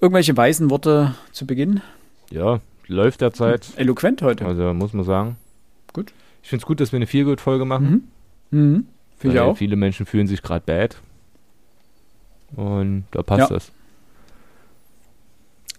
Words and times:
Irgendwelche 0.00 0.36
weisen 0.36 0.70
Worte 0.70 1.14
zu 1.32 1.46
Beginn? 1.46 1.80
Ja, 2.30 2.60
läuft 2.86 3.20
derzeit. 3.20 3.68
Eloquent 3.76 4.22
heute. 4.22 4.46
Also 4.46 4.72
muss 4.74 4.92
man 4.92 5.04
sagen. 5.04 5.36
Gut. 5.92 6.12
Ich 6.42 6.48
finde 6.48 6.62
es 6.62 6.66
gut, 6.66 6.80
dass 6.80 6.92
wir 6.92 6.96
eine 6.96 7.06
Feelgood-Folge 7.06 7.64
machen. 7.64 8.10
Mhm. 8.50 8.58
Mhm. 8.58 8.86
Finde 9.18 9.36
ich 9.36 9.40
auch. 9.40 9.56
Viele 9.56 9.76
Menschen 9.76 10.06
fühlen 10.06 10.26
sich 10.26 10.42
gerade 10.42 10.64
bad. 10.64 10.96
Und 12.56 13.04
da 13.10 13.22
passt 13.22 13.50
Ja. 13.50 13.56
das. 13.56 13.72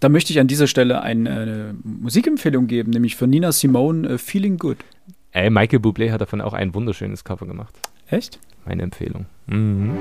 Da 0.00 0.08
möchte 0.08 0.32
ich 0.32 0.40
an 0.40 0.46
dieser 0.48 0.66
Stelle 0.66 1.02
eine, 1.02 1.30
eine 1.30 1.74
Musikempfehlung 1.84 2.66
geben, 2.66 2.90
nämlich 2.90 3.16
von 3.16 3.30
Nina 3.30 3.52
Simone, 3.52 4.08
äh, 4.08 4.18
Feeling 4.18 4.58
Good. 4.58 4.78
Ey, 5.32 5.48
Michael 5.50 5.78
Bublé 5.80 6.10
hat 6.10 6.20
davon 6.20 6.40
auch 6.40 6.52
ein 6.54 6.74
wunderschönes 6.74 7.24
Cover 7.24 7.46
gemacht. 7.46 7.74
Echt? 8.08 8.38
Meine 8.64 8.82
Empfehlung. 8.82 9.26
Mhm. 9.46 9.92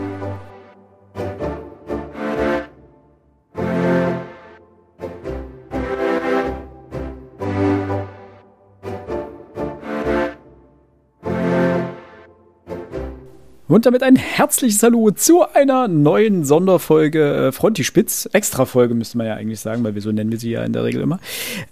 Und 13.71 13.85
damit 13.85 14.03
ein 14.03 14.17
herzliches 14.17 14.83
Hallo 14.83 15.11
zu 15.11 15.45
einer 15.53 15.87
neuen 15.87 16.43
Sonderfolge 16.43 17.47
äh, 17.47 17.51
Frontispitz. 17.53 18.27
Extra-Folge 18.33 18.93
müsste 18.93 19.17
man 19.17 19.27
ja 19.27 19.35
eigentlich 19.35 19.61
sagen, 19.61 19.81
weil 19.85 19.95
wir 19.95 20.01
so 20.01 20.11
nennen 20.11 20.29
wir 20.29 20.39
sie 20.39 20.51
ja 20.51 20.65
in 20.65 20.73
der 20.73 20.83
Regel 20.83 21.01
immer. 21.01 21.21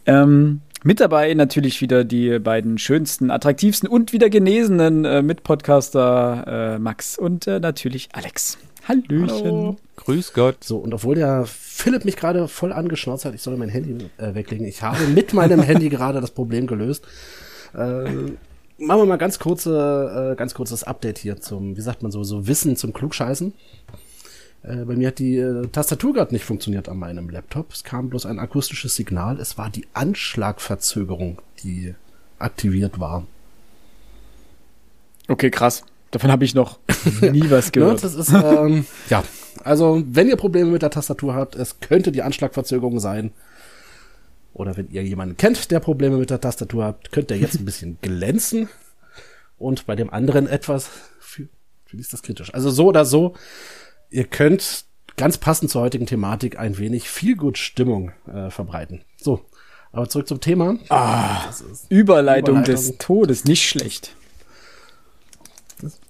Ähm, 0.06 0.62
mit 0.82 1.02
dabei 1.02 1.34
natürlich 1.34 1.82
wieder 1.82 2.06
die 2.06 2.40
beiden 2.40 2.78
schönsten, 2.78 3.30
attraktivsten 3.32 3.90
und 3.90 4.14
wieder 4.14 4.30
genesenen 4.30 5.04
äh, 5.04 5.22
Mitpodcaster 5.22 6.76
äh, 6.76 6.80
Max 6.80 7.18
und 7.18 7.48
äh, 7.48 7.60
natürlich 7.60 8.08
Alex. 8.14 8.58
Hallöchen. 8.88 9.30
Hallo. 9.30 9.76
Grüß 9.98 10.32
Gott. 10.32 10.64
So, 10.64 10.78
und 10.78 10.94
obwohl 10.94 11.16
der 11.16 11.44
Philipp 11.48 12.06
mich 12.06 12.16
gerade 12.16 12.48
voll 12.48 12.72
angeschnauzt 12.72 13.26
hat, 13.26 13.36
ich 13.36 13.42
soll 13.42 13.58
mein 13.58 13.68
Handy 13.68 14.06
äh, 14.16 14.34
weglegen. 14.36 14.66
Ich 14.66 14.84
habe 14.84 15.06
mit 15.08 15.34
meinem 15.34 15.60
Handy 15.64 15.90
gerade 15.90 16.22
das 16.22 16.32
Problem 16.32 16.66
gelöst. 16.66 17.06
Äh, 17.74 18.32
machen 18.80 19.02
wir 19.02 19.06
mal 19.06 19.18
ganz 19.18 19.40
kurze, 19.40 20.32
äh, 20.34 20.36
ganz 20.36 20.54
kurzes 20.54 20.84
Update 20.84 21.18
hier 21.20 21.40
zum, 21.40 21.78
wie 21.78 21.82
sagt 21.82 22.02
man 22.04 22.12
so, 22.12 22.24
so 22.24 22.48
Wissen 22.48 22.76
zum 22.76 22.94
Klugscheißen. 22.94 23.54
Äh, 24.64 24.76
bei 24.86 24.96
mir 24.96 25.08
hat 25.10 25.20
die 25.20 25.38
äh, 25.38 25.68
Tastatur 25.68 26.14
gerade 26.14 26.34
nicht 26.34 26.44
funktioniert 26.46 26.90
an 26.90 26.98
meinem 26.98 27.30
Laptop. 27.30 27.72
Es 27.72 27.84
kam 27.84 28.10
bloß 28.10 28.26
ein 28.26 28.40
akustisches 28.40 28.96
Signal. 28.96 29.40
Es 29.40 29.58
war 29.58 29.70
die 29.70 29.86
Anschlagverzögerung, 29.94 31.42
die 31.64 31.96
aktiviert 32.40 33.00
war. 33.00 33.26
Okay, 35.28 35.50
krass. 35.52 35.84
Davon 36.12 36.32
habe 36.32 36.44
ich 36.44 36.56
noch 36.56 36.80
nie 37.22 37.50
was 37.52 37.68
Ne, 37.68 37.72
gehört. 37.74 38.04
das 38.04 38.16
ist, 38.16 38.32
ähm, 38.34 38.86
ja. 39.10 39.24
Also, 39.64 40.02
wenn 40.08 40.28
ihr 40.28 40.38
Probleme 40.38 40.72
mit 40.72 40.82
der 40.82 40.90
Tastatur 40.90 41.36
habt, 41.36 41.56
es 41.56 41.80
könnte 41.82 42.12
die 42.12 42.22
Anschlagverzögerung 42.24 43.00
sein. 43.00 43.32
Oder 44.60 44.76
wenn 44.76 44.90
ihr 44.92 45.04
jemanden 45.04 45.38
kennt, 45.38 45.72
der 45.72 45.80
Probleme 45.80 46.18
mit 46.18 46.32
der 46.32 46.42
Tastatur 46.42 46.84
habt, 46.84 47.14
könnt 47.14 47.32
ihr 47.32 47.38
jetzt 47.38 47.58
ein 47.58 47.64
bisschen 47.64 47.98
glänzen. 48.02 48.68
Und 49.58 49.86
bei 49.86 49.96
dem 49.96 50.10
anderen 50.10 50.48
etwas, 50.48 50.90
für, 51.22 51.48
für 51.86 51.96
ist 51.96 52.12
das 52.12 52.24
kritisch. 52.24 52.54
Also 52.54 52.70
so 52.70 52.88
oder 52.88 53.06
so, 53.06 53.36
ihr 54.10 54.26
könnt 54.26 54.84
ganz 55.16 55.38
passend 55.38 55.72
zur 55.72 55.82
heutigen 55.82 56.06
Thematik 56.06 56.60
ein 56.60 56.78
wenig 56.78 57.10
viel 57.10 57.38
gut 57.38 57.58
Stimmung 57.58 58.12
äh, 58.28 58.50
verbreiten. 58.50 59.06
So, 59.16 59.46
aber 59.94 60.10
zurück 60.10 60.28
zum 60.28 60.42
Thema. 60.42 60.78
Ah, 60.90 61.54
Überleitung, 61.88 62.58
Überleitung. 62.58 62.64
des 62.64 62.98
Todes, 62.98 63.46
nicht 63.46 63.66
schlecht. 63.66 64.14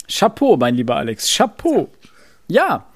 Chapeau, 0.08 0.58
mein 0.58 0.74
lieber 0.74 0.96
Alex, 0.96 1.32
Chapeau. 1.32 1.88
Ja. 2.48 2.88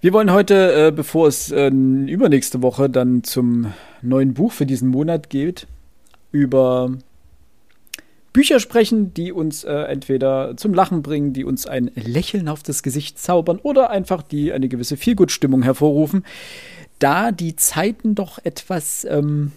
Wir 0.00 0.12
wollen 0.12 0.30
heute, 0.32 0.86
äh, 0.88 0.92
bevor 0.92 1.26
es 1.26 1.50
äh, 1.50 1.68
übernächste 1.68 2.62
Woche 2.62 2.88
dann 2.88 3.24
zum 3.24 3.72
neuen 4.00 4.32
Buch 4.32 4.52
für 4.52 4.64
diesen 4.64 4.90
Monat 4.90 5.28
geht, 5.28 5.66
über 6.30 6.92
Bücher 8.32 8.60
sprechen, 8.60 9.12
die 9.12 9.32
uns 9.32 9.64
äh, 9.64 9.72
entweder 9.72 10.56
zum 10.56 10.72
Lachen 10.72 11.02
bringen, 11.02 11.32
die 11.32 11.42
uns 11.44 11.66
ein 11.66 11.90
Lächeln 11.96 12.48
auf 12.48 12.62
das 12.62 12.84
Gesicht 12.84 13.18
zaubern 13.18 13.58
oder 13.60 13.90
einfach 13.90 14.22
die 14.22 14.52
eine 14.52 14.68
gewisse 14.68 14.96
Feelgood-Stimmung 14.96 15.64
hervorrufen, 15.64 16.24
da 17.00 17.32
die 17.32 17.56
Zeiten 17.56 18.14
doch 18.14 18.38
etwas 18.44 19.04
ähm, 19.04 19.50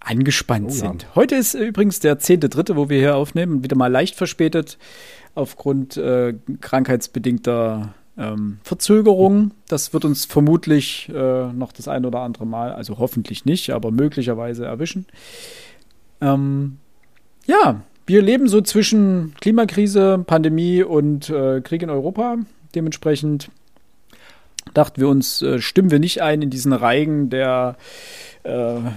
angespannt 0.00 0.68
Oh 0.70 0.72
ja. 0.72 0.76
sind. 0.76 1.14
Heute 1.14 1.34
ist 1.34 1.54
äh, 1.54 1.64
übrigens 1.64 2.00
der 2.00 2.18
10.3., 2.18 2.74
wo 2.74 2.88
wir 2.88 2.98
hier 2.98 3.16
aufnehmen, 3.16 3.62
wieder 3.62 3.76
mal 3.76 3.92
leicht 3.92 4.14
verspätet 4.14 4.78
aufgrund 5.34 5.98
äh, 5.98 6.34
krankheitsbedingter 6.62 7.92
ähm, 8.18 8.58
Verzögerung. 8.62 9.52
Das 9.68 9.92
wird 9.92 10.04
uns 10.04 10.24
vermutlich 10.24 11.08
äh, 11.14 11.52
noch 11.52 11.72
das 11.72 11.88
ein 11.88 12.04
oder 12.04 12.20
andere 12.20 12.46
Mal, 12.46 12.72
also 12.72 12.98
hoffentlich 12.98 13.44
nicht, 13.44 13.70
aber 13.70 13.90
möglicherweise 13.90 14.66
erwischen. 14.66 15.06
Ähm, 16.20 16.78
ja, 17.46 17.82
wir 18.06 18.22
leben 18.22 18.48
so 18.48 18.60
zwischen 18.60 19.34
Klimakrise, 19.40 20.22
Pandemie 20.26 20.82
und 20.82 21.30
äh, 21.30 21.60
Krieg 21.60 21.82
in 21.82 21.90
Europa. 21.90 22.36
Dementsprechend 22.74 23.50
dachten 24.74 25.00
wir 25.00 25.08
uns, 25.08 25.42
äh, 25.42 25.60
stimmen 25.60 25.90
wir 25.90 25.98
nicht 25.98 26.20
ein 26.22 26.42
in 26.42 26.50
diesen 26.50 26.72
Reigen 26.72 27.30
der 27.30 27.76
äh, 28.42 28.50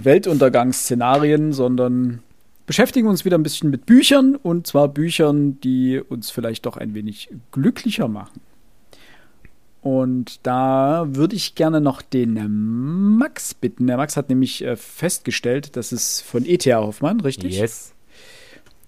Weltuntergangsszenarien, 0.03 1.53
sondern 1.53 2.19
beschäftigen 2.65 3.07
uns 3.07 3.25
wieder 3.25 3.37
ein 3.37 3.43
bisschen 3.43 3.69
mit 3.69 3.85
Büchern 3.85 4.35
und 4.35 4.67
zwar 4.67 4.87
Büchern, 4.87 5.59
die 5.61 5.99
uns 5.99 6.31
vielleicht 6.31 6.65
doch 6.65 6.77
ein 6.77 6.93
wenig 6.93 7.29
glücklicher 7.51 8.07
machen. 8.07 8.41
Und 9.81 10.45
da 10.45 11.05
würde 11.09 11.35
ich 11.35 11.55
gerne 11.55 11.81
noch 11.81 12.01
den 12.03 13.17
Max 13.17 13.53
bitten. 13.55 13.87
Der 13.87 13.97
Max 13.97 14.15
hat 14.15 14.29
nämlich 14.29 14.63
äh, 14.63 14.75
festgestellt, 14.75 15.75
dass 15.75 15.91
es 15.91 16.21
von 16.21 16.45
E.T.A. 16.45 16.77
Hoffmann, 16.81 17.19
richtig? 17.19 17.57
Yes. 17.57 17.93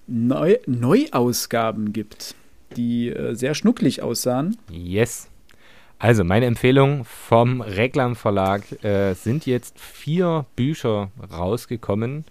Neu 0.05 0.57
Neuausgaben 0.67 1.93
gibt, 1.93 2.35
die 2.75 3.09
äh, 3.09 3.33
sehr 3.35 3.55
schnucklig 3.55 4.01
aussahen. 4.03 4.57
Yes. 4.69 5.29
Also, 5.97 6.23
meine 6.23 6.45
Empfehlung 6.45 7.05
vom 7.05 7.61
Reklam 7.61 8.15
Verlag 8.15 8.83
äh, 8.83 9.13
sind 9.13 9.45
jetzt 9.45 9.79
vier 9.79 10.45
Bücher 10.55 11.09
rausgekommen. 11.31 12.25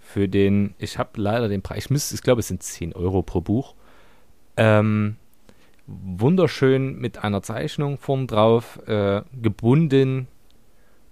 Für 0.00 0.28
den, 0.28 0.74
ich 0.78 0.98
habe 0.98 1.20
leider 1.20 1.48
den 1.48 1.62
Preis, 1.62 1.84
ich, 1.86 1.90
müsste- 1.90 2.14
ich 2.14 2.22
glaube, 2.22 2.40
es 2.40 2.48
sind 2.48 2.62
10 2.62 2.92
Euro 2.94 3.22
pro 3.22 3.40
Buch. 3.40 3.74
Ähm, 4.56 5.16
wunderschön 5.86 6.98
mit 6.98 7.22
einer 7.22 7.42
Zeichnung 7.42 7.98
vorn 7.98 8.26
drauf, 8.26 8.80
äh, 8.86 9.22
gebunden, 9.40 10.28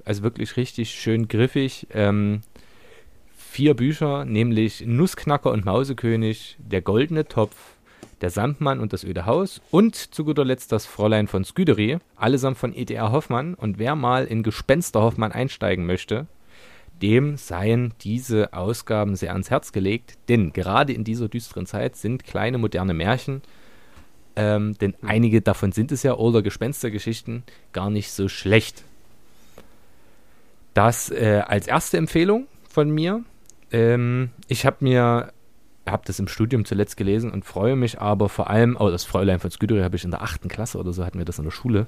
also 0.04 0.22
wirklich 0.22 0.56
richtig 0.56 0.90
schön 0.90 1.28
griffig. 1.28 1.86
Ähm, 1.92 2.42
vier 3.36 3.74
Bücher, 3.74 4.24
nämlich 4.24 4.84
Nussknacker 4.84 5.52
und 5.52 5.64
Mausekönig, 5.64 6.56
Der 6.58 6.82
goldene 6.82 7.26
Topf, 7.26 7.54
Der 8.20 8.30
Sandmann 8.30 8.80
und 8.80 8.92
das 8.92 9.04
öde 9.04 9.26
Haus 9.26 9.60
und 9.70 9.94
zu 9.96 10.24
guter 10.24 10.44
Letzt 10.44 10.72
das 10.72 10.86
Fräulein 10.86 11.28
von 11.28 11.44
Sküdery, 11.44 11.98
allesamt 12.16 12.58
von 12.58 12.74
E.T.R. 12.74 13.12
Hoffmann. 13.12 13.54
Und 13.54 13.78
wer 13.78 13.94
mal 13.94 14.24
in 14.24 14.42
Gespenster 14.42 15.02
Hoffmann 15.02 15.32
einsteigen 15.32 15.86
möchte, 15.86 16.26
dem 17.00 17.36
seien 17.36 17.92
diese 18.00 18.52
Ausgaben 18.52 19.16
sehr 19.16 19.32
ans 19.32 19.50
Herz 19.50 19.72
gelegt, 19.72 20.18
denn 20.28 20.52
gerade 20.52 20.92
in 20.92 21.04
dieser 21.04 21.28
düsteren 21.28 21.66
Zeit 21.66 21.96
sind 21.96 22.24
kleine 22.24 22.58
moderne 22.58 22.94
Märchen, 22.94 23.42
ähm, 24.36 24.76
denn 24.78 24.94
einige 25.02 25.40
davon 25.40 25.72
sind 25.72 25.92
es 25.92 26.02
ja, 26.02 26.14
oder 26.14 26.42
Gespenstergeschichten, 26.42 27.44
gar 27.72 27.90
nicht 27.90 28.10
so 28.10 28.28
schlecht. 28.28 28.84
Das 30.74 31.10
äh, 31.10 31.42
als 31.46 31.68
erste 31.68 31.96
Empfehlung 31.96 32.46
von 32.68 32.90
mir. 32.90 33.22
Ähm, 33.70 34.30
ich 34.48 34.66
habe 34.66 34.78
mir, 34.80 35.32
habe 35.86 36.02
das 36.06 36.18
im 36.18 36.26
Studium 36.26 36.64
zuletzt 36.64 36.96
gelesen 36.96 37.30
und 37.30 37.44
freue 37.44 37.76
mich 37.76 38.00
aber 38.00 38.28
vor 38.28 38.50
allem, 38.50 38.76
oh, 38.78 38.90
das 38.90 39.04
Fräulein 39.04 39.38
von 39.38 39.50
Sküdery 39.50 39.82
habe 39.82 39.96
ich 39.96 40.04
in 40.04 40.10
der 40.10 40.22
achten 40.22 40.48
Klasse 40.48 40.78
oder 40.78 40.92
so, 40.92 41.04
hatten 41.04 41.18
wir 41.18 41.24
das 41.24 41.38
in 41.38 41.44
der 41.44 41.52
Schule. 41.52 41.86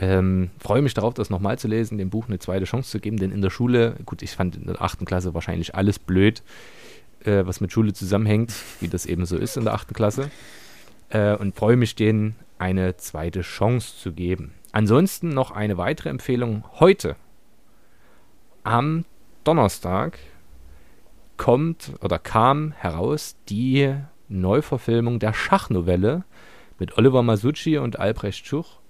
Ähm, 0.00 0.50
freue 0.58 0.80
mich 0.80 0.94
darauf, 0.94 1.14
das 1.14 1.28
nochmal 1.28 1.58
zu 1.58 1.68
lesen, 1.68 1.98
dem 1.98 2.08
Buch 2.08 2.28
eine 2.28 2.38
zweite 2.38 2.64
Chance 2.64 2.90
zu 2.90 3.00
geben, 3.00 3.16
denn 3.16 3.32
in 3.32 3.42
der 3.42 3.50
Schule, 3.50 3.96
gut, 4.06 4.22
ich 4.22 4.30
fand 4.30 4.56
in 4.56 4.66
der 4.66 4.80
achten 4.80 5.04
Klasse 5.04 5.34
wahrscheinlich 5.34 5.74
alles 5.74 5.98
blöd, 5.98 6.42
äh, 7.24 7.44
was 7.44 7.60
mit 7.60 7.72
Schule 7.72 7.92
zusammenhängt, 7.92 8.54
wie 8.80 8.88
das 8.88 9.06
eben 9.06 9.26
so 9.26 9.36
ist 9.36 9.56
in 9.56 9.64
der 9.64 9.74
achten 9.74 9.94
Klasse. 9.94 10.30
Äh, 11.10 11.34
und 11.36 11.56
freue 11.56 11.76
mich, 11.76 11.94
denen 11.94 12.36
eine 12.58 12.96
zweite 12.96 13.42
Chance 13.42 13.96
zu 13.96 14.12
geben. 14.12 14.54
Ansonsten 14.72 15.30
noch 15.30 15.50
eine 15.50 15.78
weitere 15.78 16.10
Empfehlung 16.10 16.64
heute. 16.78 17.16
Am 18.64 19.04
Donnerstag 19.44 20.18
kommt 21.36 21.92
oder 22.02 22.18
kam 22.18 22.72
heraus 22.72 23.36
die 23.48 23.94
Neuverfilmung 24.28 25.18
der 25.20 25.32
Schachnovelle 25.32 26.24
mit 26.78 26.98
Oliver 26.98 27.22
Masucci 27.22 27.78
und 27.78 27.98
Albrecht 27.98 28.46
Schuch. 28.46 28.80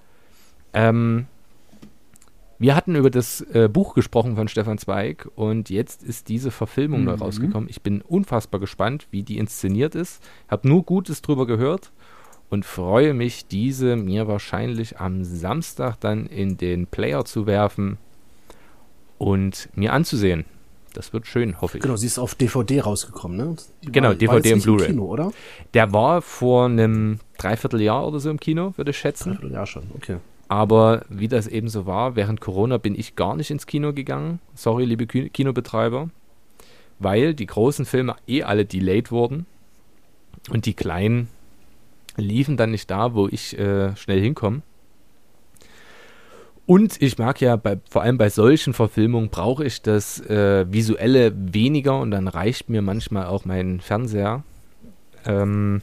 Ähm, 0.73 1.26
wir 2.59 2.75
hatten 2.75 2.95
über 2.97 3.11
das 3.11 3.41
äh, 3.41 3.69
Buch 3.73 3.95
gesprochen 3.95 4.35
von 4.37 4.49
Stefan 4.49 4.79
Zweig 4.79 5.29
und 5.37 5.71
jetzt 5.71 6.03
ist 6.03 6.29
diese 6.29 6.51
Verfilmung 6.51 7.05
neu 7.05 7.15
Mhm. 7.15 7.23
rausgekommen. 7.23 7.69
Ich 7.69 7.83
bin 7.83 8.01
unfassbar 8.03 8.61
gespannt, 8.61 9.07
wie 9.11 9.23
die 9.23 9.39
inszeniert 9.39 9.95
ist. 9.95 10.23
Habe 10.49 10.67
nur 10.69 10.83
Gutes 10.83 11.23
drüber 11.23 11.47
gehört 11.47 11.93
und 12.51 12.65
freue 12.65 13.15
mich, 13.15 13.47
diese 13.47 13.95
mir 13.97 14.27
wahrscheinlich 14.27 14.99
am 14.99 15.23
Samstag 15.25 16.01
dann 16.01 16.27
in 16.27 16.57
den 16.57 16.87
Player 16.87 17.25
zu 17.25 17.47
werfen 17.47 17.99
und 19.19 19.69
mir 19.75 19.93
anzusehen. 19.93 20.45
Das 20.95 21.13
wird 21.13 21.27
schön, 21.27 21.61
hoffe 21.61 21.77
ich. 21.79 21.83
Genau, 21.83 21.97
sie 21.97 22.07
ist 22.07 22.19
auf 22.19 22.35
DVD 22.35 22.81
rausgekommen, 22.81 23.37
ne? 23.37 23.57
Die 23.85 23.93
Genau, 23.93 24.09
war- 24.09 24.13
war 24.13 24.17
DVD 24.19 24.49
jetzt 24.49 24.67
und 24.67 24.77
Blu-ray. 24.77 24.87
Kino, 24.91 25.05
oder? 25.05 25.33
Der 25.75 25.93
war 25.93 26.23
vor 26.23 26.65
einem 26.67 27.21
Dreivierteljahr 27.37 28.07
oder 28.09 28.19
so 28.21 28.31
im 28.31 28.41
Kino, 28.41 28.73
würde 28.77 28.91
ich 28.91 28.99
schätzen. 28.99 29.39
Ja, 29.53 29.67
schon, 29.67 29.85
okay. 29.95 30.17
Aber 30.49 31.05
wie 31.11 31.29
das 31.29 31.47
eben 31.47 31.69
so 31.69 31.85
war, 31.85 32.17
während 32.17 32.41
Corona 32.41 32.79
bin 32.79 32.99
ich 32.99 33.17
gar 33.17 33.37
nicht 33.37 33.50
ins 33.50 33.67
Kino 33.67 33.93
gegangen. 33.93 34.41
Sorry, 34.55 34.87
liebe 34.87 35.06
Ki- 35.06 35.29
Kinobetreiber. 35.29 36.09
Weil 36.99 37.35
die 37.35 37.47
großen 37.47 37.85
Filme 37.85 38.17
eh 38.27 38.43
alle 38.43 38.65
delayed 38.65 39.11
wurden. 39.11 39.47
Und 40.50 40.65
die 40.65 40.75
kleinen 40.75 41.29
liefen 42.17 42.56
dann 42.56 42.71
nicht 42.71 42.91
da, 42.91 43.15
wo 43.15 43.29
ich 43.29 43.59
äh, 43.59 43.95
schnell 43.97 44.21
hinkomme. 44.21 44.62
Und 46.67 47.00
ich 47.00 47.17
mag 47.17 47.41
ja, 47.41 47.56
bei, 47.56 47.79
vor 47.89 48.03
allem 48.03 48.19
bei 48.19 48.29
solchen 48.29 48.75
Verfilmungen 48.75 49.31
brauche 49.31 49.65
ich 49.65 49.81
das 49.81 50.21
äh, 50.29 50.71
Visuelle 50.71 51.33
weniger 51.35 51.99
und 51.99 52.11
dann 52.11 52.29
reicht 52.29 52.69
mir 52.69 52.83
manchmal 52.83 53.27
auch 53.27 53.45
mein 53.45 53.81
Fernseher. 53.81 54.43
Ähm, 55.25 55.81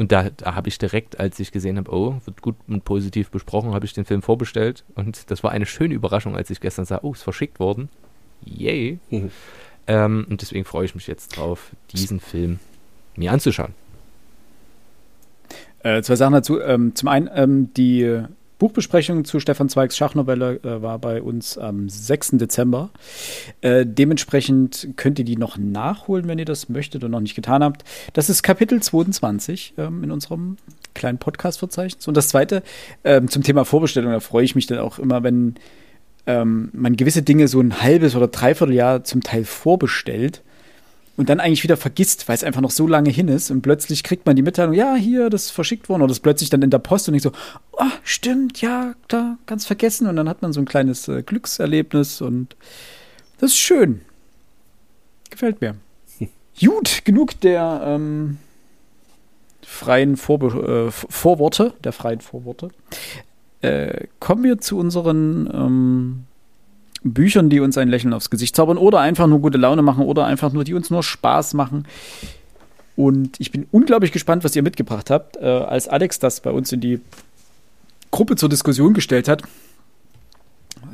und 0.00 0.12
da, 0.12 0.30
da 0.30 0.54
habe 0.54 0.70
ich 0.70 0.78
direkt, 0.78 1.20
als 1.20 1.38
ich 1.40 1.52
gesehen 1.52 1.76
habe, 1.76 1.94
oh, 1.94 2.22
wird 2.24 2.40
gut 2.40 2.56
und 2.66 2.86
positiv 2.86 3.30
besprochen, 3.30 3.74
habe 3.74 3.84
ich 3.84 3.92
den 3.92 4.06
Film 4.06 4.22
vorbestellt. 4.22 4.82
Und 4.94 5.30
das 5.30 5.42
war 5.42 5.50
eine 5.50 5.66
schöne 5.66 5.92
Überraschung, 5.92 6.34
als 6.34 6.48
ich 6.48 6.58
gestern 6.58 6.86
sah, 6.86 7.00
oh, 7.02 7.12
ist 7.12 7.22
verschickt 7.22 7.60
worden. 7.60 7.90
Yay. 8.42 8.98
Mhm. 9.10 9.30
Ähm, 9.86 10.26
und 10.30 10.40
deswegen 10.40 10.64
freue 10.64 10.86
ich 10.86 10.94
mich 10.94 11.06
jetzt 11.06 11.36
drauf, 11.36 11.72
diesen 11.92 12.18
Film 12.18 12.60
mir 13.14 13.30
anzuschauen. 13.30 13.74
Äh, 15.80 16.00
zwei 16.00 16.16
Sachen 16.16 16.32
dazu. 16.32 16.62
Ähm, 16.62 16.94
zum 16.94 17.08
einen, 17.08 17.28
ähm, 17.34 17.74
die 17.74 18.22
Buchbesprechung 18.60 19.24
zu 19.24 19.40
Stefan 19.40 19.68
Zweigs 19.70 19.96
Schachnovelle 19.96 20.60
äh, 20.62 20.82
war 20.82 20.98
bei 20.98 21.22
uns 21.22 21.58
am 21.58 21.88
6. 21.88 22.32
Dezember. 22.32 22.90
Äh, 23.62 23.86
dementsprechend 23.86 24.90
könnt 24.96 25.18
ihr 25.18 25.24
die 25.24 25.36
noch 25.36 25.56
nachholen, 25.56 26.28
wenn 26.28 26.38
ihr 26.38 26.44
das 26.44 26.68
möchtet 26.68 27.02
und 27.02 27.10
noch 27.10 27.20
nicht 27.20 27.34
getan 27.34 27.64
habt. 27.64 27.84
Das 28.12 28.28
ist 28.28 28.42
Kapitel 28.42 28.80
22 28.80 29.74
ähm, 29.78 30.04
in 30.04 30.10
unserem 30.10 30.58
kleinen 30.94 31.16
Podcast-Verzeichnis. 31.16 32.06
Und 32.06 32.16
das 32.16 32.28
zweite, 32.28 32.62
ähm, 33.02 33.28
zum 33.28 33.42
Thema 33.42 33.64
Vorbestellung, 33.64 34.12
da 34.12 34.20
freue 34.20 34.44
ich 34.44 34.54
mich 34.54 34.66
dann 34.66 34.78
auch 34.78 34.98
immer, 34.98 35.22
wenn 35.22 35.54
ähm, 36.26 36.68
man 36.74 36.96
gewisse 36.96 37.22
Dinge 37.22 37.48
so 37.48 37.60
ein 37.60 37.80
halbes 37.80 38.14
oder 38.14 38.28
dreiviertel 38.28 38.74
Jahr 38.74 39.04
zum 39.04 39.22
Teil 39.22 39.44
vorbestellt 39.44 40.42
und 41.20 41.28
dann 41.28 41.38
eigentlich 41.38 41.64
wieder 41.64 41.76
vergisst, 41.76 42.28
weil 42.28 42.34
es 42.34 42.42
einfach 42.42 42.62
noch 42.62 42.70
so 42.70 42.86
lange 42.86 43.10
hin 43.10 43.28
ist 43.28 43.50
und 43.50 43.60
plötzlich 43.60 44.02
kriegt 44.02 44.24
man 44.24 44.36
die 44.36 44.42
Mitteilung, 44.42 44.72
ja, 44.72 44.94
hier, 44.94 45.28
das 45.28 45.44
ist 45.44 45.50
verschickt 45.50 45.90
worden 45.90 46.00
oder 46.00 46.08
das 46.08 46.16
ist 46.16 46.22
plötzlich 46.22 46.48
dann 46.48 46.62
in 46.62 46.70
der 46.70 46.78
Post 46.78 47.10
und 47.10 47.14
ich 47.14 47.20
so, 47.20 47.30
oh, 47.72 47.84
stimmt, 48.04 48.62
ja, 48.62 48.94
da, 49.06 49.36
ganz 49.44 49.66
vergessen 49.66 50.06
und 50.06 50.16
dann 50.16 50.30
hat 50.30 50.40
man 50.40 50.54
so 50.54 50.60
ein 50.60 50.64
kleines 50.64 51.08
äh, 51.08 51.22
Glückserlebnis 51.22 52.22
und 52.22 52.56
das 53.38 53.50
ist 53.50 53.58
schön. 53.58 54.00
Gefällt 55.28 55.60
mir. 55.60 55.74
Gut, 56.58 57.02
genug 57.04 57.38
der 57.42 57.82
ähm, 57.84 58.38
freien 59.60 60.16
Vorbe 60.16 60.88
äh, 60.88 60.90
Vorworte, 60.90 61.74
der 61.84 61.92
freien 61.92 62.22
Vorworte. 62.22 62.70
Äh, 63.60 64.06
kommen 64.20 64.42
wir 64.42 64.58
zu 64.58 64.78
unseren 64.78 65.50
ähm, 65.52 66.26
Büchern, 67.02 67.48
die 67.48 67.60
uns 67.60 67.78
ein 67.78 67.88
Lächeln 67.88 68.12
aufs 68.12 68.30
Gesicht 68.30 68.54
zaubern 68.54 68.78
oder 68.78 69.00
einfach 69.00 69.26
nur 69.26 69.40
gute 69.40 69.58
Laune 69.58 69.82
machen 69.82 70.04
oder 70.04 70.26
einfach 70.26 70.52
nur, 70.52 70.64
die 70.64 70.74
uns 70.74 70.90
nur 70.90 71.02
Spaß 71.02 71.54
machen. 71.54 71.86
Und 72.96 73.40
ich 73.40 73.50
bin 73.50 73.66
unglaublich 73.70 74.12
gespannt, 74.12 74.44
was 74.44 74.54
ihr 74.54 74.62
mitgebracht 74.62 75.10
habt. 75.10 75.36
Äh, 75.36 75.44
als 75.46 75.88
Alex 75.88 76.18
das 76.18 76.40
bei 76.40 76.50
uns 76.50 76.70
in 76.72 76.80
die 76.80 77.00
Gruppe 78.10 78.36
zur 78.36 78.48
Diskussion 78.48 78.92
gestellt 78.92 79.28
hat, 79.28 79.42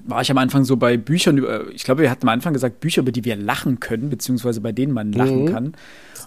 war 0.05 0.21
ich 0.21 0.31
am 0.31 0.39
Anfang 0.39 0.65
so 0.65 0.77
bei 0.77 0.97
Büchern, 0.97 1.39
über, 1.39 1.69
ich 1.73 1.83
glaube, 1.83 2.03
wir 2.03 2.11
hatten 2.11 2.29
am 2.29 2.33
Anfang 2.33 2.53
gesagt, 2.53 2.79
Bücher, 2.81 3.03
über 3.03 3.11
die 3.11 3.25
wir 3.25 3.35
lachen 3.37 3.81
können, 3.81 4.09
beziehungsweise 4.11 4.61
bei 4.61 4.71
denen 4.71 4.93
man 4.93 5.13
lachen 5.13 5.45
Mhm. 5.45 5.53
kann. 5.53 5.65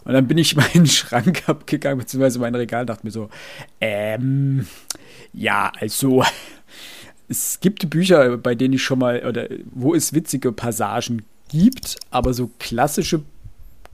Und 0.03 0.13
dann 0.13 0.27
bin 0.27 0.37
ich 0.37 0.55
meinen 0.73 0.85
Schrank 0.87 1.43
abgegangen, 1.47 1.99
beziehungsweise 1.99 2.39
mein 2.39 2.55
Regal, 2.55 2.85
dachte 2.85 3.05
mir 3.05 3.11
so, 3.11 3.29
ähm, 3.79 4.67
ja, 5.31 5.71
also, 5.79 6.23
es 7.29 7.59
gibt 7.59 7.89
Bücher, 7.89 8.37
bei 8.37 8.55
denen 8.55 8.73
ich 8.73 8.83
schon 8.83 8.99
mal, 8.99 9.25
oder 9.25 9.47
wo 9.71 9.93
es 9.93 10.13
witzige 10.13 10.51
Passagen 10.51 11.23
gibt, 11.49 11.97
aber 12.11 12.33
so 12.33 12.49
klassische 12.59 13.21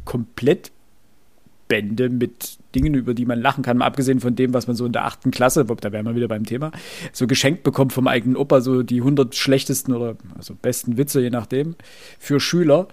Komplettbände 0.06 2.10
mit 2.10 2.58
Dingen, 2.74 2.94
über 2.94 3.14
die 3.14 3.26
man 3.26 3.42
lachen 3.42 3.64
kann, 3.64 3.78
mal 3.78 3.86
abgesehen 3.86 4.20
von 4.20 4.36
dem, 4.36 4.54
was 4.54 4.68
man 4.68 4.76
so 4.76 4.86
in 4.86 4.92
der 4.92 5.06
achten 5.06 5.32
Klasse, 5.32 5.66
da 5.66 5.92
wären 5.92 6.06
wir 6.06 6.16
wieder 6.16 6.28
beim 6.28 6.46
Thema, 6.46 6.72
so 7.14 7.28
geschenkt 7.28 7.64
bekommt 7.64 7.94
vom 7.94 8.08
eigenen 8.08 8.36
Opa, 8.36 8.62
so 8.62 8.84
die 8.84 9.00
100 9.00 9.36
schlechtesten 9.36 9.94
oder 9.94 10.16
also 10.38 10.56
besten 10.62 10.98
Witze, 10.98 11.22
je 11.22 11.30
nachdem, 11.30 11.76
für 12.20 12.40
Schüler. 12.40 12.88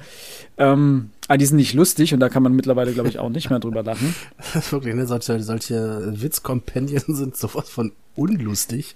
Ähm, 0.56 1.11
ah, 1.29 1.37
die 1.37 1.47
sind 1.47 1.56
nicht 1.56 1.75
lustig 1.75 2.15
und 2.15 2.21
da 2.21 2.29
kann 2.29 2.43
man 2.43 2.55
mittlerweile, 2.55 2.93
glaube 2.93 3.09
ich, 3.09 3.19
auch 3.19 3.29
nicht 3.29 3.50
mehr 3.50 3.59
drüber 3.59 3.83
lachen. 3.83 4.15
Wirklich, 4.71 4.95
ne? 4.95 5.06
Solche, 5.06 5.41
solche 5.41 6.23
Witzkompendien 6.23 7.03
sind 7.09 7.37
sowas 7.37 7.69
von 7.69 7.93
unlustig. 8.15 8.95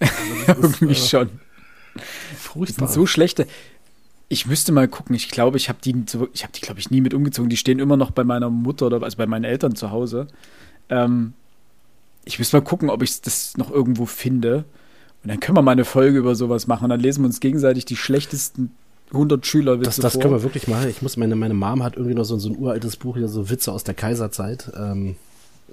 Also 0.46 0.62
das 0.62 0.70
ist, 0.72 0.82
Irgendwie 0.82 0.92
äh, 0.92 1.08
schon. 1.08 1.30
Furchtbar. 2.38 2.88
sind 2.88 2.94
so 2.94 3.06
schlechte. 3.06 3.46
Ich 4.28 4.46
müsste 4.46 4.72
mal 4.72 4.88
gucken. 4.88 5.14
Ich 5.14 5.28
glaube, 5.28 5.56
ich 5.56 5.68
habe 5.68 5.78
die, 5.82 5.94
ich 6.32 6.42
habe 6.42 6.52
die, 6.52 6.60
glaube 6.60 6.80
ich, 6.80 6.90
nie 6.90 7.00
mit 7.00 7.14
umgezogen. 7.14 7.48
Die 7.48 7.56
stehen 7.56 7.78
immer 7.78 7.96
noch 7.96 8.10
bei 8.10 8.24
meiner 8.24 8.50
Mutter 8.50 8.86
oder 8.86 9.02
also 9.02 9.16
bei 9.16 9.26
meinen 9.26 9.44
Eltern 9.44 9.74
zu 9.74 9.90
Hause. 9.90 10.26
Ähm, 10.88 11.32
ich 12.24 12.38
müsste 12.38 12.56
mal 12.56 12.62
gucken, 12.64 12.90
ob 12.90 13.02
ich 13.02 13.20
das 13.20 13.56
noch 13.56 13.70
irgendwo 13.70 14.06
finde. 14.06 14.64
Und 15.22 15.30
dann 15.30 15.40
können 15.40 15.56
wir 15.56 15.62
mal 15.62 15.72
eine 15.72 15.84
Folge 15.84 16.18
über 16.18 16.34
sowas 16.34 16.66
machen. 16.66 16.84
Und 16.84 16.90
dann 16.90 17.00
lesen 17.00 17.22
wir 17.22 17.26
uns 17.26 17.40
gegenseitig 17.40 17.84
die 17.84 17.96
schlechtesten 17.96 18.72
100 19.12 19.46
Schülerwitze 19.46 19.84
das, 19.84 19.96
das 19.96 20.12
vor. 20.14 20.22
können 20.22 20.34
wir 20.34 20.42
wirklich 20.42 20.66
machen. 20.68 20.88
Ich 20.88 21.02
muss 21.02 21.16
meine, 21.16 21.36
meine 21.36 21.54
Mom 21.54 21.82
hat 21.82 21.96
irgendwie 21.96 22.14
noch 22.14 22.24
so, 22.24 22.38
so 22.38 22.48
ein 22.48 22.56
uraltes 22.56 22.96
Buch 22.96 23.16
hier, 23.16 23.28
so 23.28 23.48
Witze 23.48 23.72
aus 23.72 23.84
der 23.84 23.94
Kaiserzeit. 23.94 24.72
Ähm, 24.76 25.16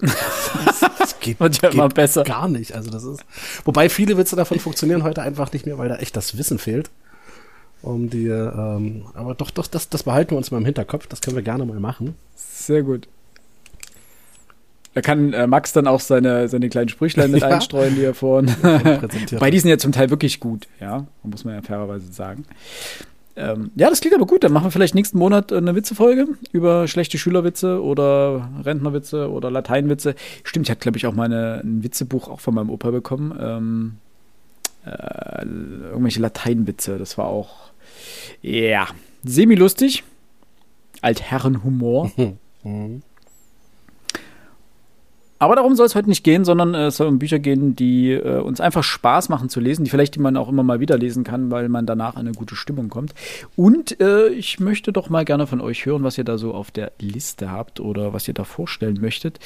das, 0.01 0.86
das 1.00 1.19
geht, 1.22 1.40
Wird 1.40 1.62
ja 1.62 1.69
immer 1.69 1.90
besser. 1.90 2.24
gar 2.24 2.48
nicht. 2.48 2.74
Also 2.74 2.90
das 2.90 3.04
ist. 3.04 3.24
Wobei 3.66 3.90
viele 3.90 4.18
Witze 4.18 4.36
davon 4.36 4.60
funktionieren 4.60 5.04
heute 5.04 5.22
einfach 5.22 5.51
nicht 5.54 5.66
mehr, 5.66 5.78
weil 5.78 5.90
da 5.90 5.95
echt 5.98 6.16
das 6.16 6.38
Wissen 6.38 6.60
fehlt. 6.60 6.90
Um 7.81 8.10
die, 8.10 8.28
ähm, 8.28 9.06
aber 9.13 9.36
doch, 9.36 9.51
doch, 9.51 9.68
das, 9.68 9.90
das 9.90 10.04
behalten 10.04 10.31
wir 10.31 10.38
uns 10.38 10.51
mal 10.51 10.57
im 10.60 10.66
Hinterkopf. 10.66 11.07
Das 11.07 11.19
können 11.22 11.36
wir 11.36 11.44
gerne 11.44 11.66
mal 11.66 11.80
machen. 11.80 12.16
Sehr 12.36 12.81
gut. 12.84 13.07
Da 14.94 15.01
kann 15.01 15.34
äh, 15.34 15.48
Max 15.48 15.74
dann 15.74 15.88
auch 15.88 16.00
seine, 16.00 16.48
seine 16.48 16.69
kleinen 16.69 16.88
Sprüchlein 16.89 17.31
mit 17.31 17.42
Ja. 17.42 17.48
einstreuen, 17.50 17.96
die 17.96 18.04
er 18.04 18.13
vorhin. 18.13 18.46
Präsentiert. 18.62 19.39
Bei 19.42 19.50
die 19.51 19.60
sind 19.60 19.69
ja 19.69 19.78
zum 19.78 19.92
Teil 19.92 20.10
wirklich 20.12 20.39
gut, 20.39 20.68
ja, 20.80 21.07
muss 21.24 21.44
man 21.46 21.56
ja 21.56 21.62
fairerweise 21.62 22.12
sagen. 22.13 22.46
Ähm, 23.36 23.72
ja, 23.75 23.90
das 23.90 24.00
klingt 24.00 24.16
aber 24.16 24.25
gut. 24.25 24.44
Dann 24.44 24.54
machen 24.54 24.66
wir 24.66 24.72
vielleicht 24.72 24.96
nächsten 24.96 25.18
Monat 25.18 25.52
eine 25.52 25.75
Witzefolge 25.75 26.28
über 26.52 26.88
schlechte 26.88 27.18
Schülerwitze 27.18 27.82
oder 27.82 28.50
Rentnerwitze 28.63 29.32
oder 29.32 29.50
Lateinwitze. 29.50 30.16
Stimmt, 30.44 30.68
ich 30.68 30.72
hatte, 30.72 30.82
glaube 30.82 30.98
ich, 30.98 31.08
auch 31.08 31.13
mal 31.13 31.25
eine, 31.25 31.62
ein 31.63 31.84
Witzebuch 31.84 32.28
auch 32.28 32.40
von 32.40 32.54
meinem 32.54 32.70
Opa 32.70 32.92
bekommen. 32.92 33.38
Ähm, 33.40 33.98
äh, 34.86 35.46
irgendwelche 35.46 36.20
Lateinwitze. 36.20 36.98
Das 36.98 37.18
war 37.18 37.25
auch, 37.25 37.72
ja, 38.42 38.88
semi-lustig. 39.24 40.04
Altherrenhumor. 41.02 42.12
Aber 45.44 45.58
darum 45.58 45.76
soll 45.76 45.86
es 45.86 45.94
heute 45.94 46.08
nicht 46.08 46.24
gehen, 46.24 46.46
sondern 46.46 46.74
äh, 46.74 46.88
es 46.88 46.96
soll 46.96 47.08
um 47.08 47.20
Bücher 47.20 47.38
gehen, 47.38 47.76
die 47.76 48.14
äh, 48.14 48.40
uns 48.40 48.62
einfach 48.62 48.82
Spaß 48.82 49.28
machen 49.28 49.50
zu 49.50 49.60
lesen, 49.60 49.84
die 49.84 49.92
vielleicht 49.92 50.16
die 50.16 50.20
man 50.20 50.38
auch 50.38 50.48
immer 50.48 50.64
mal 50.64 50.80
wieder 50.80 50.98
lesen 50.98 51.26
kann, 51.26 51.52
weil 51.52 51.68
man 51.68 51.86
danach 51.86 52.14
in 52.14 52.22
eine 52.22 52.32
gute 52.32 52.56
Stimmung 52.56 52.88
kommt. 52.88 53.14
Und 53.58 54.00
äh, 54.00 54.30
ich 54.30 54.62
möchte 54.62 54.94
doch 54.94 55.10
mal 55.10 55.26
gerne 55.26 55.46
von 55.46 55.60
euch 55.60 55.86
hören, 55.86 56.04
was 56.04 56.18
ihr 56.18 56.24
da 56.24 56.38
so 56.38 56.54
auf 56.54 56.72
der 56.72 56.94
Liste 56.98 57.52
habt 57.52 57.82
oder 57.82 58.14
was 58.14 58.26
ihr 58.26 58.34
da 58.34 58.46
vorstellen 58.46 59.00
möchtet. 59.02 59.38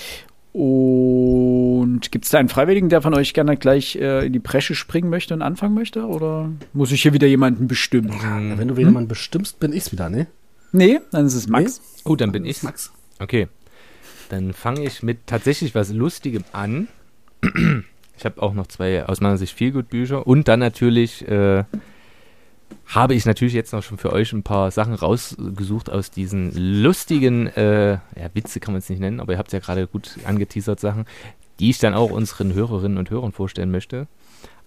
Und 0.53 2.11
gibt 2.11 2.25
es 2.25 2.31
da 2.31 2.37
einen 2.37 2.49
Freiwilligen, 2.49 2.89
der 2.89 3.01
von 3.01 3.15
euch 3.15 3.33
gerne 3.33 3.57
gleich 3.57 3.95
äh, 3.95 4.23
in 4.23 4.33
die 4.33 4.39
Bresche 4.39 4.75
springen 4.75 5.09
möchte 5.09 5.33
und 5.33 5.41
anfangen 5.41 5.73
möchte? 5.73 6.05
Oder 6.05 6.51
muss 6.73 6.91
ich 6.91 7.01
hier 7.01 7.13
wieder 7.13 7.27
jemanden 7.27 7.67
bestimmen? 7.67 8.13
Ja, 8.21 8.37
wenn 8.55 8.67
du 8.67 8.77
wieder 8.77 8.89
jemanden 8.89 9.09
bestimmst, 9.09 9.59
bin 9.59 9.73
ich's 9.73 9.91
wieder, 9.91 10.11
ne? 10.11 10.27
Nee, 10.71 10.99
dann 11.09 11.25
ist 11.25 11.33
es 11.33 11.47
Max. 11.47 11.81
Oh, 12.05 12.15
dann 12.15 12.31
bin 12.31 12.45
ich. 12.45 12.61
Max. 12.61 12.91
Okay. 13.17 13.47
Dann 14.29 14.53
fange 14.53 14.83
ich 14.83 15.03
mit 15.03 15.27
tatsächlich 15.27 15.75
was 15.75 15.91
Lustigem 15.91 16.43
an. 16.51 16.87
Ich 18.17 18.25
habe 18.25 18.41
auch 18.41 18.53
noch 18.53 18.67
zwei 18.67 19.05
aus 19.05 19.21
meiner 19.21 19.37
Sicht 19.37 19.53
viel 19.53 19.71
gut 19.71 19.89
Bücher 19.89 20.25
und 20.25 20.47
dann 20.47 20.59
natürlich 20.59 21.27
äh, 21.27 21.63
habe 22.87 23.13
ich 23.13 23.25
natürlich 23.25 23.53
jetzt 23.53 23.73
noch 23.73 23.83
schon 23.83 23.97
für 23.97 24.11
euch 24.11 24.33
ein 24.33 24.43
paar 24.43 24.71
Sachen 24.71 24.93
rausgesucht 24.93 25.89
aus 25.89 26.09
diesen 26.09 26.51
lustigen, 26.81 27.47
äh, 27.47 27.91
ja, 27.93 28.29
Witze 28.33 28.59
kann 28.59 28.73
man 28.73 28.79
es 28.79 28.89
nicht 28.89 28.99
nennen, 28.99 29.19
aber 29.19 29.33
ihr 29.33 29.37
habt 29.37 29.53
ja 29.53 29.59
gerade 29.59 29.87
gut 29.87 30.17
angeteasert 30.25 30.79
Sachen, 30.79 31.05
die 31.59 31.69
ich 31.69 31.79
dann 31.79 31.93
auch 31.93 32.11
unseren 32.11 32.53
Hörerinnen 32.53 32.97
und 32.97 33.09
Hörern 33.09 33.33
vorstellen 33.33 33.71
möchte. 33.71 34.07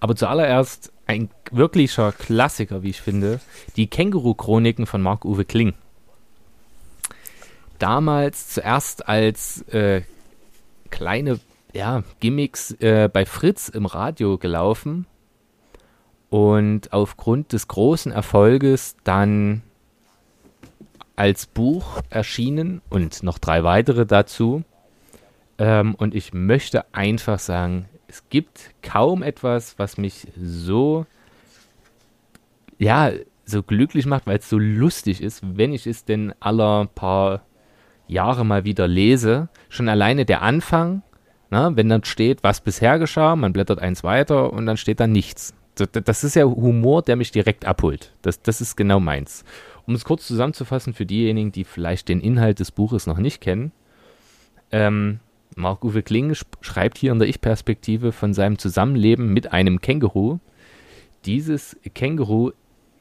Aber 0.01 0.17
zuallererst 0.17 0.93
ein 1.07 1.29
wirklicher 1.51 2.13
Klassiker, 2.13 2.83
wie 2.83 2.91
ich 2.91 3.01
finde, 3.01 3.41
die 3.77 3.87
Känguru-Chroniken 3.87 4.87
von 4.87 5.03
Marc-Uwe 5.03 5.45
Kling 5.45 5.75
damals 7.81 8.49
zuerst 8.49 9.09
als 9.09 9.63
äh, 9.69 10.03
kleine 10.91 11.41
ja, 11.73 12.03
Gimmicks 12.21 12.73
äh, 12.81 13.09
bei 13.13 13.25
Fritz 13.25 13.69
im 13.69 13.87
Radio 13.87 14.39
gelaufen 14.39 15.07
und 16.29 16.93
aufgrund 16.93 17.53
des 17.53 17.69
großen 17.69 18.13
Erfolges 18.13 18.97
dann 19.05 19.63
als 21.17 21.47
Buch 21.47 22.01
erschienen 22.09 22.81
und 22.89 23.23
noch 23.23 23.39
drei 23.39 23.63
weitere 23.63 24.07
dazu. 24.07 24.65
Ähm, 25.59 25.95
und 25.95 26.15
ich 26.15 26.33
möchte 26.33 26.87
einfach 26.95 27.39
sagen, 27.39 27.89
es 28.09 28.29
gibt 28.31 28.71
kaum 28.83 29.23
etwas, 29.23 29.79
was 29.79 29.99
mich 29.99 30.29
so, 30.37 31.07
ja, 32.79 33.13
so 33.45 33.63
glücklich 33.63 34.07
macht, 34.07 34.27
weil 34.27 34.39
es 34.39 34.49
so 34.49 34.59
lustig 34.59 35.23
ist, 35.23 35.43
wenn 35.57 35.73
ich 35.73 35.87
es 35.87 36.05
denn 36.05 36.33
aller 36.41 36.87
paar 36.87 37.43
Jahre 38.11 38.45
mal 38.45 38.65
wieder 38.65 38.89
lese. 38.89 39.49
Schon 39.69 39.89
alleine 39.89 40.25
der 40.25 40.43
Anfang, 40.43 41.03
na, 41.51 41.77
wenn 41.77 41.89
dann 41.89 42.05
steht, 42.05 42.43
was 42.43 42.61
bisher 42.61 42.99
geschah, 42.99 43.37
man 43.37 43.53
blättert 43.53 43.81
eins 43.81 44.05
weiter 44.05 44.53
und 44.53 44.67
dann 44.67 44.77
steht 44.77 45.01
da 45.01 45.07
nichts. 45.07 45.55
Das 45.75 46.25
ist 46.25 46.37
ja 46.37 46.45
Humor, 46.45 47.03
der 47.03 47.17
mich 47.17 47.31
direkt 47.31 47.65
abholt. 47.65 48.13
Das, 48.23 48.43
das 48.43 48.61
ist 48.61 48.77
genau 48.77 49.01
meins. 49.01 49.45
Um 49.87 49.95
es 49.95 50.05
kurz 50.05 50.27
zusammenzufassen 50.27 50.93
für 50.93 51.07
diejenigen, 51.07 51.53
die 51.53 51.65
vielleicht 51.65 52.09
den 52.09 52.21
Inhalt 52.21 52.61
des 52.61 52.71
Buches 52.71 53.07
noch 53.07 53.19
nicht 53.19 53.41
kennen. 53.41 53.73
Ähm, 54.73 55.21
Marc-Uwe 55.57 56.03
Kling 56.03 56.35
schreibt 56.61 56.99
hier 56.99 57.13
in 57.13 57.19
der 57.19 57.29
Ich-Perspektive 57.29 58.13
von 58.13 58.35
seinem 58.35 58.59
Zusammenleben 58.59 59.33
mit 59.33 59.53
einem 59.53 59.81
Känguru. 59.81 60.39
Dieses 61.25 61.77
Känguru 61.95 62.53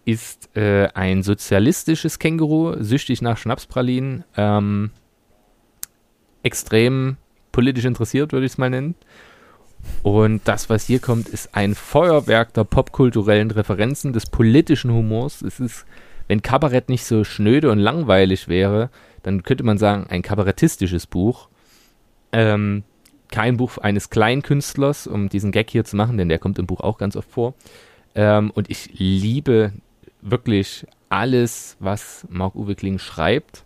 ist 0.05 0.55
äh, 0.55 0.87
ein 0.93 1.23
sozialistisches 1.23 2.19
Känguru, 2.19 2.81
süchtig 2.81 3.21
nach 3.21 3.37
Schnapspralinen, 3.37 4.23
ähm, 4.35 4.91
extrem 6.43 7.17
politisch 7.51 7.85
interessiert, 7.85 8.31
würde 8.31 8.45
ich 8.45 8.53
es 8.53 8.57
mal 8.57 8.69
nennen. 8.69 8.95
Und 10.03 10.41
das, 10.45 10.69
was 10.69 10.85
hier 10.85 10.99
kommt, 10.99 11.29
ist 11.29 11.55
ein 11.55 11.75
Feuerwerk 11.75 12.53
der 12.53 12.63
popkulturellen 12.63 13.51
Referenzen, 13.51 14.13
des 14.13 14.25
politischen 14.25 14.91
Humors. 14.91 15.41
Es 15.41 15.59
ist, 15.59 15.85
wenn 16.27 16.41
Kabarett 16.41 16.89
nicht 16.89 17.05
so 17.05 17.23
schnöde 17.23 17.71
und 17.71 17.79
langweilig 17.79 18.47
wäre, 18.47 18.89
dann 19.23 19.43
könnte 19.43 19.63
man 19.63 19.77
sagen, 19.77 20.07
ein 20.09 20.21
kabarettistisches 20.21 21.07
Buch. 21.07 21.49
Ähm, 22.31 22.83
kein 23.31 23.57
Buch 23.57 23.77
eines 23.77 24.09
Kleinkünstlers, 24.09 25.07
um 25.07 25.29
diesen 25.29 25.51
Gag 25.51 25.69
hier 25.69 25.85
zu 25.85 25.95
machen, 25.95 26.17
denn 26.17 26.29
der 26.29 26.39
kommt 26.39 26.59
im 26.59 26.65
Buch 26.65 26.81
auch 26.81 26.97
ganz 26.97 27.15
oft 27.15 27.29
vor. 27.29 27.53
Ähm, 28.15 28.51
und 28.51 28.69
ich 28.69 28.89
liebe 28.97 29.73
wirklich 30.21 30.85
alles, 31.09 31.77
was 31.79 32.25
Marc-Uwe 32.29 32.75
Kling 32.75 32.99
schreibt. 32.99 33.65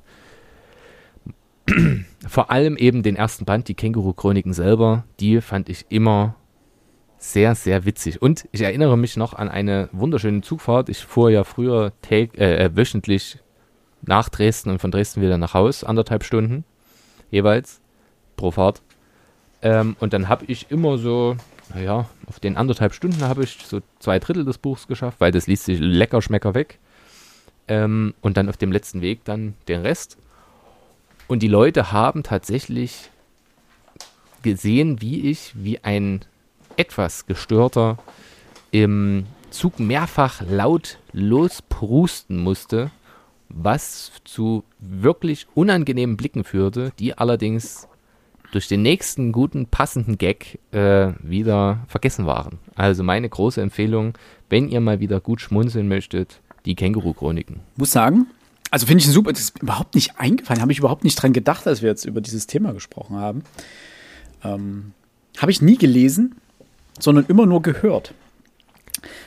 Vor 2.27 2.51
allem 2.51 2.77
eben 2.77 3.03
den 3.03 3.15
ersten 3.15 3.45
Band, 3.45 3.67
die 3.67 3.75
Känguru-Chroniken 3.75 4.53
selber, 4.53 5.05
die 5.19 5.41
fand 5.41 5.69
ich 5.69 5.85
immer 5.89 6.35
sehr, 7.17 7.55
sehr 7.55 7.85
witzig. 7.85 8.21
Und 8.21 8.47
ich 8.51 8.61
erinnere 8.61 8.97
mich 8.97 9.15
noch 9.15 9.33
an 9.33 9.47
eine 9.49 9.89
wunderschöne 9.93 10.41
Zugfahrt. 10.41 10.89
Ich 10.89 11.05
fuhr 11.05 11.29
ja 11.29 11.43
früher 11.45 11.93
äh, 12.09 12.25
äh, 12.35 12.75
wöchentlich 12.75 13.39
nach 14.01 14.27
Dresden 14.27 14.69
und 14.71 14.79
von 14.79 14.91
Dresden 14.91 15.21
wieder 15.21 15.37
nach 15.37 15.53
Haus, 15.53 15.83
anderthalb 15.83 16.23
Stunden 16.23 16.65
jeweils 17.31 17.81
pro 18.35 18.51
Fahrt. 18.51 18.81
Ähm, 19.61 19.95
und 19.99 20.13
dann 20.13 20.27
habe 20.27 20.45
ich 20.45 20.69
immer 20.69 20.97
so, 20.97 21.37
naja, 21.73 22.09
auf 22.27 22.39
den 22.39 22.57
anderthalb 22.57 22.93
Stunden 22.93 23.21
habe 23.23 23.43
ich 23.43 23.57
so 23.65 23.81
zwei 23.99 24.19
Drittel 24.19 24.45
des 24.45 24.57
Buchs 24.57 24.87
geschafft, 24.87 25.19
weil 25.19 25.31
das 25.31 25.47
liest 25.47 25.65
sich 25.65 25.79
lecker 25.79 26.21
schmecker 26.21 26.53
weg. 26.53 26.79
Ähm, 27.67 28.13
und 28.21 28.37
dann 28.37 28.49
auf 28.49 28.57
dem 28.57 28.71
letzten 28.71 29.01
Weg 29.01 29.23
dann 29.23 29.53
den 29.67 29.81
Rest. 29.81 30.17
Und 31.27 31.41
die 31.41 31.47
Leute 31.47 31.91
haben 31.91 32.23
tatsächlich 32.23 33.09
gesehen, 34.41 35.01
wie 35.01 35.29
ich, 35.29 35.53
wie 35.55 35.79
ein 35.83 36.25
etwas 36.75 37.25
gestörter 37.25 37.97
im 38.71 39.25
Zug 39.49 39.79
mehrfach 39.79 40.41
laut 40.41 40.97
losprusten 41.13 42.37
musste, 42.37 42.91
was 43.49 44.11
zu 44.25 44.63
wirklich 44.79 45.47
unangenehmen 45.53 46.17
Blicken 46.17 46.43
führte, 46.43 46.91
die 46.99 47.17
allerdings 47.17 47.87
durch 48.53 48.67
den 48.67 48.83
nächsten 48.83 49.31
guten, 49.31 49.65
passenden 49.65 50.17
Gag 50.17 50.59
äh, 50.71 51.13
wieder 51.21 51.79
vergessen 51.87 52.25
waren. 52.27 52.59
Also 52.75 53.03
meine 53.03 53.27
große 53.27 53.59
Empfehlung, 53.61 54.17
wenn 54.49 54.69
ihr 54.69 54.79
mal 54.79 54.99
wieder 54.99 55.19
gut 55.19 55.41
schmunzeln 55.41 55.87
möchtet, 55.87 56.39
die 56.65 56.75
Känguru-Chroniken. 56.75 57.61
Muss 57.75 57.91
sagen, 57.91 58.27
also 58.69 58.85
finde 58.85 59.03
ich 59.03 59.09
super, 59.09 59.31
das 59.31 59.41
ist 59.41 59.61
überhaupt 59.61 59.95
nicht 59.95 60.19
eingefallen, 60.19 60.61
habe 60.61 60.71
ich 60.71 60.79
überhaupt 60.79 61.03
nicht 61.03 61.15
dran 61.15 61.33
gedacht, 61.33 61.67
als 61.67 61.81
wir 61.81 61.89
jetzt 61.89 62.05
über 62.05 62.21
dieses 62.21 62.45
Thema 62.45 62.73
gesprochen 62.73 63.17
haben. 63.17 63.43
Ähm, 64.43 64.93
habe 65.37 65.51
ich 65.51 65.61
nie 65.61 65.77
gelesen, 65.77 66.35
sondern 66.99 67.25
immer 67.27 67.47
nur 67.47 67.63
gehört. 67.63 68.13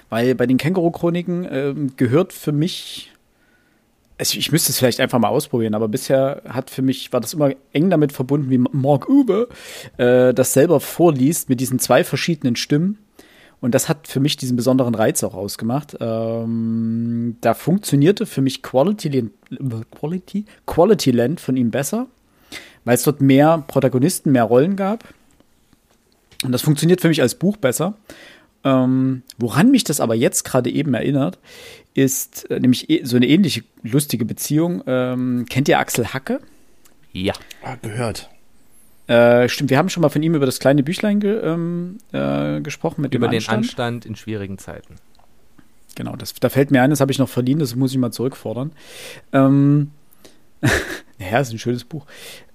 Weil 0.09 0.37
bei 0.37 0.47
den 0.47 0.57
Känguru-Chroniken 0.57 1.47
ähm, 1.51 1.93
gehört 1.97 2.33
für 2.33 2.53
mich 2.53 3.13
also 4.19 4.39
ich 4.39 4.51
müsste 4.51 4.73
es 4.73 4.79
vielleicht 4.79 5.01
einfach 5.01 5.19
mal 5.19 5.29
ausprobieren, 5.29 5.75
aber 5.75 5.89
bisher 5.89 6.43
hat 6.49 6.71
für 6.71 6.83
mich, 6.83 7.13
war 7.13 7.21
das 7.21 7.35
immer 7.35 7.51
eng 7.73 7.91
damit 7.91 8.13
verbunden, 8.13 8.51
wie 8.51 8.59
Mark 8.59 9.09
Uwe 9.09 9.49
äh, 9.99 10.33
das 10.33 10.53
selber 10.53 10.81
vorliest 10.81 11.49
mit 11.49 11.61
diesen 11.61 11.79
zwei 11.79 12.03
verschiedenen 12.03 12.57
Stimmen. 12.57 12.99
Und 13.61 13.75
das 13.75 13.89
hat 13.89 14.07
für 14.07 14.21
mich 14.21 14.37
diesen 14.37 14.57
besonderen 14.57 14.95
Reiz 14.95 15.25
auch 15.25 15.35
ausgemacht. 15.35 15.97
Ähm, 16.01 17.37
da 17.41 17.55
funktionierte 17.55 18.27
für 18.27 18.43
mich 18.43 18.63
Quality, 18.63 19.31
Quality, 19.91 20.45
Quality 20.67 21.11
Land 21.11 21.41
von 21.41 21.57
ihm 21.57 21.71
besser, 21.71 22.07
weil 22.85 22.95
es 22.95 23.03
dort 23.03 23.21
mehr 23.21 23.65
Protagonisten, 23.67 24.31
mehr 24.33 24.45
Rollen 24.45 24.77
gab. 24.77 25.05
Und 26.45 26.53
das 26.53 26.63
funktioniert 26.63 27.01
für 27.01 27.09
mich 27.09 27.23
als 27.23 27.35
Buch 27.35 27.57
besser. 27.57 27.95
Ähm, 28.67 29.23
woran 29.39 29.71
mich 29.71 29.85
das 29.85 30.01
aber 30.01 30.17
jetzt 30.17 30.43
gerade 30.43 30.71
eben 30.71 30.93
erinnert, 30.93 31.39
ist 31.95 32.51
äh, 32.51 32.59
nämlich 32.59 32.91
e 32.91 33.05
so 33.05 33.15
eine 33.17 33.29
ähnliche 33.29 33.63
lustige 33.85 34.25
Beziehung. 34.25 34.83
Ähm, 34.89 35.47
kennt 35.49 35.69
ihr 35.69 35.79
Axel 35.79 36.13
Hacke? 36.13 36.41
Ja. 37.13 37.35
Ah, 37.63 37.77
gehört. 37.81 38.29
Äh, 39.07 39.49
stimmt, 39.49 39.71
wir 39.71 39.79
haben 39.79 39.89
schon 39.89 40.01
mal 40.01 40.09
von 40.09 40.21
ihm 40.21 40.35
über 40.35 40.47
das 40.47 40.59
kleine 40.59 40.83
Büchlein 40.83 41.21
ge 41.21 41.41
ähm, 41.45 41.99
äh, 42.11 42.61
gesprochen 42.61 43.03
mit 43.03 43.15
über 43.15 43.29
dem 43.29 43.37
Anstand. 43.37 43.55
den 43.55 43.59
Anstand 43.59 44.05
in 44.05 44.17
schwierigen 44.17 44.59
Zeiten. 44.59 44.97
Genau, 45.95 46.17
das, 46.17 46.35
da 46.35 46.49
fällt 46.49 46.73
mir 46.73 46.83
ein, 46.83 46.91
das 46.91 47.01
habe 47.01 47.13
ich 47.13 47.21
noch 47.21 47.29
verliehen, 47.29 47.61
das 47.61 47.77
muss 47.77 47.93
ich 47.93 47.99
mal 47.99 48.11
zurückfordern. 48.11 48.73
Ähm, 49.33 49.93
ja, 51.19 51.39
ist 51.39 51.53
ein 51.53 51.61
schönes 51.61 51.85
Buch. 51.85 52.05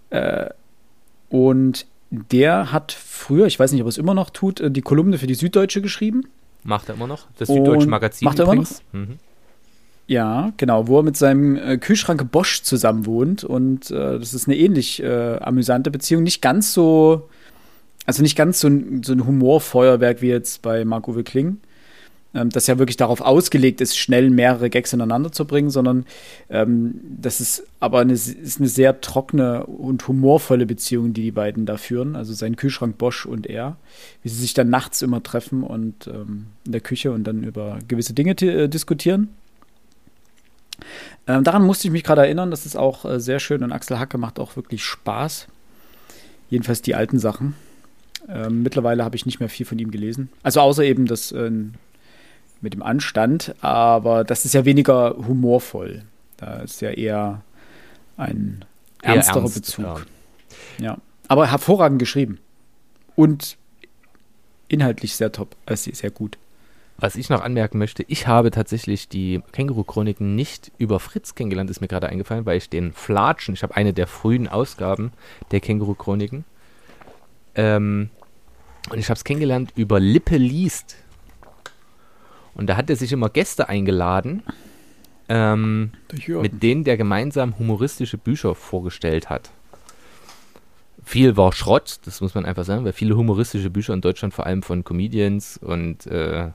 Äh, 0.09 0.49
und 1.29 1.85
der 2.11 2.71
hat 2.71 2.91
früher, 2.91 3.47
ich 3.47 3.59
weiß 3.59 3.71
nicht, 3.71 3.81
ob 3.81 3.87
er 3.87 3.89
es 3.89 3.97
immer 3.97 4.13
noch 4.13 4.29
tut, 4.29 4.59
äh, 4.59 4.69
die 4.69 4.81
Kolumne 4.81 5.17
für 5.17 5.27
die 5.27 5.33
Süddeutsche 5.33 5.81
geschrieben. 5.81 6.25
Macht 6.63 6.89
er 6.89 6.95
immer 6.95 7.07
noch? 7.07 7.27
Das 7.37 7.47
Süddeutsche 7.47 7.87
Magazin. 7.87 8.25
Macht 8.25 8.37
er 8.37 8.45
übrigens. 8.45 8.83
immer 8.93 9.03
noch? 9.03 9.09
Mhm. 9.09 9.19
Ja, 10.07 10.51
genau, 10.57 10.87
wo 10.87 10.99
er 10.99 11.03
mit 11.03 11.15
seinem 11.15 11.55
äh, 11.55 11.77
Kühlschrank 11.77 12.31
Bosch 12.31 12.63
zusammen 12.63 13.05
wohnt. 13.05 13.45
Und 13.45 13.91
äh, 13.91 14.19
das 14.19 14.33
ist 14.33 14.47
eine 14.47 14.57
ähnlich 14.57 15.01
äh, 15.01 15.37
amüsante 15.37 15.89
Beziehung. 15.89 16.23
Nicht 16.23 16.41
ganz 16.41 16.73
so, 16.73 17.29
also 18.05 18.21
nicht 18.21 18.35
ganz 18.35 18.59
so 18.59 18.67
ein, 18.67 19.03
so 19.03 19.13
ein 19.13 19.25
Humorfeuerwerk 19.25 20.21
wie 20.21 20.27
jetzt 20.27 20.61
bei 20.61 20.83
Marco 20.83 21.13
Kling 21.23 21.61
ähm, 22.33 22.49
das 22.49 22.67
ja 22.67 22.79
wirklich 22.79 22.97
darauf 22.97 23.21
ausgelegt 23.21 23.81
ist, 23.81 23.97
schnell 23.97 24.29
mehrere 24.29 24.69
Gags 24.69 24.93
ineinander 24.93 25.31
zu 25.31 25.45
bringen, 25.45 25.69
sondern 25.69 26.05
ähm, 26.49 26.99
das 27.03 27.41
ist 27.41 27.63
aber 27.79 27.99
eine, 27.99 28.13
ist 28.13 28.59
eine 28.59 28.67
sehr 28.67 29.01
trockene 29.01 29.65
und 29.65 30.07
humorvolle 30.07 30.65
Beziehung, 30.65 31.13
die 31.13 31.23
die 31.23 31.31
beiden 31.31 31.65
da 31.65 31.77
führen. 31.77 32.15
Also 32.15 32.33
sein 32.33 32.55
Kühlschrank 32.55 32.97
Bosch 32.97 33.25
und 33.25 33.47
er, 33.47 33.77
wie 34.23 34.29
sie 34.29 34.39
sich 34.39 34.53
dann 34.53 34.69
nachts 34.69 35.01
immer 35.01 35.21
treffen 35.21 35.63
und 35.63 36.07
ähm, 36.07 36.47
in 36.65 36.71
der 36.71 36.81
Küche 36.81 37.11
und 37.11 37.25
dann 37.25 37.43
über 37.43 37.79
gewisse 37.87 38.13
Dinge 38.13 38.31
äh, 38.41 38.67
diskutieren. 38.67 39.29
Ähm, 41.27 41.43
daran 41.43 41.63
musste 41.63 41.87
ich 41.87 41.91
mich 41.91 42.03
gerade 42.03 42.21
erinnern, 42.21 42.49
das 42.49 42.65
ist 42.65 42.75
auch 42.75 43.05
äh, 43.05 43.19
sehr 43.19 43.39
schön 43.39 43.63
und 43.63 43.71
Axel 43.71 43.99
Hacke 43.99 44.17
macht 44.17 44.39
auch 44.39 44.55
wirklich 44.55 44.83
Spaß. 44.83 45.47
Jedenfalls 46.49 46.81
die 46.81 46.95
alten 46.95 47.19
Sachen. 47.19 47.55
Ähm, 48.27 48.63
mittlerweile 48.63 49.03
habe 49.03 49.15
ich 49.15 49.25
nicht 49.25 49.39
mehr 49.39 49.49
viel 49.49 49.65
von 49.65 49.79
ihm 49.79 49.91
gelesen. 49.91 50.29
Also 50.43 50.61
außer 50.61 50.83
eben 50.83 51.05
das 51.05 51.31
äh, 51.31 51.51
mit 52.61 52.73
dem 52.73 52.83
Anstand, 52.83 53.55
aber 53.61 54.23
das 54.23 54.45
ist 54.45 54.53
ja 54.53 54.65
weniger 54.65 55.15
humorvoll. 55.17 56.03
Da 56.37 56.57
ist 56.57 56.81
ja 56.81 56.91
eher 56.91 57.41
ein 58.17 58.65
ernsterer 59.01 59.41
ernst, 59.41 59.55
Bezug. 59.55 60.07
Ja. 60.79 60.85
ja. 60.85 60.97
Aber 61.27 61.49
hervorragend 61.49 61.99
geschrieben. 61.99 62.39
Und 63.15 63.57
inhaltlich 64.67 65.15
sehr 65.15 65.31
top, 65.31 65.55
äh, 65.65 65.75
sehr 65.75 66.11
gut. 66.11 66.37
Was 66.97 67.15
ich 67.15 67.29
noch 67.29 67.41
anmerken 67.41 67.79
möchte, 67.79 68.03
ich 68.07 68.27
habe 68.27 68.51
tatsächlich 68.51 69.09
die 69.09 69.41
Känguru-Chroniken 69.53 70.35
nicht 70.35 70.71
über 70.77 70.99
Fritz 70.99 71.33
kennengelernt, 71.33 71.69
ist 71.71 71.81
mir 71.81 71.87
gerade 71.87 72.07
eingefallen, 72.07 72.45
weil 72.45 72.57
ich 72.57 72.69
den 72.69 72.93
Flatschen, 72.93 73.55
ich 73.55 73.63
habe 73.63 73.75
eine 73.75 73.91
der 73.91 74.05
frühen 74.05 74.47
Ausgaben 74.47 75.11
der 75.49 75.61
Känguru-Chroniken, 75.61 76.45
ähm, 77.55 78.09
und 78.89 78.97
ich 78.97 79.09
habe 79.09 79.17
es 79.17 79.23
kennengelernt 79.23 79.73
über 79.75 79.99
Lippe 79.99 80.37
liest. 80.37 80.95
Und 82.55 82.67
da 82.67 82.77
hat 82.77 82.89
er 82.89 82.95
sich 82.95 83.11
immer 83.11 83.29
Gäste 83.29 83.69
eingeladen, 83.69 84.43
ähm, 85.29 85.91
mit 86.27 86.61
denen 86.61 86.83
der 86.83 86.97
gemeinsam 86.97 87.57
humoristische 87.57 88.17
Bücher 88.17 88.55
vorgestellt 88.55 89.29
hat. 89.29 89.49
Viel 91.03 91.35
war 91.37 91.51
Schrott, 91.53 91.99
das 92.05 92.21
muss 92.21 92.35
man 92.35 92.45
einfach 92.45 92.65
sagen, 92.65 92.85
weil 92.85 92.93
viele 92.93 93.15
humoristische 93.15 93.69
Bücher 93.69 93.93
in 93.93 94.01
Deutschland 94.01 94.33
vor 94.33 94.45
allem 94.45 94.61
von 94.61 94.83
Comedians 94.83 95.57
und 95.57 96.05
äh, 96.07 96.49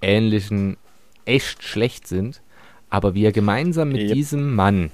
ähnlichen 0.00 0.76
echt 1.24 1.62
schlecht 1.62 2.06
sind. 2.06 2.40
Aber 2.90 3.14
wie 3.14 3.24
er 3.24 3.32
gemeinsam 3.32 3.88
mit 3.88 4.02
Yep. 4.02 4.12
diesem 4.14 4.54
Mann, 4.54 4.90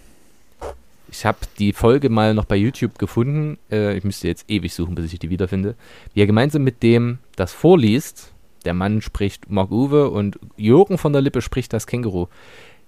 ich 1.11 1.27
habe 1.27 1.39
die 1.59 1.73
Folge 1.73 2.09
mal 2.09 2.35
noch 2.35 2.45
bei 2.45 2.57
YouTube 2.57 2.99
gefunden, 2.99 3.59
äh, 3.71 3.97
ich 3.97 4.05
müsste 4.05 4.29
jetzt 4.29 4.49
ewig 4.49 4.73
suchen, 4.73 4.95
bis 4.95 5.13
ich 5.13 5.19
die 5.19 5.31
wiederfinde, 5.31 5.75
wie 6.15 6.21
er 6.23 6.27
gemeinsam 6.27 6.63
mit 6.63 6.83
dem 6.83 7.19
das 7.37 7.53
vorliest, 7.53 8.33
der 8.65 8.75
Mann 8.75 9.01
spricht 9.01 9.51
Mark 9.51 9.71
Uwe 9.71 10.11
und 10.11 10.39
Jürgen 10.57 10.99
von 10.99 11.13
der 11.13 11.23
Lippe 11.23 11.41
spricht 11.43 11.73
das 11.73 11.87
Känguru. 11.87 12.27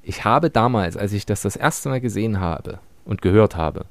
Ich 0.03 0.25
habe 0.25 0.51
damals, 0.51 0.97
als 0.97 1.13
ich 1.13 1.27
das 1.27 1.43
das 1.43 1.57
erste 1.57 1.89
Mal 1.89 2.01
gesehen 2.01 2.41
habe 2.41 2.81
und 3.05 3.23
gehört 3.23 3.57
habe, 3.57 3.87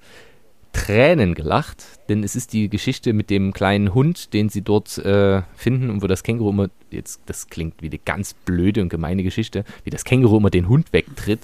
Tränen 0.74 1.36
gelacht, 1.36 1.84
denn 2.08 2.24
es 2.24 2.36
ist 2.36 2.54
die 2.54 2.70
Geschichte 2.70 3.14
mit 3.14 3.30
dem 3.30 3.52
kleinen 3.52 3.94
Hund, 3.94 4.34
den 4.34 4.50
sie 4.50 4.62
dort 4.62 4.98
äh, 5.00 5.42
finden 5.56 5.90
und 5.90 6.02
wo 6.02 6.08
das 6.08 6.24
Känguru 6.24 6.50
immer, 6.50 6.70
jetzt, 6.92 7.22
das 7.26 7.48
klingt 7.48 7.82
wie 7.82 7.88
eine 7.88 7.98
ganz 7.98 8.34
blöde 8.34 8.82
und 8.82 8.90
gemeine 8.90 9.24
Geschichte, 9.24 9.66
wie 9.84 9.90
das 9.90 10.06
Känguru 10.06 10.38
immer 10.38 10.50
den 10.50 10.70
Hund 10.70 10.94
wegtritt. 10.94 11.42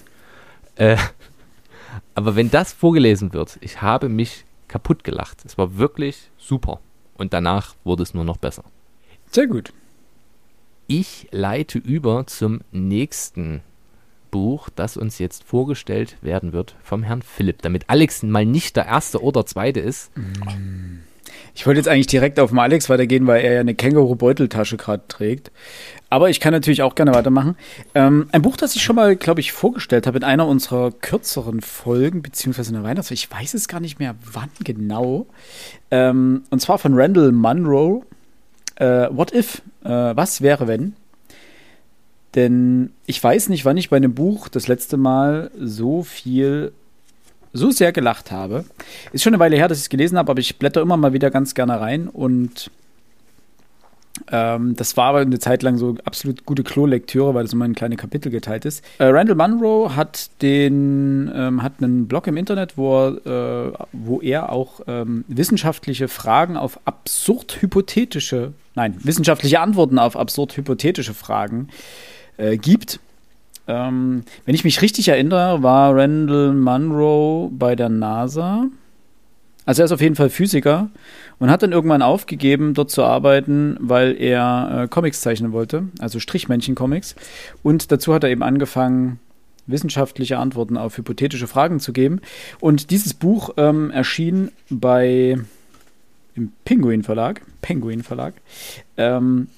Äh, 0.75 0.97
aber 2.15 2.35
wenn 2.35 2.51
das 2.51 2.73
vorgelesen 2.73 3.33
wird, 3.33 3.57
ich 3.61 3.81
habe 3.81 4.07
mich 4.09 4.45
kaputt 4.67 5.03
gelacht. 5.03 5.43
Es 5.45 5.57
war 5.57 5.77
wirklich 5.77 6.29
super. 6.37 6.79
Und 7.15 7.33
danach 7.33 7.75
wurde 7.83 8.03
es 8.03 8.13
nur 8.13 8.23
noch 8.23 8.37
besser. 8.37 8.63
Sehr 9.31 9.47
gut. 9.47 9.73
Ich 10.87 11.27
leite 11.31 11.79
über 11.79 12.25
zum 12.27 12.61
nächsten 12.71 13.61
Buch, 14.31 14.69
das 14.73 14.95
uns 14.95 15.19
jetzt 15.19 15.43
vorgestellt 15.43 16.15
werden 16.21 16.53
wird 16.53 16.75
vom 16.81 17.03
Herrn 17.03 17.21
Philipp, 17.21 17.61
damit 17.61 17.89
Alex 17.89 18.23
mal 18.23 18.45
nicht 18.45 18.77
der 18.77 18.85
erste 18.85 19.21
oder 19.21 19.45
zweite 19.45 19.81
ist. 19.81 20.11
Ich 21.53 21.65
wollte 21.65 21.79
jetzt 21.79 21.89
eigentlich 21.89 22.07
direkt 22.07 22.39
auf 22.39 22.51
den 22.51 22.59
Alex 22.59 22.89
weitergehen, 22.89 23.27
weil 23.27 23.43
er 23.43 23.53
ja 23.55 23.59
eine 23.59 23.75
Känguru-Beuteltasche 23.75 24.77
gerade 24.77 25.03
trägt. 25.09 25.51
Aber 26.09 26.29
ich 26.29 26.39
kann 26.39 26.53
natürlich 26.53 26.83
auch 26.83 26.95
gerne 26.95 27.13
weitermachen. 27.13 27.57
Ähm, 27.93 28.29
ein 28.31 28.41
Buch, 28.41 28.55
das 28.55 28.75
ich 28.75 28.83
schon 28.83 28.95
mal, 28.95 29.17
glaube 29.17 29.41
ich, 29.41 29.51
vorgestellt 29.51 30.07
habe 30.07 30.19
in 30.19 30.23
einer 30.23 30.47
unserer 30.47 30.91
kürzeren 30.91 31.59
Folgen, 31.59 32.21
beziehungsweise 32.21 32.69
in 32.69 32.75
der 32.75 32.83
Weihnachtsfolge. 32.83 33.19
Ich 33.19 33.31
weiß 33.31 33.55
es 33.55 33.67
gar 33.67 33.81
nicht 33.81 33.99
mehr, 33.99 34.15
wann 34.31 34.49
genau. 34.63 35.25
Ähm, 35.91 36.43
und 36.49 36.61
zwar 36.61 36.77
von 36.77 36.93
Randall 36.93 37.33
Munro. 37.33 38.05
Äh, 38.75 39.07
What 39.09 39.33
if? 39.33 39.61
Äh, 39.87 40.15
was 40.15 40.41
wäre, 40.41 40.67
wenn? 40.67 40.93
Denn 42.35 42.91
ich 43.05 43.23
weiß 43.23 43.49
nicht, 43.49 43.63
wann 43.63 43.77
ich 43.77 43.89
bei 43.89 43.97
einem 43.97 44.13
Buch 44.13 44.49
das 44.49 44.67
letzte 44.67 44.97
Mal 44.97 45.49
so 45.57 46.03
viel, 46.03 46.73
so 47.53 47.71
sehr 47.71 47.93
gelacht 47.93 48.31
habe. 48.31 48.65
Ist 49.13 49.23
schon 49.23 49.33
eine 49.33 49.39
Weile 49.39 49.55
her, 49.55 49.69
dass 49.69 49.77
ich 49.77 49.85
es 49.85 49.89
gelesen 49.89 50.17
habe, 50.17 50.29
aber 50.29 50.41
ich 50.41 50.59
blätter 50.59 50.81
immer 50.81 50.97
mal 50.97 51.13
wieder 51.13 51.31
ganz 51.31 51.55
gerne 51.55 51.79
rein 51.79 52.09
und 52.09 52.69
ähm, 54.31 54.75
das 54.75 54.97
war 54.97 55.05
aber 55.07 55.19
eine 55.19 55.39
Zeit 55.39 55.63
lang 55.63 55.77
so 55.77 55.95
absolut 56.05 56.45
gute 56.45 56.63
Klolektüre, 56.63 57.33
weil 57.33 57.43
das 57.43 57.53
immer 57.53 57.65
in 57.65 57.75
kleine 57.75 57.95
Kapitel 57.95 58.31
geteilt 58.31 58.65
ist. 58.65 58.83
Äh, 58.97 59.05
Randall 59.05 59.35
Munro 59.35 59.95
hat 59.95 60.29
den 60.41 61.31
ähm, 61.33 61.63
hat 61.63 61.73
einen 61.81 62.07
Blog 62.07 62.27
im 62.27 62.37
Internet, 62.37 62.77
wo 62.77 63.07
er, 63.07 63.25
äh, 63.25 63.73
wo 63.93 64.21
er 64.21 64.51
auch 64.51 64.81
ähm, 64.87 65.25
wissenschaftliche 65.27 66.07
Fragen 66.07 66.57
auf 66.57 66.79
absurd 66.85 67.61
hypothetische, 67.61 68.53
nein, 68.75 68.95
wissenschaftliche 69.03 69.59
Antworten 69.59 69.99
auf 69.99 70.17
absurd 70.17 70.55
hypothetische 70.57 71.13
Fragen 71.13 71.69
äh, 72.37 72.57
gibt. 72.57 72.99
Ähm, 73.67 74.23
wenn 74.45 74.55
ich 74.55 74.63
mich 74.63 74.81
richtig 74.81 75.09
erinnere, 75.09 75.61
war 75.61 75.95
Randall 75.95 76.53
Munro 76.53 77.51
bei 77.53 77.75
der 77.75 77.89
NASA. 77.89 78.67
Also 79.67 79.81
er 79.81 79.85
ist 79.85 79.91
auf 79.91 79.99
jeden 79.99 80.15
Fall 80.15 80.29
Physiker 80.29 80.89
und 81.39 81.51
hat 81.51 81.61
dann 81.61 81.73
irgendwann 81.73 82.01
aufgegeben, 82.01 82.73
dort 82.73 82.89
zu 82.89 83.03
arbeiten, 83.03 83.75
weil 83.81 84.15
er 84.17 84.83
äh, 84.83 84.87
Comics 84.87 85.19
zeichnen 85.19 85.51
wollte, 85.51 85.89
also 85.99 86.19
Strichmännchen-Comics. 86.19 87.15
Und 87.63 87.91
dazu 87.91 88.13
hat 88.13 88.23
er 88.23 88.29
eben 88.29 88.43
angefangen, 88.43 89.19
wissenschaftliche 89.65 90.37
Antworten 90.37 90.77
auf 90.77 90.97
hypothetische 90.97 91.47
Fragen 91.47 91.81
zu 91.81 91.91
geben. 91.91 92.21
Und 92.61 92.91
dieses 92.91 93.13
Buch 93.13 93.49
ähm, 93.57 93.91
erschien 93.91 94.51
bei 94.69 95.37
im 96.35 96.53
Penguin 96.63 97.03
Verlag, 97.03 97.41
Penguin 97.61 98.03
Verlag, 98.03 98.35
ähm, 98.95 99.49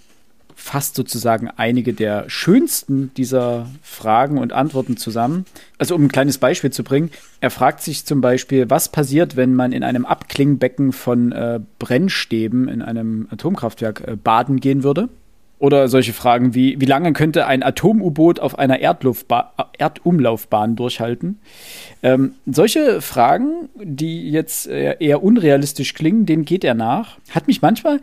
fasst 0.60 0.96
sozusagen 0.96 1.50
einige 1.56 1.94
der 1.94 2.30
schönsten 2.30 3.12
dieser 3.16 3.68
Fragen 3.82 4.38
und 4.38 4.54
Antworten 4.54 4.98
zusammen. 4.98 5.46
Also 5.78 5.96
um 5.96 6.04
ein 6.04 6.12
kleines 6.12 6.38
Beispiel 6.38 6.72
zu 6.72 6.84
bringen, 6.84 7.12
er 7.42 7.50
fragt 7.50 7.82
sich 7.82 8.06
zum 8.06 8.22
Beispiel, 8.22 8.70
was 8.70 8.90
passiert, 8.90 9.36
wenn 9.36 9.56
man 9.56 9.72
in 9.72 9.84
einem 9.84 10.06
Abklingbecken 10.06 10.92
von 10.92 11.32
äh, 11.32 11.60
Brennstäben 11.80 12.68
in 12.68 12.82
einem 12.82 13.28
Atomkraftwerk 13.32 14.04
äh, 14.06 14.16
baden 14.16 14.60
gehen 14.60 14.84
würde? 14.84 15.10
Oder 15.60 15.90
solche 15.90 16.14
Fragen 16.14 16.56
wie, 16.56 16.80
wie 16.80 16.86
lange 16.86 17.12
könnte 17.12 17.46
ein 17.46 17.64
Atom-U-Boot 17.64 18.40
auf 18.40 18.58
einer 18.58 18.80
Erdluftba 18.80 19.54
Erdumlaufbahn 19.78 20.78
durchhalten? 20.78 21.40
Ähm, 22.02 22.36
solche 22.46 23.02
Fragen, 23.02 23.68
die 23.76 24.30
jetzt 24.30 24.68
äh, 24.68 24.96
eher 25.00 25.22
unrealistisch 25.22 25.94
klingen, 25.94 26.26
denen 26.26 26.46
geht 26.46 26.64
er 26.64 26.76
nach. 26.76 27.18
Hat 27.32 27.48
mich 27.48 27.62
manchmal 27.62 28.00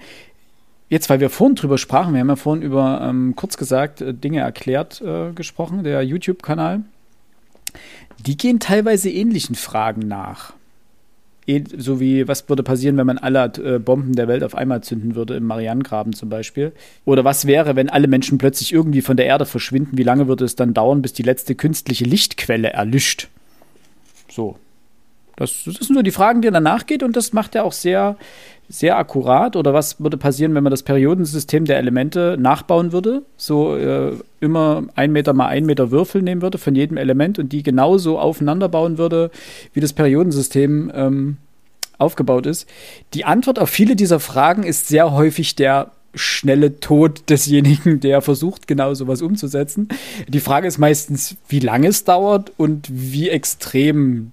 Jetzt, 0.88 1.10
weil 1.10 1.20
wir 1.20 1.30
vorhin 1.30 1.56
drüber 1.56 1.78
sprachen, 1.78 2.14
wir 2.14 2.20
haben 2.20 2.28
ja 2.28 2.36
vorhin 2.36 2.62
über, 2.62 3.00
ähm, 3.02 3.34
kurz 3.34 3.56
gesagt, 3.56 4.00
äh, 4.00 4.14
Dinge 4.14 4.40
erklärt 4.40 5.00
äh, 5.00 5.32
gesprochen, 5.32 5.82
der 5.82 6.02
YouTube-Kanal. 6.02 6.82
Die 8.18 8.36
gehen 8.36 8.60
teilweise 8.60 9.10
ähnlichen 9.10 9.56
Fragen 9.56 10.06
nach. 10.06 10.52
Eh, 11.48 11.62
so 11.76 12.00
wie, 12.00 12.26
was 12.28 12.48
würde 12.48 12.62
passieren, 12.62 12.96
wenn 12.96 13.06
man 13.06 13.18
alle 13.18 13.52
äh, 13.58 13.78
Bomben 13.78 14.14
der 14.14 14.28
Welt 14.28 14.44
auf 14.44 14.54
einmal 14.54 14.82
zünden 14.82 15.16
würde, 15.16 15.36
im 15.36 15.44
Marianengraben 15.44 16.12
zum 16.12 16.28
Beispiel? 16.28 16.72
Oder 17.04 17.24
was 17.24 17.46
wäre, 17.46 17.74
wenn 17.74 17.88
alle 17.88 18.06
Menschen 18.06 18.38
plötzlich 18.38 18.72
irgendwie 18.72 19.02
von 19.02 19.16
der 19.16 19.26
Erde 19.26 19.46
verschwinden? 19.46 19.98
Wie 19.98 20.02
lange 20.04 20.28
würde 20.28 20.44
es 20.44 20.54
dann 20.54 20.72
dauern, 20.72 21.02
bis 21.02 21.12
die 21.12 21.22
letzte 21.22 21.56
künstliche 21.56 22.04
Lichtquelle 22.04 22.70
erlischt? 22.70 23.28
So. 24.28 24.56
Das, 25.36 25.64
das 25.66 25.74
sind 25.74 25.94
so 25.94 26.02
die 26.02 26.12
Fragen, 26.12 26.40
die 26.40 26.50
danach 26.50 26.86
geht 26.86 27.02
und 27.02 27.14
das 27.14 27.34
macht 27.34 27.54
er 27.54 27.64
auch 27.64 27.72
sehr, 27.72 28.16
sehr 28.68 28.96
akkurat. 28.98 29.56
Oder 29.56 29.74
was 29.74 30.00
würde 30.00 30.16
passieren, 30.16 30.54
wenn 30.54 30.64
man 30.64 30.70
das 30.70 30.82
Periodensystem 30.82 31.64
der 31.64 31.78
Elemente 31.78 32.36
nachbauen 32.38 32.92
würde? 32.92 33.22
So 33.36 33.76
äh, 33.76 34.12
immer 34.40 34.84
ein 34.94 35.12
Meter 35.12 35.32
mal 35.32 35.48
ein 35.48 35.66
Meter 35.66 35.90
Würfel 35.90 36.22
nehmen 36.22 36.42
würde 36.42 36.58
von 36.58 36.74
jedem 36.74 36.96
Element 36.96 37.38
und 37.38 37.52
die 37.52 37.62
genauso 37.62 38.18
aufeinander 38.18 38.68
bauen 38.68 38.98
würde, 38.98 39.30
wie 39.72 39.80
das 39.80 39.92
Periodensystem 39.92 40.90
ähm, 40.94 41.36
aufgebaut 41.98 42.46
ist. 42.46 42.68
Die 43.14 43.24
Antwort 43.24 43.58
auf 43.58 43.70
viele 43.70 43.96
dieser 43.96 44.20
Fragen 44.20 44.62
ist 44.62 44.88
sehr 44.88 45.12
häufig 45.12 45.56
der 45.56 45.90
schnelle 46.14 46.80
Tod 46.80 47.28
desjenigen, 47.28 48.00
der 48.00 48.22
versucht, 48.22 48.66
genau 48.66 48.94
sowas 48.94 49.22
umzusetzen. 49.22 49.88
Die 50.28 50.40
Frage 50.40 50.66
ist 50.66 50.78
meistens, 50.78 51.36
wie 51.48 51.60
lange 51.60 51.88
es 51.88 52.04
dauert 52.04 52.52
und 52.56 52.88
wie 52.90 53.28
extrem 53.28 54.32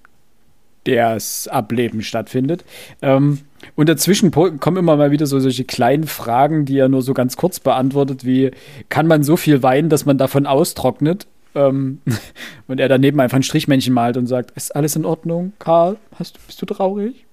das 0.84 1.48
Ableben 1.48 2.02
stattfindet. 2.02 2.64
Ähm, 3.02 3.40
und 3.74 3.88
dazwischen 3.88 4.30
kommen 4.30 4.76
immer 4.76 4.96
mal 4.96 5.10
wieder 5.10 5.26
so 5.26 5.40
solche 5.40 5.64
kleinen 5.64 6.04
Fragen, 6.04 6.64
die 6.66 6.78
er 6.78 6.88
nur 6.88 7.02
so 7.02 7.14
ganz 7.14 7.36
kurz 7.36 7.60
beantwortet, 7.60 8.24
wie 8.24 8.50
kann 8.88 9.06
man 9.06 9.22
so 9.22 9.36
viel 9.36 9.62
weinen, 9.62 9.88
dass 9.88 10.04
man 10.04 10.18
davon 10.18 10.46
austrocknet? 10.46 11.26
Ähm, 11.54 12.00
und 12.68 12.80
er 12.80 12.88
daneben 12.88 13.20
einfach 13.20 13.36
ein 13.36 13.42
Strichmännchen 13.42 13.94
malt 13.94 14.16
und 14.16 14.26
sagt, 14.26 14.50
ist 14.52 14.76
alles 14.76 14.96
in 14.96 15.04
Ordnung, 15.04 15.52
Karl? 15.58 15.96
Hast, 16.18 16.44
bist 16.46 16.60
du 16.60 16.66
traurig? 16.66 17.26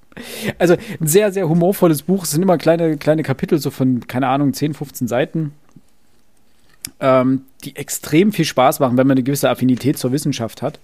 Also 0.57 0.75
ein 0.99 1.07
sehr, 1.07 1.31
sehr 1.31 1.47
humorvolles 1.47 2.03
Buch. 2.03 2.23
Es 2.23 2.31
sind 2.31 2.41
immer 2.41 2.57
kleine, 2.57 2.97
kleine 2.97 3.23
Kapitel, 3.23 3.59
so 3.59 3.69
von, 3.71 4.07
keine 4.07 4.27
Ahnung, 4.27 4.53
10, 4.53 4.73
15 4.73 5.07
Seiten 5.07 5.53
ähm, 6.99 7.43
die 7.63 7.75
extrem 7.75 8.31
viel 8.31 8.45
Spaß 8.45 8.79
machen, 8.79 8.97
wenn 8.97 9.07
man 9.07 9.15
eine 9.15 9.23
gewisse 9.23 9.49
Affinität 9.49 9.97
zur 9.97 10.11
Wissenschaft 10.11 10.61
hat 10.61 10.79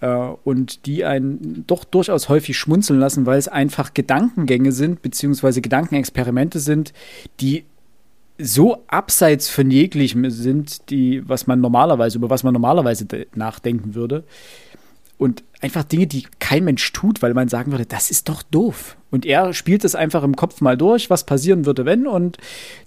äh, 0.00 0.08
und 0.44 0.86
die 0.86 1.04
einen 1.04 1.64
doch 1.66 1.84
durchaus 1.84 2.28
häufig 2.28 2.58
schmunzeln 2.58 3.00
lassen, 3.00 3.26
weil 3.26 3.38
es 3.38 3.48
einfach 3.48 3.94
Gedankengänge 3.94 4.72
sind, 4.72 5.02
beziehungsweise 5.02 5.60
Gedankenexperimente 5.60 6.60
sind, 6.60 6.92
die 7.40 7.64
so 8.38 8.84
abseits 8.86 9.48
von 9.48 9.70
jeglichem 9.70 10.30
sind, 10.30 10.90
die, 10.90 11.28
was 11.28 11.46
man 11.46 11.60
normalerweise, 11.60 12.18
über 12.18 12.30
was 12.30 12.42
man 12.42 12.54
normalerweise 12.54 13.06
nachdenken 13.34 13.94
würde. 13.94 14.24
Und 15.18 15.44
einfach 15.60 15.84
Dinge, 15.84 16.06
die 16.06 16.26
kein 16.38 16.64
Mensch 16.64 16.90
tut, 16.92 17.20
weil 17.20 17.34
man 17.34 17.48
sagen 17.48 17.72
würde, 17.72 17.84
das 17.84 18.10
ist 18.10 18.30
doch 18.30 18.42
doof. 18.42 18.96
Und 19.10 19.26
er 19.26 19.52
spielt 19.52 19.84
es 19.84 19.94
einfach 19.94 20.22
im 20.22 20.36
Kopf 20.36 20.60
mal 20.60 20.76
durch, 20.76 21.10
was 21.10 21.24
passieren 21.24 21.66
würde, 21.66 21.84
wenn. 21.84 22.06
Und 22.06 22.38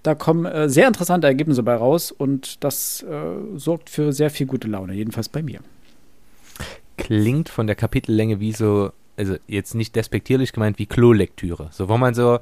da 0.03 0.15
kommen 0.15 0.45
äh, 0.45 0.69
sehr 0.69 0.87
interessante 0.87 1.27
Ergebnisse 1.27 1.63
bei 1.63 1.75
raus. 1.75 2.11
Und 2.11 2.63
das 2.63 3.03
äh, 3.03 3.57
sorgt 3.57 3.89
für 3.89 4.13
sehr 4.13 4.29
viel 4.29 4.47
gute 4.47 4.67
Laune, 4.67 4.93
jedenfalls 4.93 5.29
bei 5.29 5.43
mir. 5.43 5.59
Klingt 6.97 7.49
von 7.49 7.67
der 7.67 7.75
Kapitellänge 7.75 8.39
wie 8.39 8.53
so, 8.53 8.91
also 9.17 9.35
jetzt 9.47 9.75
nicht 9.75 9.95
despektierlich 9.95 10.53
gemeint, 10.53 10.79
wie 10.79 10.85
Klolektüre. 10.85 11.69
So, 11.71 11.89
wo 11.89 11.97
man 11.97 12.13
so 12.13 12.39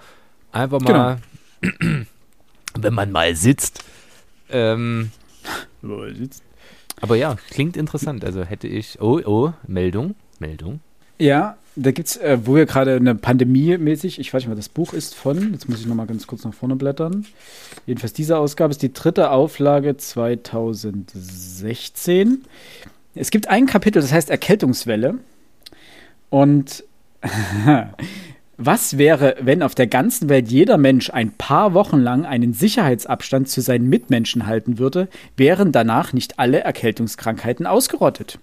einfach 0.52 0.80
mal, 0.82 1.20
genau. 1.62 2.06
wenn 2.76 2.94
man 2.94 3.12
mal 3.12 3.36
sitzt, 3.36 3.84
ähm, 4.50 5.12
sitzt. 6.14 6.44
Aber 7.00 7.16
ja, 7.16 7.36
klingt 7.50 7.78
interessant. 7.78 8.24
Also 8.24 8.44
hätte 8.44 8.68
ich. 8.68 9.02
Oh, 9.02 9.20
oh, 9.26 9.54
Meldung, 9.66 10.16
Meldung. 10.40 10.82
Ja, 11.22 11.58
da 11.76 11.92
gibt's, 11.92 12.18
äh, 12.18 12.40
wo 12.46 12.56
wir 12.56 12.66
gerade 12.66 12.96
eine 12.96 13.14
Pandemie 13.14 13.78
mäßig, 13.78 14.20
ich 14.20 14.34
weiß 14.34 14.42
nicht, 14.42 14.50
was 14.50 14.58
das 14.58 14.70
Buch 14.70 14.94
ist 14.94 15.14
von, 15.14 15.54
jetzt 15.54 15.70
muss 15.70 15.80
ich 15.80 15.86
nochmal 15.86 16.08
ganz 16.08 16.26
kurz 16.26 16.44
nach 16.44 16.56
vorne 16.56 16.76
blättern. 16.76 17.28
Jedenfalls 17.86 18.14
diese 18.14 18.40
Ausgabe 18.40 18.72
ist 18.72 18.82
die 18.82 18.92
dritte 18.92 19.30
Auflage 19.30 19.98
2016. 19.98 22.44
Es 23.14 23.30
gibt 23.30 23.50
ein 23.50 23.68
Kapitel, 23.68 24.02
das 24.02 24.12
heißt 24.12 24.32
Erkältungswelle. 24.32 25.20
Und 26.32 26.84
was 28.58 28.98
wäre, 28.98 29.36
wenn 29.42 29.62
auf 29.62 29.76
der 29.76 29.86
ganzen 29.86 30.28
Welt 30.28 30.48
jeder 30.48 30.80
Mensch 30.80 31.12
ein 31.12 31.34
paar 31.34 31.76
Wochen 31.76 32.00
lang 32.00 32.26
einen 32.26 32.54
Sicherheitsabstand 32.54 33.48
zu 33.48 33.62
seinen 33.62 33.88
Mitmenschen 33.88 34.48
halten 34.48 34.80
würde, 34.80 35.08
wären 35.38 35.72
danach 35.72 36.14
nicht 36.14 36.40
alle 36.40 36.62
Erkältungskrankheiten 36.62 37.68
ausgerottet? 37.68 38.40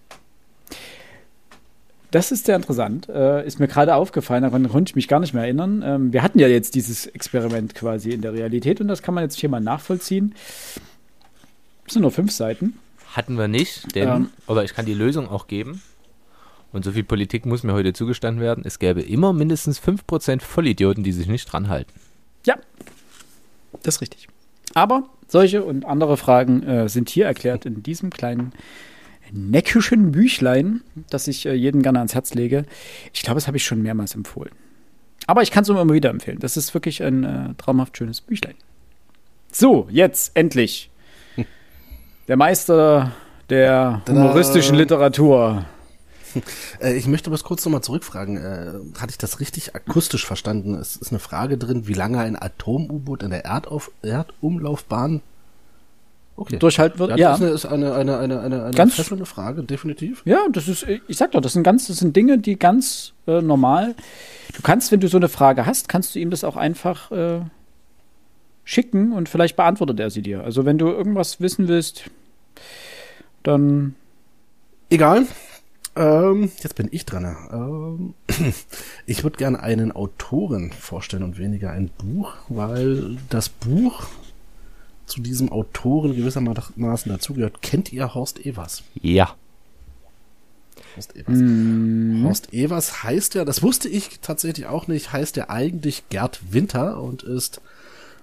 Das 2.11 2.33
ist 2.33 2.47
sehr 2.47 2.57
interessant. 2.57 3.09
Äh, 3.09 3.47
ist 3.47 3.61
mir 3.61 3.69
gerade 3.69 3.95
aufgefallen, 3.95 4.43
daran 4.43 4.69
konnte 4.69 4.91
ich 4.91 4.97
mich 4.97 5.09
gar 5.09 5.21
nicht 5.21 5.35
mehr 5.35 5.43
erinnern. 5.43 5.83
Ähm, 5.85 6.13
wir 6.13 6.23
hatten 6.23 6.39
ja 6.39 6.49
jetzt 6.49 6.75
dieses 6.75 7.07
Experiment 7.07 7.75
quasi 7.75 8.11
in 8.11 8.23
der 8.23 8.33
Realität 8.33 8.81
und 8.81 8.89
das 8.89 9.03
kann 9.03 9.15
man 9.15 9.25
jetzt 9.25 9.39
hier 9.39 9.51
mal 9.51 9.61
nachvollziehen. 9.61 10.35
Das 11.85 11.95
sind 11.95 12.03
nur 12.03 12.11
fünf 12.11 12.33
Seiten. 12.33 12.79
Hatten 13.13 13.37
wir 13.37 13.49
nicht, 13.49 13.95
denn, 13.95 14.09
ähm, 14.09 14.31
oder 14.47 14.65
ich 14.65 14.75
kann 14.75 14.87
die 14.87 14.95
Lösung 14.95 15.29
auch 15.29 15.49
geben. 15.49 15.83
Und 16.73 16.85
so 16.85 16.93
viel 16.93 17.05
Politik 17.05 17.47
muss 17.47 17.63
mir 17.63 17.73
heute 17.73 17.93
zugestanden 17.93 18.43
werden. 18.43 18.63
Es 18.67 18.79
gäbe 18.79 19.01
immer 19.01 19.33
mindestens 19.33 19.81
5% 19.81 20.43
Vollidioten, 20.43 21.03
die 21.03 21.13
sich 21.13 21.27
nicht 21.27 21.51
dran 21.51 21.69
halten. 21.69 21.93
Ja, 22.45 22.57
das 23.83 23.97
ist 23.97 24.01
richtig. 24.03 24.29
Aber 24.75 25.09
solche 25.27 25.63
und 25.63 25.85
andere 25.85 26.17
Fragen 26.17 26.63
äh, 26.63 26.89
sind 26.89 27.09
hier 27.09 27.27
erklärt 27.27 27.67
in 27.67 27.83
diesem 27.83 28.11
kleinen 28.11 28.53
neckischen 29.33 30.13
Büchlein, 30.13 30.83
das 31.11 31.29
ich 31.29 31.47
äh, 31.47 31.55
jedem 31.55 31.83
gerne 31.83 31.99
ans 31.99 32.15
Herz 32.15 32.35
lege. 32.35 32.65
Ich 33.13 33.23
glaube, 33.23 33.37
das 33.37 33.47
habe 33.47 33.57
ich 33.57 33.65
schon 33.65 33.83
mehrmals 33.83 34.15
empfohlen. 34.15 34.53
Aber 35.27 35.43
ich 35.43 35.51
kann 35.51 35.63
es 35.63 35.69
immer 35.69 35.89
wieder 35.93 36.11
empfehlen. 36.11 36.39
Das 36.39 36.57
ist 36.57 36.73
wirklich 36.75 37.03
ein 37.03 37.25
äh, 37.25 37.55
traumhaft 37.59 37.97
schönes 37.97 38.21
Büchlein. 38.21 38.55
So, 39.53 39.89
jetzt 39.91 40.33
endlich. 40.35 40.91
Der 42.29 42.37
Meister 42.37 43.13
der 43.49 44.03
humoristischen 44.09 44.77
Literatur. 44.77 45.65
Äh, 46.81 46.93
ich 46.93 47.07
möchte 47.07 47.31
was 47.31 47.43
kurz 47.43 47.65
nochmal 47.65 47.81
zurückfragen. 47.81 48.37
Äh, 48.37 49.01
hatte 49.01 49.11
ich 49.11 49.19
das 49.19 49.41
richtig 49.41 49.75
akustisch 49.75 50.27
verstanden? 50.27 50.75
Es 50.75 50.95
ist 50.95 51.11
eine 51.11 51.21
Frage 51.21 51.57
drin, 51.57 51.89
wie 51.89 51.95
lange 51.95 52.21
ein 52.21 52.41
Atom-U-Boot 52.41 53.23
in 53.23 53.31
der 53.31 53.47
Erdauf 53.47 53.91
Erdumlaufbahn 54.03 55.23
okay. 56.39 56.59
durchhalten 56.59 56.99
wird. 56.99 57.19
Ja, 57.19 57.37
das 57.37 57.41
ist 57.41 57.67
eine, 57.67 57.95
eine, 57.95 58.19
eine, 58.19 58.41
eine, 58.41 58.65
eine 58.65 58.75
ganz, 58.75 58.95
fesselnde 58.95 59.27
Frage, 59.27 59.63
definitiv. 59.65 60.23
Ja, 60.25 60.47
das 60.51 60.69
ist, 60.69 60.87
ich 60.87 61.17
sag 61.17 61.33
doch, 61.33 61.41
das 61.41 61.53
sind 61.53 61.63
ganz, 61.63 61.89
das 61.89 61.99
sind 61.99 62.15
Dinge, 62.17 62.39
die 62.39 62.59
ganz 62.59 63.13
äh, 63.27 63.43
normal. 63.43 63.95
Du 64.55 64.63
kannst, 64.63 64.93
wenn 64.93 65.01
du 65.01 65.09
so 65.09 65.17
eine 65.17 65.29
Frage 65.29 65.67
hast, 65.67 65.89
kannst 65.89 66.15
du 66.15 66.19
ihm 66.19 66.31
das 66.31 66.45
auch 66.45 66.57
einfach 66.57 67.11
äh, 67.11 67.41
schicken 68.65 69.13
und 69.13 69.29
vielleicht 69.29 69.57
beantwortet 69.57 70.01
er 70.01 70.11
sie 70.11 70.23
dir. 70.23 70.45
Also 70.45 70.65
wenn 70.65 70.79
du 70.79 70.89
irgendwas 70.89 71.41
wissen 71.41 71.69
willst, 71.69 72.05
dann. 73.43 73.95
Egal. 74.91 75.27
Ähm, 75.97 76.51
jetzt 76.63 76.77
bin 76.77 76.89
ich 76.93 77.05
dran. 77.05 77.37
Ähm, 77.53 78.15
ich 79.07 79.25
würde 79.25 79.37
gerne 79.37 79.61
einen 79.61 79.91
Autoren 79.91 80.71
vorstellen 80.71 81.25
und 81.25 81.39
weniger 81.39 81.73
ein 81.73 81.91
Buch, 81.99 82.35
weil 82.49 83.19
das 83.29 83.49
Buch 83.49 84.07
zu 85.09 85.21
diesem 85.21 85.51
Autoren 85.51 86.15
gewissermaßen 86.15 87.11
dazugehört. 87.11 87.63
Kennt 87.63 87.93
ihr 87.93 88.15
Horst 88.15 88.45
Evers? 88.45 88.83
Ja. 89.01 89.35
Horst 90.97 91.17
Evers. 91.17 91.39
Mm. 91.39 92.25
Horst 92.25 92.53
Evers 92.53 93.03
heißt 93.03 93.35
ja, 93.35 93.45
das 93.45 93.63
wusste 93.63 93.89
ich 93.89 94.21
tatsächlich 94.21 94.67
auch 94.67 94.89
nicht, 94.89 95.13
heißt 95.13 95.37
ja 95.37 95.49
eigentlich 95.51 96.09
Gerd 96.09 96.41
Winter 96.53 97.01
und 97.01 97.23
ist 97.23 97.61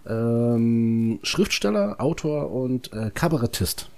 ähm, 0.07 1.19
Schriftsteller, 1.23 1.99
Autor 1.99 2.51
und 2.51 2.93
äh, 2.93 3.11
Kabarettist. 3.13 3.89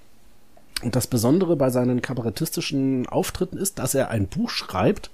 Und 0.84 0.96
das 0.96 1.08
Besondere 1.08 1.56
bei 1.56 1.70
seinen 1.70 2.02
kabarettistischen 2.02 3.08
Auftritten 3.08 3.58
ist, 3.58 3.80
dass 3.80 3.96
er 3.96 4.10
ein 4.10 4.28
Buch 4.28 4.50
schreibt 4.50 5.10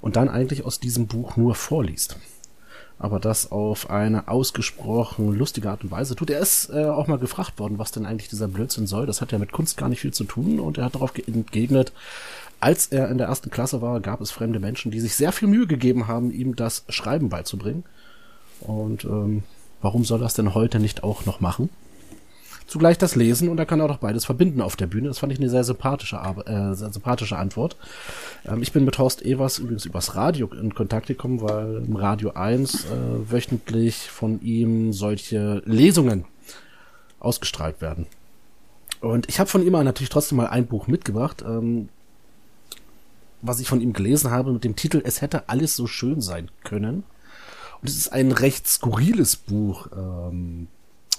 und 0.00 0.16
dann 0.16 0.28
eigentlich 0.28 0.64
aus 0.64 0.78
diesem 0.78 1.06
Buch 1.06 1.36
nur 1.36 1.54
vorliest. 1.54 2.16
Aber 2.98 3.18
das 3.18 3.50
auf 3.50 3.90
eine 3.90 4.28
ausgesprochen 4.28 5.36
lustige 5.36 5.70
Art 5.70 5.82
und 5.82 5.90
Weise 5.90 6.14
tut. 6.14 6.30
Er 6.30 6.38
ist 6.38 6.70
äh, 6.70 6.84
auch 6.84 7.08
mal 7.08 7.18
gefragt 7.18 7.58
worden, 7.58 7.78
was 7.78 7.90
denn 7.90 8.06
eigentlich 8.06 8.28
dieser 8.28 8.48
Blödsinn 8.48 8.86
soll. 8.86 9.06
Das 9.06 9.20
hat 9.20 9.32
ja 9.32 9.38
mit 9.38 9.52
Kunst 9.52 9.76
gar 9.76 9.88
nicht 9.88 10.00
viel 10.00 10.12
zu 10.12 10.24
tun 10.24 10.60
und 10.60 10.78
er 10.78 10.84
hat 10.84 10.94
darauf 10.94 11.12
entgegnet, 11.26 11.92
als 12.60 12.86
er 12.86 13.08
in 13.10 13.18
der 13.18 13.26
ersten 13.26 13.50
Klasse 13.50 13.82
war, 13.82 13.98
gab 14.00 14.20
es 14.20 14.30
fremde 14.30 14.60
Menschen, 14.60 14.92
die 14.92 15.00
sich 15.00 15.16
sehr 15.16 15.32
viel 15.32 15.48
Mühe 15.48 15.66
gegeben 15.66 16.06
haben, 16.06 16.30
ihm 16.30 16.54
das 16.54 16.84
Schreiben 16.88 17.28
beizubringen. 17.28 17.82
Und 18.60 19.04
ähm, 19.04 19.42
warum 19.80 20.04
soll 20.04 20.22
er 20.22 20.26
es 20.26 20.34
denn 20.34 20.54
heute 20.54 20.78
nicht 20.78 21.02
auch 21.02 21.26
noch 21.26 21.40
machen? 21.40 21.70
Zugleich 22.72 22.96
das 22.96 23.16
Lesen 23.16 23.50
und 23.50 23.58
er 23.58 23.66
kann 23.66 23.80
auch 23.82 23.88
noch 23.88 23.98
beides 23.98 24.24
verbinden 24.24 24.62
auf 24.62 24.76
der 24.76 24.86
Bühne. 24.86 25.08
Das 25.08 25.18
fand 25.18 25.30
ich 25.30 25.38
eine 25.38 25.50
sehr 25.50 25.62
sympathische, 25.62 26.16
äh, 26.16 26.74
sehr 26.74 26.90
sympathische 26.90 27.36
Antwort. 27.36 27.76
Ähm, 28.46 28.62
ich 28.62 28.72
bin 28.72 28.86
mit 28.86 28.98
Horst 28.98 29.22
Evers 29.22 29.58
übrigens 29.58 29.84
übers 29.84 30.14
Radio 30.14 30.48
in 30.48 30.74
Kontakt 30.74 31.06
gekommen, 31.06 31.42
weil 31.42 31.84
im 31.86 31.94
Radio 31.94 32.32
1 32.32 32.86
äh, 32.86 32.88
wöchentlich 33.30 34.10
von 34.10 34.40
ihm 34.40 34.94
solche 34.94 35.62
Lesungen 35.66 36.24
ausgestrahlt 37.20 37.82
werden. 37.82 38.06
Und 39.00 39.28
ich 39.28 39.38
habe 39.38 39.50
von 39.50 39.64
ihm 39.64 39.72
natürlich 39.72 40.08
trotzdem 40.08 40.38
mal 40.38 40.46
ein 40.46 40.66
Buch 40.66 40.86
mitgebracht, 40.86 41.44
ähm, 41.46 41.90
was 43.42 43.60
ich 43.60 43.68
von 43.68 43.82
ihm 43.82 43.92
gelesen 43.92 44.30
habe 44.30 44.52
mit 44.52 44.64
dem 44.64 44.76
Titel 44.76 45.02
Es 45.04 45.20
hätte 45.20 45.50
alles 45.50 45.76
so 45.76 45.86
schön 45.86 46.22
sein 46.22 46.50
können. 46.64 47.04
Und 47.82 47.88
es 47.88 47.96
ist 47.96 48.12
ein 48.12 48.32
recht 48.32 48.66
skurriles 48.66 49.36
Buch. 49.36 49.88
Ähm, 49.94 50.68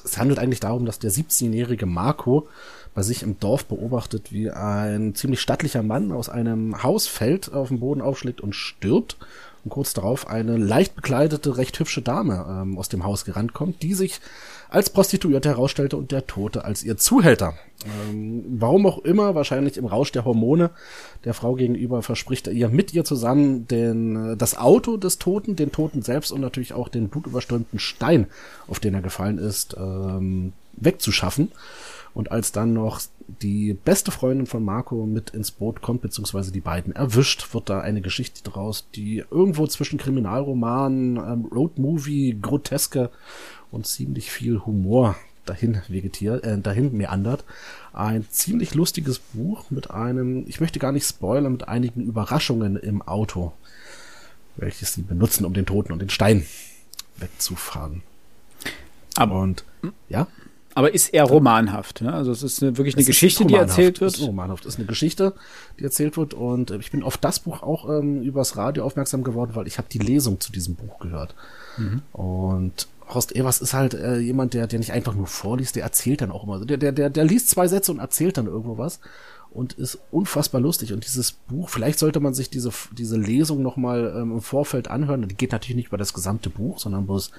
es 0.03 0.17
handelt 0.17 0.39
eigentlich 0.39 0.59
darum, 0.59 0.85
dass 0.85 0.99
der 0.99 1.11
17-jährige 1.11 1.85
Marco 1.85 2.47
bei 2.93 3.01
sich 3.01 3.23
im 3.23 3.39
Dorf 3.39 3.65
beobachtet, 3.65 4.31
wie 4.31 4.51
ein 4.51 5.15
ziemlich 5.15 5.41
stattlicher 5.41 5.83
Mann 5.83 6.11
aus 6.11 6.29
einem 6.29 6.83
Haus 6.83 7.07
fällt, 7.07 7.53
auf 7.53 7.69
den 7.69 7.79
Boden 7.79 8.01
aufschlägt 8.01 8.41
und 8.41 8.53
stirbt. 8.53 9.17
Und 9.63 9.69
kurz 9.69 9.93
darauf 9.93 10.27
eine 10.27 10.57
leicht 10.57 10.95
bekleidete, 10.95 11.57
recht 11.57 11.79
hübsche 11.79 12.01
Dame 12.01 12.45
ähm, 12.49 12.77
aus 12.77 12.89
dem 12.89 13.05
Haus 13.05 13.23
gerannt 13.23 13.53
kommt, 13.53 13.81
die 13.81 13.93
sich 13.93 14.19
als 14.73 14.89
Prostituierte 14.89 15.49
herausstellte 15.49 15.97
und 15.97 16.11
der 16.11 16.25
Tote 16.25 16.65
als 16.65 16.83
ihr 16.83 16.97
Zuhälter. 16.97 17.53
Ähm, 17.85 18.43
warum 18.57 18.87
auch 18.87 18.97
immer, 18.99 19.35
wahrscheinlich 19.35 19.77
im 19.77 19.85
Rausch 19.85 20.11
der 20.11 20.25
Hormone 20.25 20.71
der 21.25 21.35
Frau 21.35 21.53
gegenüber 21.53 22.01
verspricht 22.01 22.47
er 22.47 22.53
ihr 22.53 22.69
mit 22.69 22.91
ihr 22.91 23.05
zusammen 23.05 23.67
den, 23.67 24.33
äh, 24.33 24.37
das 24.37 24.57
Auto 24.57 24.97
des 24.97 25.19
Toten, 25.19 25.55
den 25.55 25.71
Toten 25.71 26.01
selbst 26.01 26.31
und 26.31 26.41
natürlich 26.41 26.73
auch 26.73 26.89
den 26.89 27.09
blutüberströmten 27.09 27.77
Stein, 27.77 28.25
auf 28.67 28.79
den 28.79 28.95
er 28.95 29.01
gefallen 29.01 29.37
ist, 29.37 29.75
ähm, 29.77 30.53
wegzuschaffen. 30.73 31.51
Und 32.13 32.31
als 32.31 32.51
dann 32.51 32.73
noch 32.73 33.01
die 33.41 33.73
beste 33.73 34.11
Freundin 34.11 34.45
von 34.45 34.63
Marco 34.63 35.05
mit 35.05 35.31
ins 35.31 35.51
Boot 35.51 35.81
kommt, 35.81 36.01
beziehungsweise 36.01 36.51
die 36.51 36.61
beiden 36.61 36.95
erwischt, 36.95 37.53
wird 37.53 37.69
da 37.69 37.79
eine 37.81 38.01
Geschichte 38.01 38.43
draus, 38.43 38.87
die 38.93 39.23
irgendwo 39.31 39.65
zwischen 39.67 39.97
Kriminalroman, 39.97 41.17
ähm, 41.17 41.45
Roadmovie, 41.45 42.37
Groteske 42.39 43.09
und 43.71 43.87
ziemlich 43.87 44.31
viel 44.31 44.59
Humor 44.59 45.15
dahin 45.45 45.81
vegetiert, 45.87 46.43
äh, 46.43 46.57
dahin 46.59 46.95
meandert. 46.95 47.43
Ein 47.91 48.25
ziemlich 48.29 48.75
lustiges 48.75 49.19
Buch 49.19 49.71
mit 49.71 49.91
einem, 49.91 50.45
ich 50.47 50.59
möchte 50.59 50.79
gar 50.79 50.91
nicht 50.91 51.07
spoilern, 51.07 51.51
mit 51.51 51.67
einigen 51.67 52.01
Überraschungen 52.01 52.75
im 52.75 53.01
Auto, 53.01 53.53
welches 54.55 54.93
sie 54.93 55.01
benutzen, 55.01 55.45
um 55.45 55.53
den 55.53 55.65
Toten 55.65 55.91
und 55.91 55.99
den 55.99 56.09
Stein 56.09 56.45
wegzufahren. 57.17 58.03
Aber 59.15 59.39
und 59.39 59.63
ja. 60.09 60.27
Aber 60.75 60.93
ist 60.93 61.09
eher 61.09 61.25
romanhaft, 61.25 62.01
ne? 62.01 62.13
Also 62.13 62.31
es 62.31 62.41
ist 62.41 62.63
eine, 62.63 62.77
wirklich 62.77 62.95
eine 62.95 63.01
es 63.01 63.07
Geschichte, 63.07 63.45
die 63.45 63.55
erzählt 63.55 64.01
wird. 64.01 64.13
Es 64.13 64.19
ist 64.19 64.27
romanhaft. 64.27 64.65
Es 64.65 64.73
ist 64.73 64.79
eine 64.79 64.87
Geschichte, 64.87 65.33
die 65.79 65.83
erzählt 65.83 66.17
wird. 66.17 66.33
Und 66.33 66.71
äh, 66.71 66.77
ich 66.77 66.91
bin 66.91 67.03
auf 67.03 67.17
das 67.17 67.39
Buch 67.39 67.61
auch 67.61 67.87
ähm, 67.89 68.23
übers 68.23 68.57
Radio 68.57 68.83
aufmerksam 68.83 69.23
geworden, 69.23 69.51
weil 69.53 69.67
ich 69.67 69.77
habe 69.77 69.87
die 69.91 69.99
Lesung 69.99 70.39
zu 70.39 70.51
diesem 70.51 70.75
Buch 70.75 70.99
gehört. 70.99 71.35
Mhm. 71.77 72.01
Und 72.11 72.87
Horst 73.07 73.35
Evers 73.35 73.61
ist 73.61 73.73
halt 73.73 73.93
äh, 73.93 74.17
jemand, 74.17 74.53
der, 74.53 74.67
der 74.67 74.79
nicht 74.79 74.91
einfach 74.91 75.13
nur 75.13 75.27
vorliest, 75.27 75.75
der 75.75 75.83
erzählt 75.83 76.21
dann 76.21 76.31
auch 76.31 76.43
immer. 76.43 76.65
Der, 76.65 76.77
der, 76.77 76.91
der, 76.91 77.09
der 77.09 77.25
liest 77.25 77.49
zwei 77.49 77.67
Sätze 77.67 77.91
und 77.91 77.99
erzählt 77.99 78.37
dann 78.37 78.47
irgendwo 78.47 78.77
was 78.77 78.99
und 79.51 79.73
ist 79.73 79.99
unfassbar 80.11 80.59
lustig. 80.59 80.93
Und 80.93 81.05
dieses 81.05 81.31
Buch, 81.31 81.69
vielleicht 81.69 81.99
sollte 81.99 82.19
man 82.19 82.33
sich 82.33 82.49
diese, 82.49 82.71
diese 82.91 83.17
Lesung 83.17 83.61
nochmal 83.61 84.13
ähm, 84.17 84.31
im 84.31 84.41
Vorfeld 84.41 84.87
anhören. 84.87 85.27
Die 85.27 85.35
geht 85.35 85.51
natürlich 85.51 85.75
nicht 85.75 85.89
über 85.89 85.97
das 85.97 86.13
gesamte 86.13 86.49
Buch, 86.49 86.79
sondern 86.79 87.05
bloß 87.05 87.31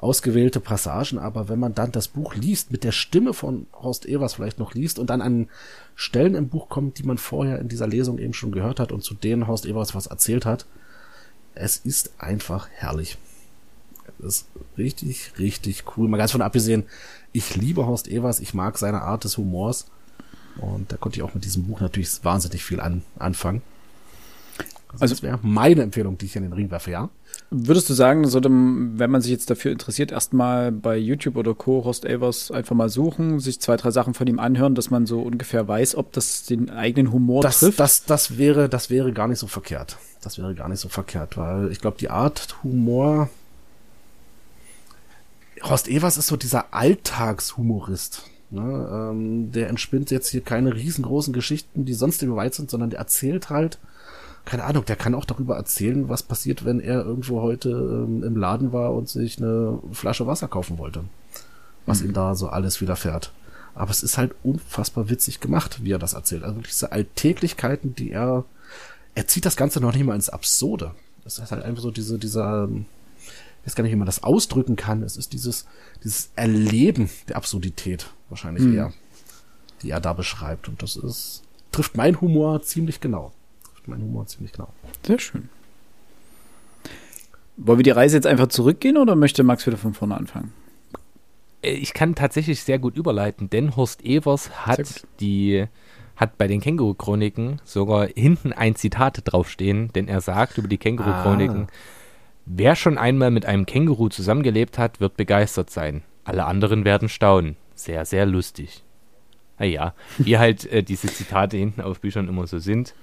ausgewählte 0.00 0.60
Passagen. 0.60 1.18
Aber 1.18 1.48
wenn 1.48 1.58
man 1.58 1.74
dann 1.74 1.92
das 1.92 2.08
Buch 2.08 2.34
liest, 2.34 2.70
mit 2.70 2.84
der 2.84 2.92
Stimme 2.92 3.34
von 3.34 3.66
Horst 3.72 4.06
Evers 4.06 4.34
vielleicht 4.34 4.58
noch 4.58 4.74
liest 4.74 4.98
und 4.98 5.10
dann 5.10 5.20
an 5.20 5.48
Stellen 5.94 6.34
im 6.34 6.48
Buch 6.48 6.68
kommt, 6.68 6.98
die 6.98 7.02
man 7.02 7.18
vorher 7.18 7.58
in 7.58 7.68
dieser 7.68 7.86
Lesung 7.86 8.18
eben 8.18 8.34
schon 8.34 8.52
gehört 8.52 8.80
hat 8.80 8.92
und 8.92 9.02
zu 9.02 9.14
denen 9.14 9.46
Horst 9.46 9.66
Evers 9.66 9.94
was 9.94 10.06
erzählt 10.06 10.46
hat, 10.46 10.66
es 11.54 11.78
ist 11.78 12.12
einfach 12.18 12.68
herrlich. 12.70 13.18
Das 14.18 14.36
ist 14.36 14.46
richtig, 14.76 15.32
richtig 15.38 15.84
cool. 15.96 16.08
Mal 16.08 16.18
ganz 16.18 16.32
von 16.32 16.42
abgesehen, 16.42 16.84
ich 17.32 17.56
liebe 17.56 17.86
Horst 17.86 18.08
Evers, 18.08 18.40
ich 18.40 18.54
mag 18.54 18.78
seine 18.78 19.02
Art 19.02 19.24
des 19.24 19.36
Humors. 19.36 19.86
Und 20.58 20.90
da 20.90 20.96
konnte 20.96 21.18
ich 21.18 21.22
auch 21.22 21.34
mit 21.34 21.44
diesem 21.44 21.64
Buch 21.64 21.80
natürlich 21.80 22.24
wahnsinnig 22.24 22.64
viel 22.64 22.80
an, 22.80 23.02
anfangen. 23.18 23.62
Also, 24.88 25.02
also 25.02 25.14
das 25.14 25.22
wäre 25.22 25.38
meine 25.42 25.82
Empfehlung, 25.82 26.18
die 26.18 26.26
ich 26.26 26.36
in 26.36 26.42
den 26.42 26.52
Ring 26.52 26.70
werfe, 26.70 26.90
ja. 26.90 27.10
Würdest 27.50 27.88
du 27.88 27.94
sagen, 27.94 28.26
sollte, 28.28 28.50
wenn 28.50 29.10
man 29.10 29.22
sich 29.22 29.30
jetzt 29.30 29.48
dafür 29.48 29.72
interessiert, 29.72 30.12
erstmal 30.12 30.70
bei 30.70 30.98
YouTube 30.98 31.36
oder 31.36 31.54
Co. 31.54 31.82
Horst 31.82 32.04
Evers 32.04 32.50
einfach 32.50 32.76
mal 32.76 32.90
suchen, 32.90 33.40
sich 33.40 33.58
zwei, 33.58 33.78
drei 33.78 33.90
Sachen 33.90 34.12
von 34.12 34.26
ihm 34.26 34.38
anhören, 34.38 34.74
dass 34.74 34.90
man 34.90 35.06
so 35.06 35.22
ungefähr 35.22 35.66
weiß, 35.66 35.94
ob 35.94 36.12
das 36.12 36.44
den 36.44 36.68
eigenen 36.68 37.10
Humor 37.10 37.40
das, 37.40 37.60
trifft? 37.60 37.80
Das, 37.80 38.04
das, 38.04 38.36
wäre, 38.36 38.68
das 38.68 38.90
wäre 38.90 39.14
gar 39.14 39.28
nicht 39.28 39.38
so 39.38 39.46
verkehrt. 39.46 39.96
Das 40.20 40.36
wäre 40.36 40.54
gar 40.54 40.68
nicht 40.68 40.80
so 40.80 40.90
verkehrt, 40.90 41.38
weil 41.38 41.72
ich 41.72 41.80
glaube, 41.80 41.96
die 41.98 42.10
Art 42.10 42.62
Humor. 42.62 43.30
Horst 45.62 45.88
Evers 45.88 46.18
ist 46.18 46.26
so 46.26 46.36
dieser 46.36 46.74
Alltagshumorist. 46.74 48.24
Ne? 48.50 49.10
Ähm, 49.10 49.52
der 49.52 49.68
entspinnt 49.68 50.10
jetzt 50.10 50.28
hier 50.28 50.42
keine 50.42 50.74
riesengroßen 50.74 51.32
Geschichten, 51.32 51.86
die 51.86 51.94
sonst 51.94 52.22
im 52.22 52.36
weit 52.36 52.54
sind, 52.54 52.70
sondern 52.70 52.90
der 52.90 52.98
erzählt 52.98 53.48
halt 53.48 53.78
keine 54.44 54.64
Ahnung, 54.64 54.84
der 54.84 54.96
kann 54.96 55.14
auch 55.14 55.24
darüber 55.24 55.56
erzählen, 55.56 56.08
was 56.08 56.22
passiert, 56.22 56.64
wenn 56.64 56.80
er 56.80 57.04
irgendwo 57.04 57.42
heute 57.42 57.68
ähm, 57.68 58.22
im 58.22 58.36
Laden 58.36 58.72
war 58.72 58.94
und 58.94 59.08
sich 59.08 59.38
eine 59.38 59.78
Flasche 59.92 60.26
Wasser 60.26 60.48
kaufen 60.48 60.78
wollte. 60.78 61.04
Was 61.86 62.00
mhm. 62.00 62.08
ihm 62.08 62.12
da 62.14 62.34
so 62.34 62.48
alles 62.48 62.80
widerfährt. 62.80 63.32
Aber 63.74 63.90
es 63.90 64.02
ist 64.02 64.18
halt 64.18 64.34
unfassbar 64.42 65.08
witzig 65.08 65.40
gemacht, 65.40 65.84
wie 65.84 65.92
er 65.92 65.98
das 65.98 66.14
erzählt. 66.14 66.42
Also 66.42 66.56
wirklich 66.56 66.72
diese 66.72 66.92
Alltäglichkeiten, 66.92 67.94
die 67.94 68.10
er, 68.10 68.44
er 69.14 69.26
zieht 69.26 69.44
das 69.44 69.56
Ganze 69.56 69.80
noch 69.80 69.92
nicht 69.92 70.04
mal 70.04 70.14
ins 70.14 70.30
Absurde. 70.30 70.94
Es 71.24 71.38
ist 71.38 71.52
halt 71.52 71.62
einfach 71.62 71.82
so 71.82 71.90
diese, 71.90 72.18
dieser, 72.18 72.64
ähm, 72.64 72.86
ich 73.60 73.66
weiß 73.66 73.74
gar 73.74 73.84
nicht, 73.84 73.92
wie 73.92 73.96
man 73.96 74.06
das 74.06 74.22
ausdrücken 74.22 74.76
kann. 74.76 75.02
Es 75.02 75.16
ist 75.16 75.32
dieses, 75.32 75.66
dieses 76.02 76.30
Erleben 76.36 77.10
der 77.28 77.36
Absurdität 77.36 78.10
wahrscheinlich 78.30 78.64
mhm. 78.64 78.74
eher, 78.74 78.92
die 79.82 79.90
er 79.90 80.00
da 80.00 80.14
beschreibt. 80.14 80.68
Und 80.68 80.82
das 80.82 80.96
ist, 80.96 81.42
trifft 81.70 81.96
mein 81.96 82.20
Humor 82.20 82.62
ziemlich 82.62 83.00
genau 83.00 83.32
mein 83.88 84.02
Humor 84.02 84.26
ziemlich 84.26 84.52
genau. 84.52 84.68
Sehr 85.06 85.18
schön. 85.18 85.48
Wollen 87.56 87.78
wir 87.78 87.84
die 87.84 87.90
Reise 87.90 88.16
jetzt 88.16 88.26
einfach 88.26 88.48
zurückgehen 88.48 88.96
oder 88.96 89.16
möchte 89.16 89.42
Max 89.42 89.66
wieder 89.66 89.76
von 89.76 89.94
vorne 89.94 90.16
anfangen? 90.16 90.52
Äh, 91.62 91.72
ich 91.72 91.92
kann 91.92 92.14
tatsächlich 92.14 92.62
sehr 92.62 92.78
gut 92.78 92.96
überleiten, 92.96 93.50
denn 93.50 93.76
Horst 93.76 94.04
Evers 94.04 94.50
hat 94.66 95.06
die 95.20 95.66
hat 96.16 96.36
bei 96.36 96.48
den 96.48 96.60
Känguru-Chroniken 96.60 97.60
sogar 97.64 98.08
hinten 98.08 98.52
ein 98.52 98.74
Zitat 98.74 99.20
draufstehen, 99.24 99.92
denn 99.92 100.08
er 100.08 100.20
sagt 100.20 100.58
über 100.58 100.66
die 100.66 100.78
Känguru-Chroniken, 100.78 101.68
ah. 101.70 101.72
wer 102.44 102.74
schon 102.74 102.98
einmal 102.98 103.30
mit 103.30 103.46
einem 103.46 103.66
Känguru 103.66 104.08
zusammengelebt 104.08 104.78
hat, 104.78 104.98
wird 105.00 105.16
begeistert 105.16 105.70
sein. 105.70 106.02
Alle 106.24 106.44
anderen 106.44 106.84
werden 106.84 107.08
staunen. 107.08 107.56
Sehr, 107.76 108.04
sehr 108.04 108.26
lustig. 108.26 108.82
Naja, 109.60 109.94
wie 110.18 110.38
halt 110.38 110.66
äh, 110.66 110.82
diese 110.82 111.06
Zitate 111.06 111.56
hinten 111.56 111.80
auf 111.80 112.00
Büchern 112.00 112.28
immer 112.28 112.48
so 112.48 112.58
sind. 112.58 112.94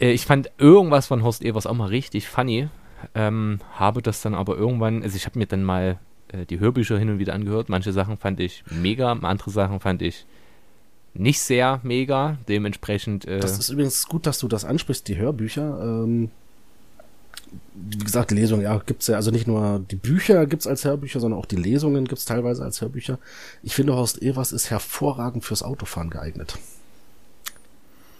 Äh, 0.00 0.12
ich 0.12 0.26
fand 0.26 0.50
irgendwas 0.58 1.06
von 1.06 1.22
Horst 1.22 1.44
Evers 1.44 1.66
auch 1.66 1.74
mal 1.74 1.88
richtig 1.88 2.28
funny. 2.28 2.68
Ähm, 3.14 3.60
habe 3.74 4.02
das 4.02 4.22
dann 4.22 4.34
aber 4.34 4.56
irgendwann, 4.56 5.02
also 5.02 5.16
ich 5.16 5.26
habe 5.26 5.38
mir 5.38 5.46
dann 5.46 5.64
mal 5.64 5.98
äh, 6.28 6.44
die 6.46 6.60
Hörbücher 6.60 6.98
hin 6.98 7.10
und 7.10 7.18
wieder 7.18 7.34
angehört. 7.34 7.68
Manche 7.68 7.92
Sachen 7.92 8.16
fand 8.16 8.40
ich 8.40 8.62
mega, 8.70 9.12
andere 9.12 9.50
Sachen 9.50 9.80
fand 9.80 10.02
ich 10.02 10.26
nicht 11.14 11.40
sehr 11.40 11.80
mega. 11.82 12.38
Dementsprechend. 12.48 13.26
Äh, 13.26 13.40
das 13.40 13.58
ist 13.58 13.70
übrigens 13.70 14.06
gut, 14.06 14.26
dass 14.26 14.38
du 14.38 14.48
das 14.48 14.64
ansprichst, 14.64 15.08
die 15.08 15.16
Hörbücher. 15.16 15.80
Ähm, 15.82 16.30
wie 17.74 17.98
gesagt, 17.98 18.30
Lesungen, 18.30 18.62
ja, 18.62 18.78
gibt's 18.78 19.08
ja, 19.08 19.16
also 19.16 19.30
nicht 19.30 19.46
nur 19.46 19.80
die 19.90 19.96
Bücher 19.96 20.46
gibt's 20.46 20.66
als 20.66 20.84
Hörbücher, 20.84 21.18
sondern 21.18 21.40
auch 21.40 21.46
die 21.46 21.56
Lesungen 21.56 22.06
gibt's 22.06 22.24
teilweise 22.24 22.62
als 22.62 22.80
Hörbücher. 22.80 23.18
Ich 23.62 23.74
finde, 23.74 23.94
Horst 23.94 24.22
Evers 24.22 24.52
ist 24.52 24.70
hervorragend 24.70 25.44
fürs 25.44 25.62
Autofahren 25.62 26.10
geeignet. 26.10 26.58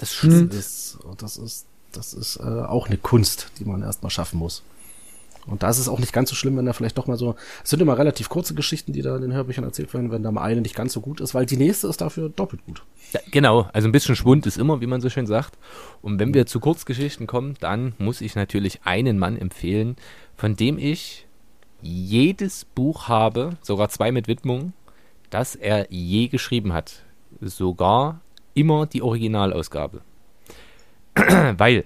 Das, 0.00 0.22
hm. 0.22 0.48
ist, 0.48 0.98
das 1.18 1.36
ist, 1.36 1.66
das 1.92 2.14
ist 2.14 2.36
äh, 2.36 2.42
auch 2.42 2.86
eine 2.86 2.96
Kunst, 2.96 3.50
die 3.58 3.66
man 3.66 3.82
erstmal 3.82 4.08
schaffen 4.08 4.38
muss. 4.38 4.62
Und 5.46 5.62
da 5.62 5.68
ist 5.68 5.78
es 5.78 5.88
auch 5.88 5.98
nicht 5.98 6.12
ganz 6.12 6.30
so 6.30 6.34
schlimm, 6.34 6.56
wenn 6.56 6.64
da 6.64 6.72
vielleicht 6.72 6.96
doch 6.96 7.06
mal 7.06 7.18
so, 7.18 7.34
es 7.62 7.70
sind 7.70 7.82
immer 7.82 7.98
relativ 7.98 8.30
kurze 8.30 8.54
Geschichten, 8.54 8.92
die 8.92 9.02
da 9.02 9.16
in 9.16 9.22
den 9.22 9.32
Hörbüchern 9.34 9.64
erzählt 9.64 9.92
werden, 9.92 10.10
wenn 10.10 10.22
da 10.22 10.30
mal 10.30 10.42
eine 10.42 10.62
nicht 10.62 10.74
ganz 10.74 10.94
so 10.94 11.02
gut 11.02 11.20
ist, 11.20 11.34
weil 11.34 11.44
die 11.44 11.56
nächste 11.58 11.88
ist 11.88 12.00
dafür 12.00 12.30
doppelt 12.30 12.64
gut. 12.64 12.82
Ja, 13.12 13.20
genau, 13.30 13.68
also 13.72 13.88
ein 13.88 13.92
bisschen 13.92 14.16
Schwund 14.16 14.46
ist 14.46 14.56
immer, 14.56 14.80
wie 14.80 14.86
man 14.86 15.02
so 15.02 15.10
schön 15.10 15.26
sagt. 15.26 15.58
Und 16.00 16.18
wenn 16.18 16.32
wir 16.32 16.46
zu 16.46 16.60
Kurzgeschichten 16.60 17.26
kommen, 17.26 17.56
dann 17.60 17.94
muss 17.98 18.22
ich 18.22 18.36
natürlich 18.36 18.80
einen 18.84 19.18
Mann 19.18 19.36
empfehlen, 19.36 19.96
von 20.36 20.56
dem 20.56 20.78
ich 20.78 21.26
jedes 21.82 22.64
Buch 22.64 23.08
habe, 23.08 23.56
sogar 23.62 23.88
zwei 23.90 24.12
mit 24.12 24.28
Widmung, 24.28 24.72
das 25.30 25.56
er 25.56 25.90
je 25.90 26.28
geschrieben 26.28 26.72
hat. 26.72 27.02
Sogar 27.40 28.20
immer 28.54 28.86
die 28.86 29.02
Originalausgabe. 29.02 30.02
weil, 31.56 31.84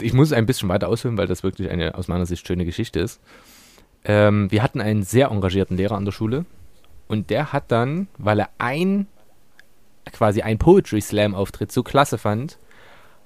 ich 0.00 0.12
muss 0.12 0.32
ein 0.32 0.46
bisschen 0.46 0.68
weiter 0.68 0.88
ausführen, 0.88 1.16
weil 1.16 1.26
das 1.26 1.42
wirklich 1.42 1.70
eine 1.70 1.94
aus 1.94 2.08
meiner 2.08 2.26
Sicht 2.26 2.46
schöne 2.46 2.64
Geschichte 2.64 3.00
ist. 3.00 3.20
Ähm, 4.04 4.50
wir 4.50 4.62
hatten 4.62 4.80
einen 4.80 5.02
sehr 5.02 5.28
engagierten 5.28 5.76
Lehrer 5.76 5.96
an 5.96 6.04
der 6.04 6.12
Schule 6.12 6.44
und 7.08 7.30
der 7.30 7.52
hat 7.52 7.70
dann, 7.72 8.08
weil 8.18 8.40
er 8.40 8.50
ein 8.58 9.06
quasi 10.12 10.42
ein 10.42 10.58
Poetry 10.58 11.00
Slam 11.00 11.34
Auftritt 11.34 11.72
so 11.72 11.82
klasse 11.82 12.18
fand, 12.18 12.58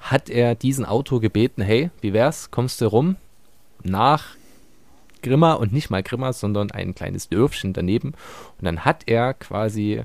hat 0.00 0.28
er 0.28 0.54
diesen 0.54 0.84
Autor 0.84 1.20
gebeten, 1.20 1.62
hey, 1.62 1.90
wie 2.00 2.12
wär's, 2.12 2.50
kommst 2.50 2.80
du 2.80 2.86
rum 2.86 3.16
nach 3.84 4.36
Grimma 5.22 5.52
und 5.52 5.72
nicht 5.72 5.90
mal 5.90 6.02
Grimma, 6.02 6.32
sondern 6.32 6.72
ein 6.72 6.94
kleines 6.94 7.28
Dörfchen 7.28 7.72
daneben 7.72 8.14
und 8.58 8.64
dann 8.64 8.84
hat 8.84 9.04
er 9.06 9.34
quasi 9.34 10.02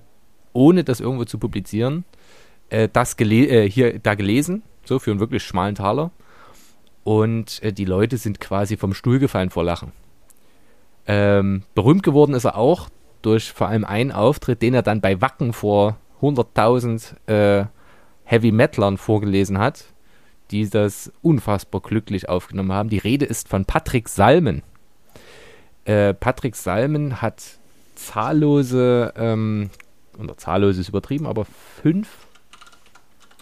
ohne 0.57 0.83
das 0.83 0.99
irgendwo 0.99 1.25
zu 1.25 1.37
publizieren, 1.37 2.03
äh, 2.69 2.89
das 2.91 3.15
gele 3.15 3.47
äh, 3.47 3.69
hier 3.69 3.99
da 3.99 4.15
gelesen, 4.15 4.63
so 4.83 4.97
für 4.97 5.11
einen 5.11 5.19
wirklich 5.19 5.43
schmalen 5.43 5.75
Taler. 5.75 6.11
Und 7.03 7.61
äh, 7.63 7.71
die 7.71 7.85
Leute 7.85 8.17
sind 8.17 8.39
quasi 8.39 8.75
vom 8.75 8.93
Stuhl 8.93 9.19
gefallen 9.19 9.51
vor 9.51 9.63
Lachen. 9.63 9.91
Ähm, 11.05 11.61
berühmt 11.75 12.03
geworden 12.03 12.33
ist 12.33 12.43
er 12.43 12.57
auch 12.57 12.89
durch 13.21 13.53
vor 13.53 13.67
allem 13.67 13.85
einen 13.85 14.11
Auftritt, 14.11 14.61
den 14.61 14.73
er 14.73 14.81
dann 14.81 14.99
bei 14.99 15.21
Wacken 15.21 15.53
vor 15.53 15.97
100.000 16.21 17.29
äh, 17.29 17.65
Heavy 18.23 18.51
Metalern 18.51 18.97
vorgelesen 18.97 19.59
hat, 19.59 19.85
die 20.49 20.67
das 20.67 21.11
unfassbar 21.21 21.81
glücklich 21.81 22.27
aufgenommen 22.27 22.73
haben. 22.73 22.89
Die 22.89 22.97
Rede 22.97 23.25
ist 23.25 23.47
von 23.47 23.63
Patrick 23.63 24.09
Salmen. 24.09 24.63
Äh, 25.85 26.13
Patrick 26.15 26.55
Salmen 26.55 27.21
hat 27.21 27.43
zahllose 27.95 29.13
ähm, 29.15 29.69
oder 30.17 30.37
zahllos 30.37 30.77
ist 30.77 30.89
übertrieben, 30.89 31.25
aber 31.25 31.45
fünf, 31.45 32.07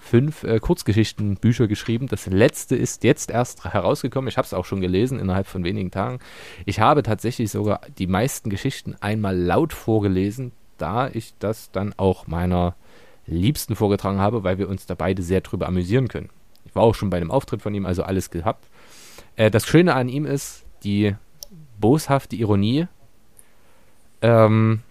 fünf 0.01 0.43
äh, 0.43 0.59
Kurzgeschichtenbücher 0.59 1.67
geschrieben. 1.67 2.07
Das 2.07 2.27
letzte 2.27 2.75
ist 2.75 3.03
jetzt 3.03 3.31
erst 3.31 3.65
herausgekommen. 3.65 4.27
Ich 4.27 4.37
habe 4.37 4.45
es 4.45 4.53
auch 4.53 4.65
schon 4.65 4.81
gelesen 4.81 5.19
innerhalb 5.19 5.47
von 5.47 5.63
wenigen 5.63 5.91
Tagen. 5.91 6.19
Ich 6.65 6.79
habe 6.79 7.03
tatsächlich 7.03 7.51
sogar 7.51 7.81
die 7.97 8.07
meisten 8.07 8.49
Geschichten 8.49 8.95
einmal 8.99 9.37
laut 9.37 9.73
vorgelesen, 9.73 10.51
da 10.77 11.09
ich 11.09 11.33
das 11.39 11.71
dann 11.71 11.93
auch 11.97 12.27
meiner 12.27 12.75
Liebsten 13.27 13.75
vorgetragen 13.75 14.19
habe, 14.19 14.43
weil 14.43 14.57
wir 14.57 14.69
uns 14.69 14.85
da 14.85 14.93
beide 14.93 15.23
sehr 15.23 15.41
drüber 15.41 15.67
amüsieren 15.67 16.07
können. 16.07 16.29
Ich 16.65 16.75
war 16.75 16.83
auch 16.83 16.95
schon 16.95 17.09
bei 17.09 17.17
einem 17.17 17.31
Auftritt 17.31 17.61
von 17.61 17.73
ihm, 17.73 17.85
also 17.85 18.03
alles 18.03 18.29
gehabt. 18.29 18.67
Äh, 19.35 19.49
das 19.51 19.65
Schöne 19.65 19.95
an 19.95 20.09
ihm 20.09 20.25
ist 20.25 20.65
die 20.83 21.15
boshafte 21.79 22.35
Ironie. 22.35 22.87
Ähm, 24.21 24.81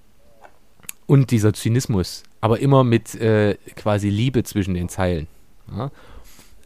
und 1.07 1.31
dieser 1.31 1.53
Zynismus, 1.53 2.23
aber 2.41 2.61
immer 2.61 2.85
mit 2.85 3.15
äh, 3.15 3.57
quasi 3.77 4.09
Liebe 4.09 4.43
zwischen 4.45 4.75
den 4.75 4.89
Zeilen. 4.89 5.27
Ja? 5.71 5.91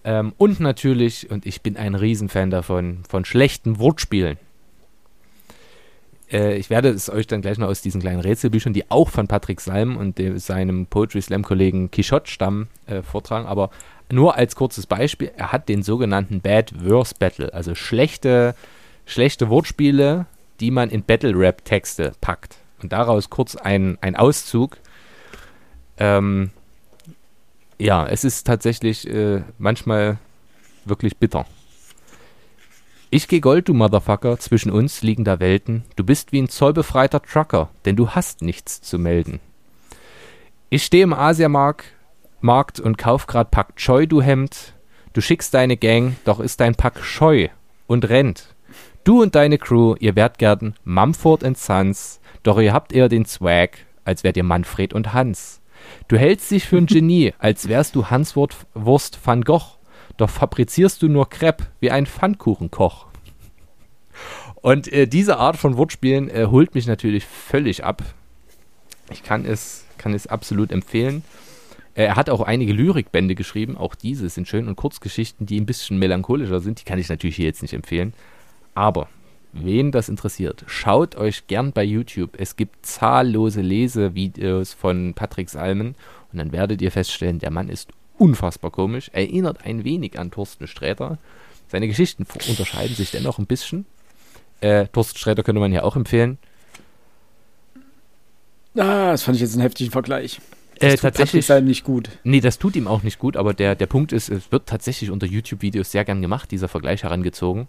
Ähm, 0.04 0.32
und 0.38 0.60
natürlich, 0.60 1.30
und 1.30 1.46
ich 1.46 1.62
bin 1.62 1.76
ein 1.76 1.94
Riesenfan 1.94 2.50
davon, 2.50 2.98
von 3.08 3.24
schlechten 3.24 3.78
Wortspielen. 3.78 4.38
Äh, 6.30 6.56
ich 6.56 6.70
werde 6.70 6.90
es 6.90 7.10
euch 7.10 7.26
dann 7.26 7.42
gleich 7.42 7.58
noch 7.58 7.68
aus 7.68 7.82
diesen 7.82 8.00
kleinen 8.00 8.20
Rätselbüchern, 8.20 8.72
die 8.72 8.90
auch 8.90 9.08
von 9.08 9.28
Patrick 9.28 9.60
Salm 9.60 9.96
und 9.96 10.18
dem, 10.18 10.38
seinem 10.38 10.86
Poetry 10.86 11.22
Slam-Kollegen 11.22 11.90
Quichotte 11.90 12.30
stammen, 12.30 12.68
äh, 12.86 13.02
vortragen. 13.02 13.46
Aber 13.46 13.70
nur 14.10 14.36
als 14.36 14.56
kurzes 14.56 14.86
Beispiel, 14.86 15.30
er 15.36 15.52
hat 15.52 15.68
den 15.68 15.82
sogenannten 15.82 16.40
Bad 16.40 16.72
Verse 16.82 17.14
Battle, 17.18 17.52
also 17.52 17.74
schlechte, 17.74 18.54
schlechte 19.04 19.48
Wortspiele, 19.48 20.26
die 20.60 20.70
man 20.70 20.90
in 20.90 21.02
Battle 21.02 21.38
Rap 21.38 21.64
Texte 21.64 22.12
packt. 22.20 22.56
Und 22.82 22.92
daraus 22.92 23.30
kurz 23.30 23.56
ein, 23.56 23.98
ein 24.00 24.16
Auszug. 24.16 24.78
Ähm, 25.98 26.50
ja, 27.78 28.06
es 28.06 28.24
ist 28.24 28.46
tatsächlich 28.46 29.08
äh, 29.08 29.42
manchmal 29.58 30.18
wirklich 30.84 31.16
bitter. 31.16 31.46
Ich 33.10 33.26
geh 33.26 33.40
Gold, 33.40 33.68
du 33.68 33.74
Motherfucker, 33.74 34.38
zwischen 34.38 34.70
uns 34.70 35.02
liegen 35.02 35.24
da 35.24 35.40
Welten. 35.40 35.84
Du 35.96 36.04
bist 36.04 36.32
wie 36.32 36.42
ein 36.42 36.48
zollbefreiter 36.48 37.22
Trucker, 37.22 37.70
denn 37.84 37.96
du 37.96 38.10
hast 38.10 38.42
nichts 38.42 38.82
zu 38.82 38.98
melden. 38.98 39.40
Ich 40.68 40.84
stehe 40.84 41.04
im 41.04 41.14
Asiamarkt 41.14 41.86
Markt 42.40 42.78
und 42.78 42.98
kauf 42.98 43.26
grad 43.26 43.50
Pack 43.50 43.76
Choi, 43.76 44.06
du 44.06 44.22
Hemd. 44.22 44.74
Du 45.12 45.20
schickst 45.20 45.54
deine 45.54 45.76
Gang, 45.76 46.16
doch 46.24 46.38
ist 46.38 46.60
dein 46.60 46.74
Pack 46.74 47.02
scheu 47.02 47.48
und 47.86 48.08
rennt. 48.08 48.54
Du 49.08 49.22
und 49.22 49.34
deine 49.34 49.56
Crew, 49.56 49.94
ihr 50.00 50.16
werdet 50.16 50.36
gern 50.36 50.74
Mumford 50.84 51.56
Sons, 51.56 52.20
doch 52.42 52.60
ihr 52.60 52.74
habt 52.74 52.92
eher 52.92 53.08
den 53.08 53.24
Swag, 53.24 53.78
als 54.04 54.22
wärt 54.22 54.36
ihr 54.36 54.42
Manfred 54.42 54.92
und 54.92 55.14
Hans. 55.14 55.62
Du 56.08 56.18
hältst 56.18 56.50
dich 56.50 56.66
für 56.66 56.76
ein 56.76 56.84
Genie, 56.86 57.32
als 57.38 57.68
wärst 57.68 57.94
du 57.94 58.10
Hans 58.10 58.36
Wurst 58.36 59.18
van 59.24 59.44
Gogh. 59.44 59.78
doch 60.18 60.28
fabrizierst 60.28 61.00
du 61.00 61.08
nur 61.08 61.30
Crepe 61.30 61.68
wie 61.80 61.90
ein 61.90 62.04
Pfannkuchenkoch. 62.04 63.06
Und 64.56 64.92
äh, 64.92 65.06
diese 65.06 65.38
Art 65.38 65.56
von 65.56 65.78
Wortspielen 65.78 66.28
äh, 66.28 66.48
holt 66.50 66.74
mich 66.74 66.86
natürlich 66.86 67.24
völlig 67.24 67.84
ab. 67.84 68.02
Ich 69.10 69.22
kann 69.22 69.46
es, 69.46 69.86
kann 69.96 70.12
es 70.12 70.26
absolut 70.26 70.70
empfehlen. 70.70 71.24
Äh, 71.94 72.04
er 72.04 72.16
hat 72.16 72.28
auch 72.28 72.42
einige 72.42 72.74
Lyrikbände 72.74 73.34
geschrieben, 73.34 73.78
auch 73.78 73.94
diese 73.94 74.28
sind 74.28 74.48
schön 74.48 74.68
und 74.68 74.76
Kurzgeschichten, 74.76 75.46
die 75.46 75.58
ein 75.58 75.64
bisschen 75.64 75.98
melancholischer 75.98 76.60
sind. 76.60 76.82
Die 76.82 76.84
kann 76.84 76.98
ich 76.98 77.08
natürlich 77.08 77.36
hier 77.36 77.46
jetzt 77.46 77.62
nicht 77.62 77.72
empfehlen. 77.72 78.12
Aber 78.78 79.08
wen 79.52 79.90
das 79.90 80.08
interessiert, 80.08 80.62
schaut 80.68 81.16
euch 81.16 81.48
gern 81.48 81.72
bei 81.72 81.82
YouTube. 81.82 82.38
Es 82.38 82.54
gibt 82.54 82.86
zahllose 82.86 83.60
Lesevideos 83.60 84.72
von 84.72 85.14
Patrick 85.14 85.50
Salmen 85.50 85.96
und 86.30 86.38
dann 86.38 86.52
werdet 86.52 86.80
ihr 86.80 86.92
feststellen, 86.92 87.40
der 87.40 87.50
Mann 87.50 87.70
ist 87.70 87.90
unfassbar 88.18 88.70
komisch, 88.70 89.10
erinnert 89.12 89.64
ein 89.64 89.82
wenig 89.82 90.16
an 90.16 90.30
Thorsten 90.30 90.68
Sträter. 90.68 91.18
Seine 91.66 91.88
Geschichten 91.88 92.24
unterscheiden 92.48 92.94
sich 92.94 93.10
dennoch 93.10 93.40
ein 93.40 93.46
bisschen. 93.46 93.84
Äh, 94.60 94.86
Thorsten 94.86 95.18
Sträter 95.18 95.42
könnte 95.42 95.58
man 95.58 95.72
ja 95.72 95.82
auch 95.82 95.96
empfehlen. 95.96 96.38
Ah, 98.76 99.10
das 99.10 99.24
fand 99.24 99.34
ich 99.34 99.42
jetzt 99.42 99.54
einen 99.54 99.62
heftigen 99.62 99.90
Vergleich. 99.90 100.40
Das 100.78 100.94
äh, 100.94 100.96
tatsächlich 100.98 101.48
Patrick 101.48 101.64
nicht 101.64 101.82
gut. 101.82 102.10
Nee, 102.22 102.40
das 102.40 102.60
tut 102.60 102.76
ihm 102.76 102.86
auch 102.86 103.02
nicht 103.02 103.18
gut, 103.18 103.36
aber 103.36 103.54
der, 103.54 103.74
der 103.74 103.86
Punkt 103.86 104.12
ist, 104.12 104.28
es 104.28 104.52
wird 104.52 104.68
tatsächlich 104.68 105.10
unter 105.10 105.26
YouTube-Videos 105.26 105.90
sehr 105.90 106.04
gern 106.04 106.22
gemacht, 106.22 106.52
dieser 106.52 106.68
Vergleich 106.68 107.02
herangezogen. 107.02 107.66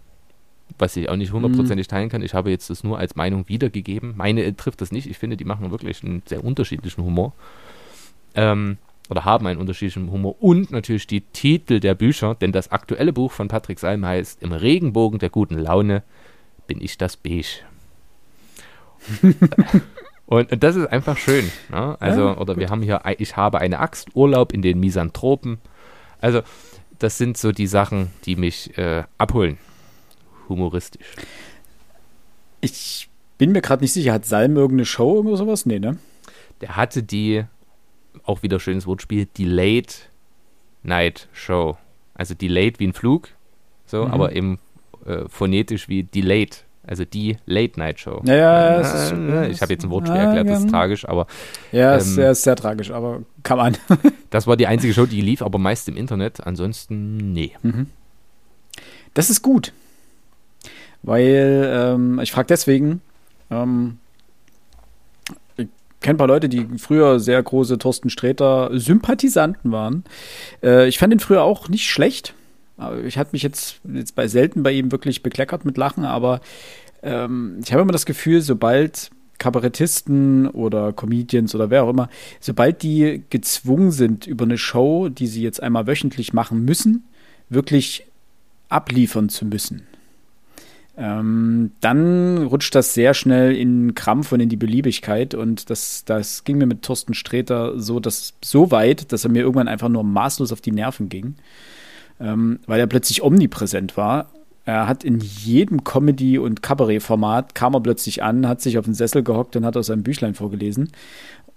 Was 0.78 0.96
ich 0.96 1.10
auch 1.10 1.16
nicht 1.16 1.34
hundertprozentig 1.34 1.88
mhm. 1.88 1.92
teilen 1.92 2.10
kann. 2.10 2.22
Ich 2.22 2.34
habe 2.34 2.50
jetzt 2.50 2.70
das 2.70 2.84
nur 2.84 2.98
als 2.98 3.16
Meinung 3.16 3.48
wiedergegeben. 3.48 4.14
Meine 4.16 4.56
trifft 4.56 4.82
das 4.82 4.92
nicht. 4.92 5.10
Ich 5.10 5.18
finde, 5.18 5.36
die 5.36 5.46
machen 5.46 5.72
wirklich 5.72 6.04
einen 6.04 6.22
sehr 6.26 6.44
unterschiedlichen 6.44 7.04
Humor. 7.04 7.34
Ähm, 8.36 8.78
oder 9.10 9.26
haben 9.26 9.48
einen 9.48 9.60
unterschiedlichen 9.60 10.12
Humor. 10.12 10.36
Und 10.42 10.72
natürlich 10.72 11.08
die 11.08 11.22
Titel 11.22 11.80
der 11.80 11.96
Bücher, 11.96 12.36
denn 12.36 12.52
das 12.52 12.72
aktuelle 12.72 13.12
Buch 13.12 13.32
von 13.32 13.48
Patrick 13.48 13.80
Salm 13.80 14.06
heißt 14.06 14.42
Im 14.42 14.52
Regenbogen 14.52 15.20
der 15.20 15.30
guten 15.30 15.58
Laune 15.58 16.04
bin 16.68 16.80
ich 16.82 16.98
das 16.98 17.18
Beige. 17.18 17.64
und, 20.28 20.52
und, 20.52 20.64
das 20.64 20.76
ist 20.76 20.88
einfach 20.88 21.18
schön. 21.18 21.52
Ne? 21.70 21.98
Also, 22.00 22.28
ja, 22.28 22.38
oder 22.38 22.54
gut. 22.54 22.62
wir 22.62 22.70
haben 22.70 22.84
hier, 22.84 23.02
ich 23.18 23.36
habe 23.36 23.60
eine 23.60 23.80
Axt, 23.80 24.10
Urlaub 24.14 24.54
in 24.54 24.62
den 24.62 24.80
Misanthropen. 24.80 25.58
Also, 26.22 26.42
das 27.00 27.18
sind 27.18 27.38
so 27.38 27.52
die 27.52 27.68
Sachen, 27.68 28.12
die 28.26 28.36
mich 28.36 28.78
äh, 28.78 29.04
abholen. 29.18 29.58
Humoristisch. 30.50 31.06
Ich 32.62 33.10
bin 33.38 33.52
mir 33.52 33.62
gerade 33.62 33.82
nicht 33.82 33.94
sicher, 33.94 34.14
hat 34.14 34.26
Salm 34.26 34.58
irgendeine 34.58 34.86
Show 34.86 35.20
oder 35.20 35.38
sowas? 35.38 35.66
Nee, 35.66 35.80
ne? 35.80 35.98
Der 36.62 36.76
hatte 36.76 37.04
die, 37.04 37.46
auch 38.24 38.44
wieder 38.44 38.60
schönes 38.60 38.86
Wortspiel, 38.86 39.28
die 39.38 39.46
Late 39.46 39.96
Night 40.84 41.28
Show. 41.32 41.78
Also 42.14 42.34
delayed 42.34 42.82
wie 42.82 42.88
ein 42.88 42.94
Flug, 42.94 43.30
so, 43.86 44.06
mhm. 44.06 44.12
aber 44.12 44.36
eben 44.36 44.60
äh, 45.06 45.24
phonetisch 45.30 45.88
wie 45.88 46.04
delayed, 46.04 46.66
also 46.86 47.06
die 47.06 47.38
Late 47.46 47.80
Night 47.80 48.02
Show. 48.02 48.22
Ja, 48.26 48.36
ja, 48.36 48.82
äh, 48.82 49.46
äh, 49.46 49.50
ich 49.52 49.62
habe 49.62 49.72
jetzt 49.72 49.86
ein 49.86 49.90
Wortspiel 49.90 50.18
ja, 50.18 50.24
erklärt, 50.26 50.50
das 50.50 50.60
ist 50.66 50.70
tragisch, 50.70 51.08
aber. 51.08 51.28
Ja, 51.72 51.94
ähm, 51.94 52.00
ist, 52.00 52.16
sehr, 52.16 52.36
sehr 52.36 52.58
tragisch, 52.58 52.92
aber 52.92 53.22
kann 53.44 53.58
man. 53.58 53.78
das 54.32 54.48
war 54.48 54.58
die 54.58 54.68
einzige 54.68 54.94
Show, 54.94 55.06
die 55.06 55.22
lief, 55.22 55.42
aber 55.42 55.60
meist 55.60 55.88
im 55.88 55.96
Internet, 55.96 56.46
ansonsten 56.46 57.32
nee. 57.32 57.54
Mhm. 57.62 57.88
Das 59.14 59.30
ist 59.30 59.42
gut. 59.42 59.72
Weil, 61.04 61.70
ähm, 61.74 62.20
ich 62.20 62.32
frage 62.32 62.48
deswegen, 62.48 63.02
ähm, 63.50 63.98
ich 65.58 65.68
kenne 66.02 66.16
ein 66.16 66.18
paar 66.18 66.28
Leute, 66.28 66.50
die 66.50 66.66
früher 66.78 67.20
sehr 67.20 67.42
große 67.42 67.78
Thorsten 67.78 68.10
Sträter 68.10 68.70
Sympathisanten 68.74 69.72
waren. 69.72 70.04
Äh, 70.64 70.88
ich 70.88 70.98
fand 70.98 71.14
ihn 71.14 71.20
früher 71.20 71.44
auch 71.44 71.70
nicht 71.70 71.90
schlecht. 71.90 72.34
Ich 73.06 73.18
hatte 73.18 73.32
mich 73.34 73.44
jetzt, 73.44 73.82
jetzt 73.84 74.16
bei 74.16 74.30
selten 74.30 74.64
bei 74.64 74.72
ihm 74.72 74.92
wirklich 74.92 75.22
bekleckert 75.22 75.66
mit 75.66 75.78
Lachen, 75.78 76.06
aber 76.06 76.40
ähm, 77.04 77.60
ich 77.62 77.74
habe 77.74 77.82
immer 77.82 77.92
das 77.92 78.06
Gefühl, 78.06 78.42
sobald 78.42 79.12
Kabarettisten 79.38 80.48
oder 80.48 80.94
Comedians 80.94 81.56
oder 81.56 81.70
wer 81.70 81.84
auch 81.84 81.90
immer, 81.90 82.10
sobald 82.40 82.84
die 82.84 83.24
gezwungen 83.30 83.92
sind, 83.92 84.28
über 84.28 84.46
eine 84.46 84.58
Show, 84.58 85.10
die 85.10 85.28
sie 85.28 85.42
jetzt 85.42 85.64
einmal 85.64 85.88
wöchentlich 85.88 86.34
machen 86.34 86.64
müssen, 86.66 87.06
wirklich 87.50 88.06
abliefern 88.68 89.30
zu 89.30 89.46
müssen, 89.46 89.88
ähm, 91.00 91.72
dann 91.82 92.44
rutscht 92.44 92.76
das 92.76 92.94
sehr 92.94 93.14
schnell 93.14 93.56
in 93.56 93.96
Krampf 93.96 94.32
und 94.32 94.42
in 94.42 94.50
die 94.50 94.58
Beliebigkeit. 94.58 95.34
Und 95.34 95.70
das, 95.70 96.04
das 96.06 96.44
ging 96.44 96.58
mir 96.58 96.68
mit 96.68 96.84
Thorsten 96.84 97.14
Sträter 97.14 97.80
so, 97.80 98.00
dass, 98.00 98.34
so 98.44 98.70
weit, 98.70 99.12
dass 99.12 99.24
er 99.24 99.32
mir 99.32 99.40
irgendwann 99.40 99.68
einfach 99.68 99.90
nur 99.90 100.04
maßlos 100.04 100.52
auf 100.52 100.62
die 100.62 100.72
Nerven 100.72 101.10
ging 101.10 101.36
ähm, 102.20 102.60
weil 102.66 102.80
er 102.80 102.88
plötzlich 102.88 103.24
omnipräsent 103.24 103.98
war. 103.98 104.30
Er 104.66 104.88
hat 104.88 105.04
in 105.04 105.20
jedem 105.20 105.84
Comedy- 105.84 106.38
und 106.38 106.62
Kabarett-Format 106.62 107.56
kam 107.56 107.74
er 107.74 107.82
plötzlich 107.82 108.22
an, 108.22 108.48
hat 108.48 108.62
sich 108.62 108.78
auf 108.78 108.86
den 108.86 108.94
Sessel 108.94 109.24
gehockt 109.24 109.56
und 109.56 109.66
hat 109.66 109.78
aus 109.78 109.88
seinem 109.88 110.04
Büchlein 110.04 110.36
vorgelesen. 110.36 110.92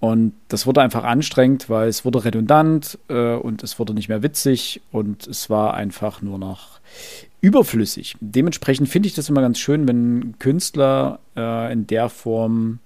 Und 0.01 0.33
das 0.49 0.67
wurde 0.67 0.83
einfach 0.83 1.05
anstrengend, 1.05 1.69
weil 1.69 1.89
es 1.89 2.05
wurde 2.05 2.25
redundant 2.25 2.99
äh, 3.09 3.35
und 3.35 3.63
es 3.63 3.79
wurde 3.79 3.95
nicht 3.95 4.09
mehr 4.09 4.23
witzig 4.23 4.81
und 4.91 5.27
es 5.27 5.51
war 5.51 5.75
einfach 5.75 6.23
nur 6.23 6.39
noch 6.39 6.81
überflüssig. 7.43 8.17
Dementsprechend 8.21 8.89
finde 8.89 9.09
ich 9.09 9.15
das 9.15 9.29
immer 9.29 9.43
ganz 9.43 9.59
schön, 9.59 9.87
wenn 9.87 10.37
Künstler 10.39 11.19
äh, 11.37 11.73
in 11.73 11.87
der 11.87 12.09
Form 12.09 12.79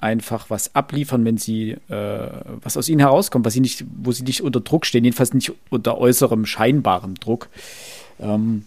einfach 0.00 0.50
was 0.50 0.74
abliefern, 0.74 1.24
wenn 1.24 1.36
sie 1.36 1.76
äh, 1.88 2.28
was 2.62 2.76
aus 2.76 2.88
ihnen 2.88 2.98
herauskommt, 2.98 3.44
was 3.44 3.52
sie 3.52 3.60
nicht, 3.60 3.84
wo 4.02 4.10
sie 4.10 4.24
nicht 4.24 4.42
unter 4.42 4.60
Druck 4.60 4.84
stehen, 4.84 5.04
jedenfalls 5.04 5.32
nicht 5.32 5.52
unter 5.70 5.98
äußerem 5.98 6.44
scheinbarem 6.44 7.14
Druck, 7.14 7.48
ähm, 8.18 8.64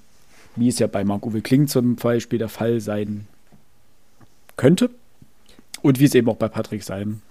wie 0.56 0.70
es 0.70 0.80
ja 0.80 0.88
bei 0.88 1.04
Marc-Uwe 1.04 1.42
Kling 1.42 1.68
zum 1.68 1.98
Beispiel 1.98 2.40
der 2.40 2.48
Fall 2.48 2.80
sein 2.80 3.28
könnte 4.56 4.90
und 5.82 6.00
wie 6.00 6.06
es 6.06 6.16
eben 6.16 6.30
auch 6.30 6.38
bei 6.38 6.48
Patrick 6.48 6.84
Salm 6.84 7.22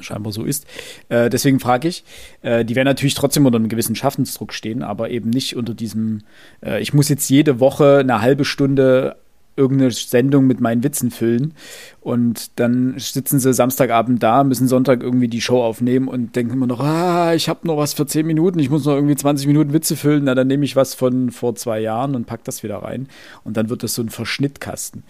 scheinbar 0.00 0.32
so 0.32 0.44
ist. 0.44 0.66
Äh, 1.08 1.30
deswegen 1.30 1.60
frage 1.60 1.88
ich, 1.88 2.04
äh, 2.42 2.64
die 2.64 2.74
werden 2.74 2.86
natürlich 2.86 3.14
trotzdem 3.14 3.46
unter 3.46 3.58
einem 3.58 3.68
gewissen 3.68 3.96
Schaffensdruck 3.96 4.52
stehen, 4.52 4.82
aber 4.82 5.10
eben 5.10 5.30
nicht 5.30 5.56
unter 5.56 5.74
diesem, 5.74 6.22
äh, 6.64 6.80
ich 6.80 6.92
muss 6.94 7.08
jetzt 7.08 7.28
jede 7.28 7.60
Woche 7.60 7.98
eine 7.98 8.20
halbe 8.20 8.44
Stunde 8.44 9.16
irgendeine 9.56 9.90
Sendung 9.92 10.46
mit 10.46 10.60
meinen 10.60 10.82
Witzen 10.82 11.10
füllen. 11.10 11.54
Und 12.00 12.58
dann 12.58 12.94
sitzen 12.98 13.38
sie 13.38 13.54
Samstagabend 13.54 14.22
da, 14.22 14.44
müssen 14.44 14.68
Sonntag 14.68 15.02
irgendwie 15.02 15.28
die 15.28 15.40
Show 15.40 15.62
aufnehmen 15.62 16.08
und 16.08 16.34
denken 16.36 16.54
immer 16.54 16.66
noch, 16.66 16.80
ah, 16.80 17.34
ich 17.34 17.48
habe 17.48 17.66
noch 17.66 17.76
was 17.76 17.94
für 17.94 18.06
10 18.06 18.26
Minuten, 18.26 18.58
ich 18.58 18.70
muss 18.70 18.84
noch 18.84 18.94
irgendwie 18.94 19.16
20 19.16 19.46
Minuten 19.46 19.72
Witze 19.72 19.96
füllen. 19.96 20.24
Na, 20.24 20.34
dann 20.34 20.48
nehme 20.48 20.64
ich 20.64 20.76
was 20.76 20.94
von 20.94 21.30
vor 21.30 21.54
zwei 21.54 21.80
Jahren 21.80 22.14
und 22.14 22.26
pack 22.26 22.44
das 22.44 22.62
wieder 22.62 22.78
rein. 22.78 23.08
Und 23.44 23.56
dann 23.56 23.68
wird 23.68 23.82
das 23.82 23.94
so 23.94 24.02
ein 24.02 24.08
Verschnittkasten. 24.08 25.04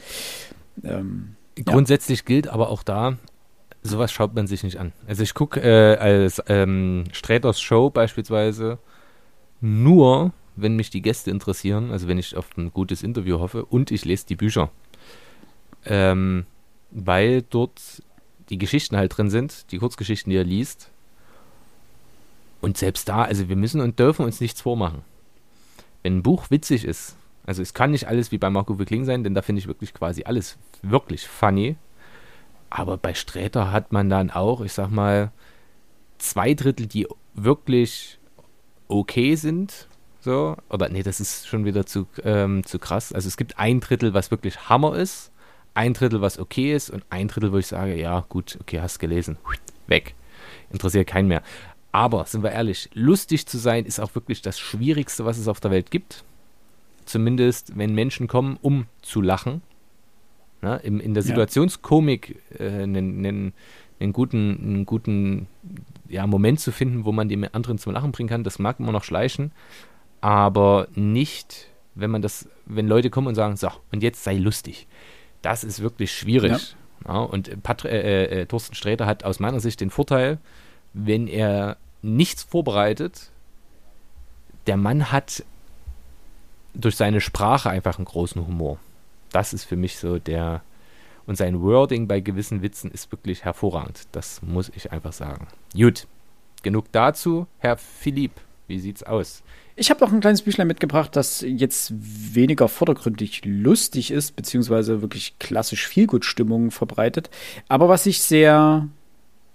Ähm, 0.83 1.37
Grundsätzlich 1.65 2.21
ja. 2.21 2.25
gilt 2.27 2.49
aber 2.49 2.69
auch 2.69 2.83
da, 2.83 3.17
sowas 3.85 4.11
schaut 4.11 4.35
man 4.35 4.47
sich 4.47 4.65
nicht 4.65 4.79
an. 4.79 4.93
Also 5.07 5.23
ich 5.23 5.35
gucke 5.35 5.61
äh, 5.61 5.97
als 5.97 6.43
ähm, 6.49 7.05
Sträters 7.13 7.61
Show 7.61 7.91
beispielsweise 7.91 8.79
nur 9.61 10.33
wenn 10.57 10.77
mich 10.77 10.91
die 10.91 11.03
Gäste 11.03 11.31
interessieren, 11.31 11.91
also 11.91 12.09
wenn 12.09 12.19
ich 12.19 12.37
auf 12.37 12.57
ein 12.57 12.73
gutes 12.73 13.03
Interview 13.03 13.41
hoffe 13.41 13.65
und 13.65 13.91
ich 13.91 14.05
lese 14.05 14.27
die 14.27 14.37
Bücher. 14.37 14.71
Ähm, 15.85 16.47
weil 16.91 17.43
dort 17.43 18.03
die 18.51 18.59
Geschichten 18.59 18.97
halt 18.97 19.17
drin 19.17 19.31
sind, 19.31 19.71
die 19.73 19.79
Kurzgeschichten, 19.79 20.31
die 20.31 20.37
er 20.37 20.45
liest. 20.45 20.91
Und 22.61 22.79
selbst 22.79 23.09
da, 23.09 23.23
also 23.23 23.49
wir 23.49 23.57
müssen 23.57 23.81
und 23.81 23.99
dürfen 23.99 24.25
uns 24.25 24.41
nichts 24.41 24.61
vormachen. 24.61 25.03
Wenn 26.03 26.19
ein 26.19 26.23
Buch 26.23 26.51
witzig 26.51 26.85
ist, 26.85 27.17
also 27.47 27.61
es 27.61 27.75
kann 27.75 27.91
nicht 27.91 28.09
alles 28.09 28.33
wie 28.33 28.39
bei 28.39 28.49
Marco 28.49 28.79
Wickling 28.79 29.05
sein, 29.05 29.25
denn 29.25 29.35
da 29.35 29.43
finde 29.43 29.59
ich 29.59 29.67
wirklich 29.67 29.93
quasi 29.93 30.25
alles 30.25 30.57
wirklich 30.83 31.27
funny. 31.27 31.77
Aber 32.75 32.97
bei 32.97 33.15
Sträter 33.15 33.71
hat 33.71 33.93
man 33.93 34.11
dann 34.11 34.33
auch, 34.33 34.61
ich 34.61 34.73
sag 34.73 34.91
mal, 34.91 35.31
zwei 36.19 36.55
Drittel, 36.55 36.89
die 36.89 37.07
wirklich 37.35 38.19
okay 38.89 39.37
sind 39.37 39.87
so, 40.19 40.57
oder 40.71 40.89
nee, 40.89 41.05
das 41.05 41.21
ist 41.21 41.47
schon 41.47 41.65
wieder 41.65 41.87
zu, 41.87 42.09
ähm, 42.25 42.65
zu 42.65 42.81
krass. 42.81 43.13
Also 43.13 43.29
es 43.29 43.37
gibt 43.37 43.61
ein 43.61 43.79
Drittel, 43.79 44.13
was 44.13 44.33
wirklich 44.33 44.69
Hammer 44.69 44.97
ist, 44.97 45.31
ein 45.75 45.95
Drittel, 45.95 46.21
was 46.21 46.37
okay 46.39 46.75
ist 46.75 46.91
und 46.91 47.05
ein 47.11 47.29
Drittel, 47.29 47.53
wo 47.53 47.59
ich 47.59 47.69
sage, 47.69 47.95
ja, 47.95 48.25
gut, 48.29 48.59
okay, 48.61 48.81
hast 48.81 48.99
gelesen. 48.99 49.37
Weg. 49.87 50.17
Interessiert 50.73 51.07
keinen 51.07 51.29
mehr. 51.29 51.43
Aber, 51.93 52.25
sind 52.25 52.43
wir 52.43 52.51
ehrlich, 52.51 52.91
lustig 52.93 53.47
zu 53.47 53.57
sein 53.57 53.85
ist 53.85 54.01
auch 54.01 54.17
wirklich 54.17 54.43
das 54.43 54.59
Schwierigste, 54.59 55.25
was 55.25 55.39
es 55.39 55.47
auf 55.47 55.61
der 55.61 55.71
Welt 55.71 55.93
gibt. 55.93 56.25
Zumindest, 57.05 57.79
wenn 57.79 57.95
Menschen 57.95 58.27
kommen, 58.27 58.59
um 58.63 58.87
zu 59.01 59.21
lachen. 59.21 59.63
Na, 60.65 60.77
im, 60.77 60.99
in 61.01 61.15
der 61.15 61.23
Situationskomik 61.23 62.41
äh, 62.59 62.69
einen, 62.69 63.19
einen, 63.19 63.53
einen, 64.01 64.13
guten, 64.13 64.59
einen 64.63 64.87
guten 64.87 65.47
ja, 66.09 66.27
Moment 66.27 66.61
zu 66.61 66.73
finden, 66.73 67.05
wo 67.05 67.13
man 67.13 67.29
den 67.29 67.53
anderen 67.53 67.79
zum 67.79 67.93
Lachen 67.93 68.13
bringen 68.13 68.29
kann, 68.29 68.45
das 68.45 68.59
mag 68.59 68.81
immer 68.81 68.93
noch 68.93 69.05
schleichen 69.05 69.53
aber 70.25 70.89
nicht, 70.95 71.69
wenn 71.95 72.11
man 72.11 72.23
das, 72.23 72.49
wenn 72.65 72.89
Leute 72.89 73.11
kommen 73.11 73.27
und 73.27 73.35
sagen, 73.35 73.57
so, 73.57 73.69
und 73.93 74.03
jetzt 74.03 74.25
sei 74.25 74.37
lustig. 74.37 74.87
Das 75.43 75.65
ist 75.65 75.83
wirklich 75.83 76.13
schwierig. 76.13 76.75
Ja. 77.07 77.13
Ja, 77.13 77.19
und 77.19 77.63
Pat 77.63 77.85
äh, 77.85 78.25
äh, 78.25 78.47
Thorsten 78.47 78.75
Sträter 78.75 79.05
hat 79.05 79.25
aus 79.25 79.39
meiner 79.39 79.61
Sicht 79.61 79.83
den 79.83 79.91
Vorteil, 79.91 80.39
wenn 80.95 81.27
er 81.27 81.77
nichts 82.01 82.43
vorbereitet, 82.43 83.33
der 84.67 84.79
Mann 84.79 85.13
hat 85.13 85.45
durch 86.73 86.97
seine 86.97 87.21
Sprache 87.21 87.69
einfach 87.69 87.99
einen 87.99 88.07
großen 88.07 88.47
Humor. 88.47 88.79
Das 89.35 89.53
ist 89.53 89.65
für 89.65 89.77
mich 89.77 89.99
so 89.99 90.19
der. 90.19 90.63
Und 91.27 91.37
sein 91.37 91.61
Wording 91.61 92.07
bei 92.07 92.21
gewissen 92.21 92.63
Witzen 92.63 92.91
ist 92.91 93.11
wirklich 93.11 93.45
hervorragend. 93.45 94.03
Das 94.13 94.43
muss 94.43 94.71
ich 94.77 94.93
einfach 94.93 95.13
sagen. 95.13 95.49
Gut, 95.75 96.07
genug 96.63 96.93
dazu. 96.93 97.47
Herr 97.59 97.79
Philipp, 97.79 98.33
wie 98.69 98.79
sieht's 98.79 99.03
aus? 99.03 99.43
Ich 99.75 99.91
habe 99.91 100.05
noch 100.05 100.13
ein 100.13 100.21
kleines 100.21 100.43
Büchlein 100.43 100.69
mitgebracht, 100.69 101.17
das 101.17 101.41
jetzt 101.41 101.93
weniger 101.97 102.69
vordergründig 102.69 103.43
lustig 103.45 104.11
ist, 104.11 104.37
beziehungsweise 104.37 105.03
wirklich 105.03 105.39
klassisch 105.39 105.89
Feelgood-Stimmung 105.89 106.71
verbreitet, 106.71 107.29
aber 107.69 107.89
was 107.89 108.05
sich 108.05 108.21
sehr 108.21 108.87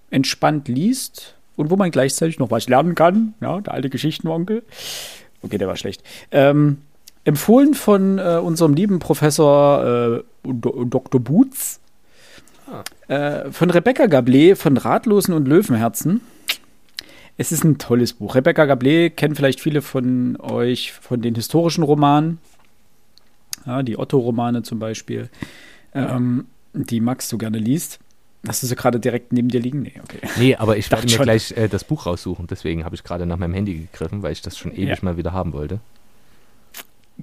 entspannt 0.09 0.67
liest 0.67 1.37
und 1.55 1.69
wo 1.69 1.77
man 1.77 1.91
gleichzeitig 1.91 2.39
noch 2.39 2.51
was 2.51 2.67
lernen 2.67 2.95
kann. 2.95 3.35
Ja, 3.39 3.61
der 3.61 3.75
alte 3.75 3.89
Geschichtenonkel. 3.89 4.63
Okay, 5.41 5.57
der 5.57 5.67
war 5.67 5.77
schlecht. 5.77 6.03
Ähm, 6.31 6.79
empfohlen 7.29 7.75
von 7.75 8.17
äh, 8.17 8.39
unserem 8.43 8.73
lieben 8.73 8.99
Professor 8.99 10.23
äh, 10.43 10.51
Dr. 10.51 11.21
Boots. 11.21 11.79
Ah. 12.67 12.83
Äh, 13.13 13.51
von 13.51 13.69
Rebecca 13.69 14.05
Gablé 14.05 14.55
von 14.55 14.77
Ratlosen 14.77 15.33
und 15.33 15.47
Löwenherzen. 15.47 16.21
Es 17.37 17.51
ist 17.51 17.63
ein 17.63 17.77
tolles 17.77 18.13
Buch. 18.13 18.35
Rebecca 18.35 18.63
Gablé 18.63 19.11
kennen 19.11 19.35
vielleicht 19.35 19.61
viele 19.61 19.81
von 19.81 20.37
euch 20.41 20.91
von 20.91 21.21
den 21.21 21.35
historischen 21.35 21.83
Romanen. 21.83 22.39
Ja, 23.65 23.83
die 23.83 23.97
Otto-Romane 23.97 24.63
zum 24.63 24.79
Beispiel, 24.79 25.29
ähm, 25.93 26.47
die 26.73 26.99
Max 26.99 27.29
so 27.29 27.37
gerne 27.37 27.59
liest. 27.59 27.99
Hast 28.47 28.63
du 28.63 28.67
sie 28.67 28.75
gerade 28.75 28.99
direkt 28.99 29.33
neben 29.33 29.49
dir 29.49 29.59
liegen? 29.59 29.83
Nee, 29.83 29.99
okay. 30.01 30.19
Nee, 30.37 30.55
aber 30.55 30.77
ich 30.77 30.89
werde 30.89 31.03
mir 31.03 31.09
schon. 31.11 31.23
gleich 31.23 31.51
äh, 31.51 31.67
das 31.67 31.83
Buch 31.83 32.05
raussuchen. 32.05 32.47
Deswegen 32.47 32.85
habe 32.85 32.95
ich 32.95 33.03
gerade 33.03 33.25
nach 33.25 33.37
meinem 33.37 33.53
Handy 33.53 33.87
gegriffen, 33.91 34.23
weil 34.23 34.31
ich 34.31 34.41
das 34.41 34.57
schon 34.57 34.71
ewig 34.71 34.87
ja. 34.87 34.97
mal 35.01 35.17
wieder 35.17 35.31
haben 35.31 35.53
wollte 35.53 35.79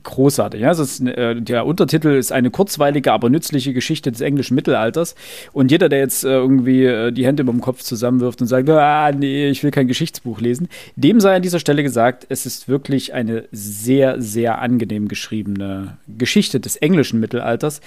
großartig. 0.03 0.61
Ja? 0.61 0.71
Ist, 0.73 1.01
äh, 1.01 1.41
der 1.41 1.67
Untertitel 1.67 2.09
ist 2.09 2.33
eine 2.33 2.51
kurzweilige, 2.51 3.13
aber 3.13 3.31
nützliche 3.31 3.73
Geschichte 3.73 4.13
des 4.13 4.21
englischen 4.21 4.55
Mittelalters. 4.55 5.15
Und 5.53 5.71
jeder, 5.71 5.89
der 5.89 6.01
jetzt 6.01 6.25
äh, 6.25 6.29
irgendwie 6.29 6.85
äh, 6.85 7.13
die 7.13 7.27
Hände 7.27 7.43
über 7.43 7.53
dem 7.53 7.61
Kopf 7.61 7.83
zusammenwirft 7.83 8.41
und 8.41 8.47
sagt, 8.47 8.69
ah, 8.69 9.13
nee, 9.13 9.49
ich 9.49 9.63
will 9.63 9.71
kein 9.71 9.89
Geschichtsbuch 9.89 10.41
lesen, 10.41 10.69
dem 10.97 11.21
sei 11.21 11.37
an 11.37 11.43
dieser 11.43 11.61
Stelle 11.61 11.83
gesagt, 11.83 12.27
es 12.29 12.47
ist 12.47 12.69
wirklich 12.69 13.15
eine 13.15 13.45
sehr, 13.53 14.21
sehr 14.21 14.59
angenehm 14.59 15.09
geschriebene 15.09 15.97
Geschichte 16.07 16.61
des 16.61 16.77
englischen 16.77 17.21
Mittelalters. 17.21 17.81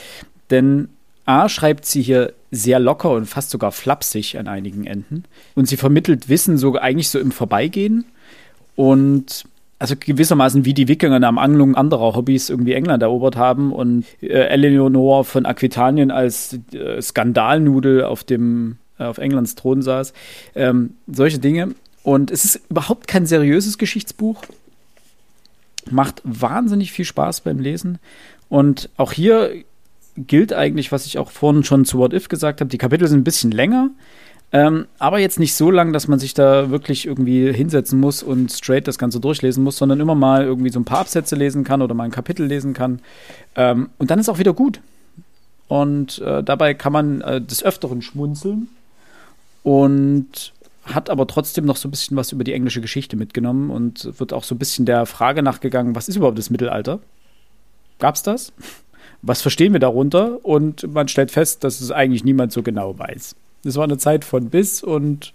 Denn 0.50 0.90
A 1.26 1.48
schreibt 1.48 1.86
sie 1.86 2.02
hier 2.02 2.34
sehr 2.50 2.80
locker 2.80 3.12
und 3.12 3.28
fast 3.28 3.52
sogar 3.52 3.72
flapsig 3.72 4.40
an 4.40 4.48
einigen 4.48 4.88
Enden. 4.88 5.26
Und 5.54 5.68
sie 5.68 5.78
vermittelt 5.78 6.28
Wissen 6.28 6.58
so 6.58 6.76
eigentlich 6.76 7.10
so 7.10 7.20
im 7.20 7.32
Vorbeigehen. 7.32 8.06
Und 8.76 9.46
also 9.80 9.96
gewissermaßen 9.98 10.66
wie 10.66 10.74
die 10.74 10.90
Wikinger 10.90 11.26
am 11.26 11.38
Angelung 11.38 11.76
anderer 11.76 12.14
Hobbys 12.14 12.50
irgendwie 12.50 12.74
England 12.74 13.02
erobert 13.02 13.38
haben 13.38 13.72
und 13.72 14.06
äh, 14.22 14.28
Eleonore 14.28 15.24
von 15.24 15.46
Aquitanien 15.46 16.12
als 16.12 16.60
äh, 16.74 17.02
Skandalnudel 17.02 18.04
auf 18.04 18.26
dem 18.26 18.78
äh, 19.00 19.06
auf 19.06 19.18
Englands 19.18 19.56
Thron 19.56 19.82
saß. 19.82 20.14
Ähm, 20.54 20.96
solche 21.08 21.40
Dinge. 21.40 21.74
Und 22.04 22.30
es 22.30 22.44
ist 22.44 22.62
überhaupt 22.70 23.08
kein 23.08 23.26
seriöses 23.26 23.78
Geschichtsbuch. 23.78 24.44
Macht 25.90 26.22
wahnsinnig 26.24 26.92
viel 26.92 27.06
Spaß 27.06 27.42
beim 27.42 27.60
Lesen. 27.60 28.00
Und 28.50 28.90
auch 28.98 29.14
hier 29.14 29.64
gilt 30.18 30.54
eigentlich, 30.54 30.92
was 30.92 31.06
ich 31.06 31.18
auch 31.18 31.32
vorhin 31.32 31.64
schon 31.64 31.86
zu 31.86 31.98
What 31.98 32.14
If 32.14 32.28
gesagt 32.28 32.60
habe, 32.60 32.70
die 32.70 32.78
Kapitel 32.78 33.08
sind 33.08 33.20
ein 33.20 33.24
bisschen 33.24 33.52
länger, 33.52 33.90
ähm, 34.52 34.88
aber 34.98 35.20
jetzt 35.20 35.40
nicht 35.40 35.54
so 35.54 35.70
lang, 35.70 35.94
dass 35.94 36.08
man 36.08 36.18
sich 36.18 36.34
da 36.34 36.72
wirklich 36.72 37.06
irgendwie 37.06 37.54
hinsetzen 37.54 38.00
muss 38.00 38.24
und 38.24 38.52
straight 38.52 38.88
das 38.88 38.98
Ganze 38.98 39.20
durchlesen 39.20 39.64
muss, 39.64 39.78
sondern 39.78 40.00
immer 40.00 40.16
mal 40.16 40.44
irgendwie 40.44 40.72
so 40.72 40.80
ein 40.80 40.86
paar 40.86 41.00
Absätze 41.00 41.36
lesen 41.36 41.64
kann 41.64 41.82
oder 41.82 41.94
mal 41.94 42.06
ein 42.06 42.12
Kapitel 42.12 42.48
lesen 42.48 42.74
kann. 42.74 43.00
Ähm, 43.56 43.90
und 44.00 44.10
dann 44.10 44.20
ist 44.20 44.30
auch 44.30 44.40
wieder 44.40 44.54
gut. 44.54 44.82
Und 45.68 46.18
äh, 46.20 46.44
dabei 46.44 46.74
kann 46.74 46.94
man 46.94 47.22
äh, 47.22 47.42
des 47.42 47.64
Öfteren 47.64 48.02
schmunzeln 48.02 48.70
und 49.62 50.54
hat 50.84 51.12
aber 51.12 51.28
trotzdem 51.28 51.66
noch 51.66 51.76
so 51.76 51.88
ein 51.88 51.92
bisschen 51.92 52.18
was 52.18 52.32
über 52.32 52.44
die 52.44 52.54
englische 52.54 52.82
Geschichte 52.82 53.16
mitgenommen 53.16 53.70
und 53.70 54.20
wird 54.20 54.34
auch 54.34 54.44
so 54.44 54.56
ein 54.56 54.58
bisschen 54.58 54.88
der 54.88 55.06
Frage 55.06 55.44
nachgegangen, 55.44 55.94
was 55.94 56.10
ist 56.10 56.16
überhaupt 56.16 56.40
das 56.40 56.50
Mittelalter? 56.50 57.00
Gab's 58.00 58.24
das? 58.24 58.52
Was 59.22 59.44
verstehen 59.44 59.74
wir 59.74 59.80
darunter? 59.80 60.44
Und 60.44 60.92
man 60.92 61.08
stellt 61.08 61.30
fest, 61.30 61.64
dass 61.64 61.82
es 61.82 61.92
eigentlich 61.92 62.24
niemand 62.24 62.52
so 62.52 62.64
genau 62.64 62.98
weiß. 62.98 63.36
Es 63.66 63.76
war 63.76 63.84
eine 63.84 63.98
Zeit 63.98 64.24
von 64.24 64.50
bis 64.50 64.84
und 64.84 65.34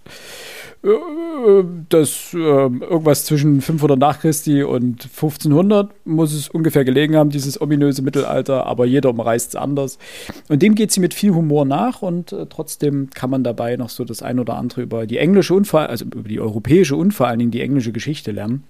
äh, 0.83 1.63
das 1.89 2.33
äh, 2.33 2.37
irgendwas 2.37 3.25
zwischen 3.25 3.61
500 3.61 3.99
nach 3.99 4.19
Christi 4.19 4.63
und 4.63 5.03
1500 5.03 5.91
muss 6.05 6.33
es 6.33 6.49
ungefähr 6.49 6.85
gelegen 6.85 7.15
haben, 7.15 7.29
dieses 7.29 7.59
ominöse 7.59 8.01
Mittelalter, 8.01 8.65
aber 8.65 8.85
jeder 8.85 9.09
umreißt 9.09 9.49
es 9.49 9.55
anders. 9.55 9.99
Und 10.47 10.61
dem 10.61 10.75
geht 10.75 10.91
sie 10.91 10.99
mit 10.99 11.13
viel 11.13 11.33
Humor 11.33 11.65
nach 11.65 12.01
und 12.01 12.31
äh, 12.31 12.45
trotzdem 12.47 13.09
kann 13.11 13.29
man 13.29 13.43
dabei 13.43 13.75
noch 13.77 13.89
so 13.89 14.03
das 14.05 14.21
ein 14.21 14.39
oder 14.39 14.55
andere 14.55 14.81
über 14.81 15.05
die 15.05 15.17
englische 15.17 15.53
und 15.53 15.71
also 15.73 16.05
über 16.05 16.29
die 16.29 16.39
europäische 16.39 16.95
und 16.95 17.13
vor 17.13 17.27
allen 17.27 17.39
Dingen 17.39 17.51
die 17.51 17.61
englische 17.61 17.91
Geschichte 17.91 18.31
lernen. 18.31 18.63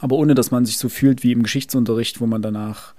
Aber 0.00 0.16
ohne 0.16 0.34
dass 0.34 0.50
man 0.50 0.66
sich 0.66 0.78
so 0.78 0.88
fühlt 0.88 1.22
wie 1.22 1.30
im 1.30 1.44
Geschichtsunterricht, 1.44 2.20
wo 2.20 2.26
man 2.26 2.42
danach 2.42 2.94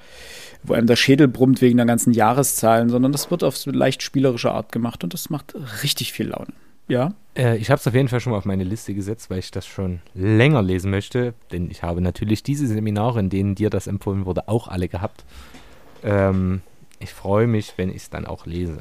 wo 0.64 0.74
einem 0.74 0.88
der 0.88 0.96
Schädel 0.96 1.28
brummt 1.28 1.62
wegen 1.62 1.78
der 1.78 1.86
ganzen 1.86 2.14
Jahreszahlen, 2.14 2.90
sondern 2.90 3.12
das 3.12 3.32
wird 3.32 3.44
auf 3.44 3.58
so 3.58 3.72
leicht 3.72 4.02
spielerische 4.02 4.52
Art 4.52 4.72
gemacht 4.72 5.04
und 5.04 5.14
das 5.14 5.30
macht 5.30 5.56
richtig 5.84 6.14
viel 6.14 6.30
Laune. 6.30 6.54
Ja. 6.88 7.14
Äh, 7.36 7.58
ich 7.58 7.70
habe 7.70 7.80
es 7.80 7.88
auf 7.88 7.94
jeden 7.94 8.08
Fall 8.08 8.20
schon 8.20 8.32
mal 8.32 8.38
auf 8.38 8.46
meine 8.46 8.64
Liste 8.64 8.94
gesetzt, 8.94 9.30
weil 9.30 9.40
ich 9.40 9.52
das 9.52 9.66
schon 9.66 10.02
länger 10.14 10.62
lesen 10.62 10.92
möchte, 10.92 11.34
denn 11.52 11.70
ich 11.72 11.84
habe 11.84 12.02
natürlich 12.02 12.44
diese 12.44 12.68
Seminare, 12.68 13.20
in 13.20 13.30
denen 13.30 13.56
dir 13.56 13.70
das 13.70 13.88
empfohlen 13.88 14.26
wurde, 14.26 14.48
auch 14.48 14.68
alle 14.68 14.88
gehabt. 14.88 15.24
Ähm, 16.04 16.62
ich 17.00 17.14
freue 17.14 17.48
mich, 17.48 17.74
wenn 17.78 17.90
ich 17.90 17.98
es 17.98 18.10
dann 18.10 18.26
auch 18.26 18.46
lese. 18.46 18.80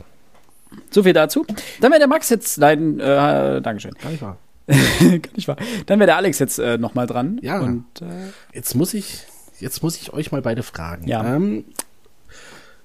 So 0.90 1.02
viel 1.02 1.12
dazu. 1.12 1.44
Dann 1.80 1.90
wäre 1.90 1.98
der 1.98 2.08
Max 2.08 2.28
jetzt, 2.30 2.58
nein, 2.58 2.98
äh, 2.98 3.60
Dankeschön. 3.60 3.92
Gar 4.00 4.10
nicht 4.10 4.22
wahr. 4.22 4.38
Gar 4.66 5.34
nicht 5.34 5.48
wahr. 5.48 5.56
Dann 5.86 5.98
wäre 5.98 6.06
der 6.06 6.16
Alex 6.16 6.38
jetzt 6.38 6.58
äh, 6.58 6.78
nochmal 6.78 7.06
dran. 7.06 7.38
Ja. 7.42 7.60
Und, 7.60 7.84
äh, 8.00 8.30
jetzt 8.54 8.74
muss 8.74 8.94
ich 8.94 9.24
jetzt 9.62 9.82
muss 9.82 9.96
ich 9.96 10.12
euch 10.12 10.32
mal 10.32 10.42
beide 10.42 10.62
fragen. 10.62 11.06
Ja. 11.08 11.36
Ähm, 11.36 11.64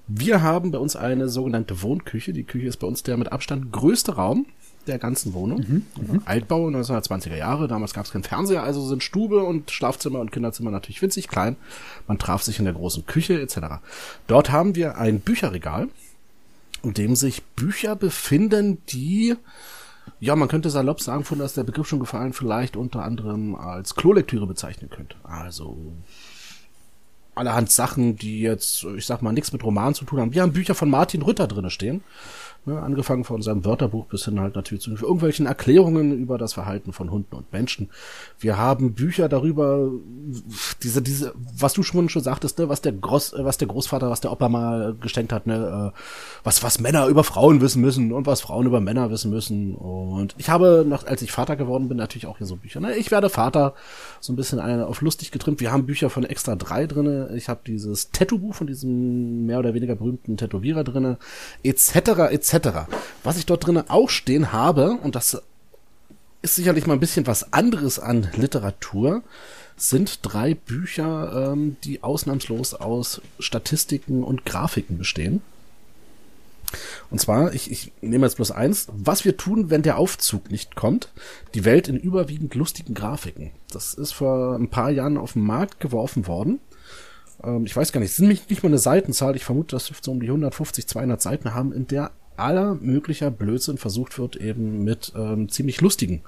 wir 0.07 0.41
haben 0.41 0.71
bei 0.71 0.77
uns 0.77 0.95
eine 0.95 1.27
sogenannte 1.27 1.81
Wohnküche. 1.81 2.31
Die 2.31 2.43
Küche 2.43 2.67
ist 2.67 2.77
bei 2.77 2.87
uns 2.87 3.03
der 3.03 3.17
mit 3.17 3.31
Abstand 3.31 3.73
größte 3.73 4.15
Raum 4.15 4.45
der 4.85 4.99
ganzen 4.99 5.33
Wohnung. 5.33 5.59
Mhm, 5.59 5.85
mhm. 5.99 6.21
Altbau 6.23 6.67
1920er 6.69 7.35
Jahre. 7.35 7.67
Damals 7.67 7.93
gab 7.93 8.05
es 8.05 8.11
keinen 8.11 8.23
Fernseher, 8.23 8.63
also 8.63 8.85
sind 8.87 9.03
Stube 9.03 9.43
und 9.43 9.69
Schlafzimmer 9.69 10.19
und 10.19 10.31
Kinderzimmer 10.31 10.71
natürlich 10.71 11.01
winzig 11.01 11.27
klein. 11.27 11.57
Man 12.07 12.19
traf 12.19 12.41
sich 12.41 12.59
in 12.59 12.65
der 12.65 12.73
großen 12.73 13.05
Küche 13.05 13.41
etc. 13.41 13.57
Dort 14.27 14.49
haben 14.49 14.75
wir 14.75 14.97
ein 14.97 15.19
Bücherregal, 15.19 15.89
in 16.83 16.93
dem 16.93 17.17
sich 17.17 17.43
Bücher 17.43 17.97
befinden, 17.97 18.81
die 18.87 19.35
ja, 20.19 20.35
man 20.35 20.47
könnte 20.47 20.69
salopp 20.69 21.01
sagen, 21.01 21.25
von 21.25 21.39
dass 21.39 21.53
der 21.53 21.63
Begriff 21.63 21.87
schon 21.87 21.99
gefallen, 21.99 22.31
vielleicht 22.33 22.77
unter 22.77 23.03
anderem 23.03 23.55
als 23.55 23.95
Klolektüre 23.95 24.47
bezeichnen 24.47 24.89
könnte. 24.89 25.17
Also 25.23 25.77
allerhand 27.37 27.71
Sachen, 27.71 28.15
die 28.15 28.41
jetzt, 28.41 28.83
ich 28.83 29.05
sag 29.05 29.21
mal, 29.21 29.31
nichts 29.31 29.53
mit 29.53 29.63
Roman 29.63 29.93
zu 29.93 30.05
tun 30.05 30.19
haben. 30.19 30.33
Wir 30.33 30.41
haben 30.41 30.53
Bücher 30.53 30.75
von 30.75 30.89
Martin 30.89 31.21
Rütter 31.21 31.47
drinne 31.47 31.69
stehen. 31.69 32.03
Ne, 32.67 32.81
angefangen 32.81 33.23
von 33.23 33.41
seinem 33.41 33.63
Wörterbuch 33.63 34.07
bis 34.07 34.25
hin 34.25 34.41
halt 34.41 34.55
natürlich 34.55 34.83
zu 34.83 34.91
irgendwelchen 34.91 35.45
Erklärungen 35.45 36.11
über 36.11 36.37
das 36.37 36.51
Verhalten 36.51 36.91
von 36.91 37.11
Hunden 37.11 37.33
und 37.33 37.53
Menschen. 37.53 37.89
Wir 38.39 38.57
haben 38.57 38.93
Bücher 38.93 39.29
darüber, 39.29 39.89
diese, 40.83 41.01
diese, 41.01 41.33
was 41.57 41.71
du 41.71 41.81
schon 41.81 42.09
schon 42.09 42.23
sagtest, 42.23 42.59
ne, 42.59 42.67
was 42.67 42.81
der 42.81 42.91
Groß, 42.91 43.35
was 43.37 43.57
der 43.57 43.69
Großvater, 43.69 44.09
was 44.09 44.19
der 44.19 44.33
Opa 44.33 44.49
mal 44.49 44.97
geschenkt 44.99 45.31
hat, 45.31 45.47
ne, 45.47 45.93
äh, 45.93 45.97
was, 46.43 46.61
was 46.61 46.81
Männer 46.81 47.07
über 47.07 47.23
Frauen 47.23 47.61
wissen 47.61 47.81
müssen 47.81 48.11
und 48.11 48.27
was 48.27 48.41
Frauen 48.41 48.65
über 48.65 48.81
Männer 48.81 49.09
wissen 49.11 49.31
müssen. 49.31 49.73
Und 49.73 50.35
ich 50.37 50.49
habe, 50.49 50.83
noch, 50.85 51.07
als 51.07 51.21
ich 51.21 51.31
Vater 51.31 51.55
geworden 51.55 51.87
bin, 51.87 51.95
natürlich 51.95 52.25
auch 52.25 52.37
hier 52.37 52.47
so 52.47 52.57
Bücher. 52.57 52.81
Ne? 52.81 52.97
Ich 52.97 53.11
werde 53.11 53.29
Vater, 53.29 53.75
so 54.19 54.33
ein 54.33 54.35
bisschen 54.35 54.59
auf 54.59 54.99
lustig 54.99 55.31
getrimmt. 55.31 55.61
Wir 55.61 55.71
haben 55.71 55.85
Bücher 55.85 56.09
von 56.09 56.25
Extra 56.25 56.57
3 56.57 56.87
drinne. 56.87 57.29
Ich 57.33 57.47
habe 57.47 57.61
dieses 57.65 58.11
Tattoo-Buch 58.11 58.55
von 58.55 58.67
diesem 58.67 59.45
mehr 59.45 59.59
oder 59.59 59.73
weniger 59.73 59.95
berühmten 59.95 60.35
Tätowierer 60.35 60.83
drinne, 60.83 61.17
etc., 61.63 61.95
etc. 62.29 62.56
Was 63.23 63.37
ich 63.37 63.45
dort 63.45 63.65
drinnen 63.65 63.89
auch 63.89 64.09
stehen 64.09 64.51
habe, 64.51 64.91
und 64.91 65.15
das 65.15 65.41
ist 66.41 66.55
sicherlich 66.55 66.87
mal 66.87 66.93
ein 66.93 66.99
bisschen 66.99 67.27
was 67.27 67.53
anderes 67.53 67.99
an 67.99 68.29
Literatur, 68.35 69.23
sind 69.75 70.19
drei 70.23 70.55
Bücher, 70.55 71.51
ähm, 71.51 71.77
die 71.83 72.03
ausnahmslos 72.03 72.73
aus 72.73 73.21
Statistiken 73.39 74.23
und 74.23 74.45
Grafiken 74.45 74.97
bestehen. 74.97 75.41
Und 77.09 77.21
zwar, 77.21 77.53
ich, 77.53 77.71
ich 77.71 77.91
nehme 78.01 78.25
jetzt 78.25 78.35
bloß 78.35 78.51
eins, 78.51 78.87
was 78.91 79.23
wir 79.23 79.37
tun, 79.37 79.69
wenn 79.69 79.83
der 79.83 79.97
Aufzug 79.97 80.51
nicht 80.51 80.75
kommt. 80.75 81.09
Die 81.53 81.63
Welt 81.63 81.87
in 81.87 81.97
überwiegend 81.97 82.55
lustigen 82.55 82.93
Grafiken. 82.93 83.51
Das 83.71 83.93
ist 83.93 84.11
vor 84.11 84.55
ein 84.55 84.69
paar 84.69 84.89
Jahren 84.89 85.17
auf 85.17 85.33
den 85.33 85.43
Markt 85.43 85.79
geworfen 85.79 86.27
worden. 86.27 86.59
Ähm, 87.43 87.65
ich 87.65 87.75
weiß 87.75 87.91
gar 87.91 88.01
nicht, 88.01 88.11
es 88.11 88.17
sind 88.17 88.27
nicht, 88.27 88.63
mal 88.63 88.69
eine 88.69 88.79
Seitenzahl. 88.79 89.35
Ich 89.35 89.45
vermute, 89.45 89.75
das 89.75 89.85
dürfte 89.85 90.05
so 90.05 90.11
um 90.11 90.19
die 90.19 90.27
150, 90.27 90.87
200 90.87 91.21
Seiten 91.21 91.53
haben, 91.53 91.71
in 91.71 91.87
der 91.87 92.11
aller 92.37 92.75
möglicher 92.75 93.31
Blödsinn 93.31 93.77
versucht 93.77 94.17
wird, 94.17 94.35
eben 94.35 94.83
mit 94.83 95.13
ähm, 95.15 95.49
ziemlich 95.49 95.81
lustigen 95.81 96.21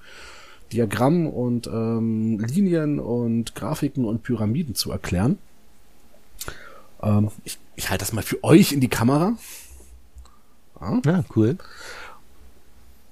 Diagrammen 0.74 1.28
und 1.28 1.68
ähm, 1.68 2.40
Linien 2.40 3.00
und 3.00 3.56
Grafiken 3.56 4.06
und 4.06 4.24
Pyramiden 4.24 4.76
zu 4.76 4.92
erklären. 4.92 5.38
Ähm, 7.02 7.32
ich 7.44 7.58
ich 7.80 7.90
halte 7.90 8.04
das 8.04 8.14
mal 8.14 8.24
für 8.24 8.44
euch 8.44 8.74
in 8.74 8.82
die 8.82 8.90
Kamera. 8.90 9.38
Ja, 10.82 11.02
ja 11.06 11.24
cool. 11.36 11.58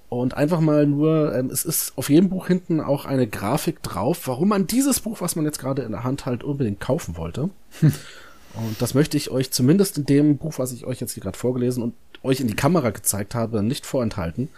Und 0.10 0.36
einfach 0.36 0.60
mal 0.60 0.86
nur, 0.86 1.34
ähm, 1.34 1.50
es 1.50 1.66
ist 1.66 1.98
auf 1.98 2.10
jedem 2.10 2.30
Buch 2.30 2.48
hinten 2.48 2.80
auch 2.80 3.06
eine 3.06 3.28
Grafik 3.28 3.82
drauf, 3.84 4.28
warum 4.28 4.50
man 4.50 4.68
dieses 4.68 5.00
Buch, 5.00 5.22
was 5.22 5.36
man 5.36 5.46
jetzt 5.46 5.60
gerade 5.60 5.82
in 5.84 5.92
der 5.92 6.04
Hand 6.04 6.26
halt 6.26 6.44
unbedingt 6.44 6.80
kaufen 6.80 7.18
wollte. 7.18 7.50
Und 7.82 8.82
das 8.82 8.94
möchte 8.94 9.18
ich 9.18 9.32
euch 9.32 9.52
zumindest 9.52 9.98
in 9.98 10.06
dem 10.06 10.38
Buch, 10.38 10.58
was 10.58 10.72
ich 10.72 10.86
euch 10.86 11.00
jetzt 11.00 11.14
hier 11.14 11.24
gerade 11.24 11.38
vorgelesen 11.38 11.84
und 11.84 11.94
euch 12.24 12.40
in 12.40 12.48
die 12.48 12.56
Kamera 12.56 12.90
gezeigt 12.90 13.36
habe, 13.36 13.64
nicht 13.64 13.86
vorenthalten. 13.86 14.50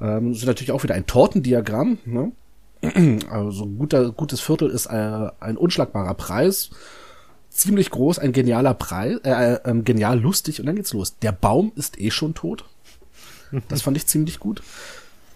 Ähm, 0.00 0.32
ist 0.32 0.46
natürlich 0.46 0.72
auch 0.72 0.82
wieder 0.82 0.94
ein 0.94 1.06
Tortendiagramm. 1.06 1.98
Ne? 2.04 2.32
Also 3.30 3.66
guter, 3.66 4.10
gutes 4.10 4.40
Viertel 4.40 4.70
ist 4.70 4.86
äh, 4.86 5.28
ein 5.40 5.56
unschlagbarer 5.56 6.14
Preis. 6.14 6.70
Ziemlich 7.50 7.90
groß, 7.90 8.18
ein 8.18 8.32
genialer 8.32 8.74
Preis, 8.74 9.18
äh, 9.24 9.54
äh, 9.54 9.82
genial 9.82 10.20
lustig 10.20 10.60
und 10.60 10.66
dann 10.66 10.76
geht's 10.76 10.92
los. 10.92 11.18
Der 11.18 11.32
Baum 11.32 11.72
ist 11.74 12.00
eh 12.00 12.10
schon 12.10 12.34
tot. 12.34 12.64
Das 13.68 13.82
fand 13.82 13.96
ich 13.96 14.06
ziemlich 14.06 14.38
gut. 14.38 14.62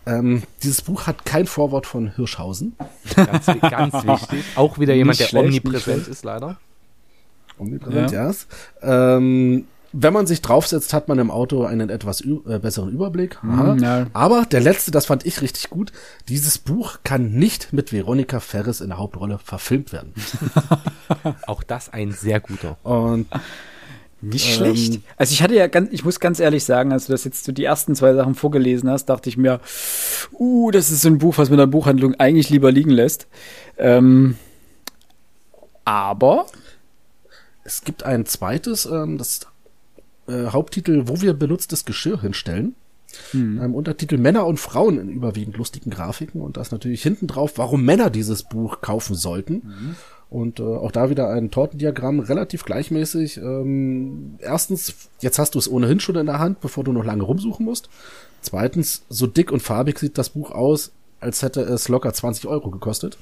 Ähm, 0.07 0.43
dieses 0.63 0.83
Buch 0.83 1.07
hat 1.07 1.25
kein 1.25 1.47
Vorwort 1.47 1.87
von 1.87 2.15
Hirschhausen. 2.15 2.77
Ganz, 3.17 3.47
ganz 3.47 3.95
wichtig. 4.07 4.45
Auch 4.55 4.79
wieder 4.79 4.95
jemand, 4.95 5.19
der 5.19 5.27
schlecht, 5.27 5.47
omnipräsent 5.47 6.09
ist, 6.09 6.25
leider. 6.25 6.59
Omnipräsent, 7.59 8.13
ja. 8.13 8.27
Yes. 8.29 8.47
Ähm, 8.83 9.67
wenn 9.97 10.13
man 10.13 10.27
sich 10.27 10.43
draufsetzt, 10.43 10.93
hat 10.93 11.07
man 11.07 11.21
im 11.21 11.31
Auto 11.31 11.65
einen 11.65 11.89
etwas 11.89 12.21
äh, 12.21 12.59
besseren 12.59 12.91
Überblick. 12.91 13.39
Mm, 13.43 13.79
ja. 13.79 14.07
Aber 14.13 14.45
der 14.45 14.61
letzte, 14.61 14.91
das 14.91 15.07
fand 15.07 15.25
ich 15.25 15.41
richtig 15.41 15.71
gut. 15.71 15.93
Dieses 16.29 16.59
Buch 16.59 16.99
kann 17.05 17.31
nicht 17.31 17.73
mit 17.73 17.93
Veronika 17.93 18.41
Ferris 18.41 18.81
in 18.81 18.89
der 18.89 18.99
Hauptrolle 18.99 19.39
verfilmt 19.39 19.93
werden. 19.93 20.13
Auch 21.47 21.63
das 21.63 21.93
ein 21.93 22.11
sehr 22.11 22.41
guter. 22.41 22.77
Und 22.83 23.29
nicht 24.21 24.49
ähm, 24.49 24.55
schlecht. 24.55 25.01
Also 25.17 25.33
ich 25.33 25.43
hatte 25.43 25.55
ja 25.55 25.69
ganz, 25.69 25.93
ich 25.93 26.05
muss 26.05 26.19
ganz 26.19 26.41
ehrlich 26.41 26.65
sagen, 26.65 26.93
als 26.93 27.07
du 27.07 27.13
das 27.13 27.23
jetzt 27.23 27.45
so 27.45 27.53
die 27.53 27.65
ersten 27.65 27.95
zwei 27.95 28.15
Sachen 28.15 28.35
vorgelesen 28.35 28.91
hast, 28.91 29.07
dachte 29.07 29.29
ich 29.29 29.37
mir, 29.37 29.61
uh, 30.33 30.73
das 30.73 30.91
ist 30.91 31.03
so 31.03 31.09
ein 31.09 31.19
Buch, 31.19 31.39
was 31.39 31.51
man 31.51 31.59
in 31.59 31.63
der 31.63 31.67
Buchhandlung 31.67 32.17
eigentlich 32.17 32.51
lieber 32.51 32.73
liegen 32.73 32.91
lässt. 32.91 33.29
Ähm, 33.79 34.37
aber 35.85 36.47
es 37.63 37.85
gibt 37.85 38.03
ein 38.03 38.27
zweites, 38.27 38.87
ähm, 38.87 39.19
das 39.19 39.47
äh, 40.29 40.47
Haupttitel, 40.47 41.05
wo 41.07 41.21
wir 41.21 41.35
benutztes 41.35 41.85
Geschirr 41.85 42.21
hinstellen. 42.21 42.75
Hm. 43.31 43.61
Ähm, 43.63 43.75
Untertitel 43.75 44.19
Männer 44.19 44.47
und 44.47 44.59
Frauen 44.59 44.99
in 44.99 45.09
überwiegend 45.09 45.57
lustigen 45.57 45.91
Grafiken 45.91 46.41
und 46.41 46.57
das 46.57 46.73
natürlich 46.73 47.03
hinten 47.03 47.27
drauf, 47.27 47.53
warum 47.57 47.85
Männer 47.85 48.11
dieses 48.11 48.43
Buch 48.43 48.81
kaufen 48.81 49.15
sollten. 49.15 49.55
Mhm. 49.55 49.97
Und 50.31 50.59
äh, 50.59 50.65
auch 50.65 50.91
da 50.91 51.11
wieder 51.11 51.31
ein 51.31 51.53
Tortendiagramm, 51.53 52.19
relativ 52.19 52.65
gleichmäßig. 52.65 53.37
Ähm, 53.37 54.35
erstens, 54.41 54.95
jetzt 55.21 55.39
hast 55.39 55.55
du 55.55 55.61
es 55.61 55.71
ohnehin 55.71 56.01
schon 56.01 56.17
in 56.17 56.27
der 56.27 56.41
Hand, 56.41 56.61
bevor 56.61 56.83
du 56.83 56.93
noch 56.93 57.05
lange 57.05 57.23
rumsuchen 57.23 57.65
musst. 57.65 57.89
Zweitens, 58.41 59.05
so 59.09 59.29
dick 59.29 59.53
und 59.53 59.63
farbig 59.63 59.99
sieht 59.99 60.19
das 60.19 60.31
Buch 60.31 60.51
aus, 60.51 60.91
als 61.21 61.43
hätte 61.43 61.61
es 61.61 61.89
locker 61.89 62.13
20 62.13 62.47
Euro 62.47 62.71
gekostet. 62.71 63.17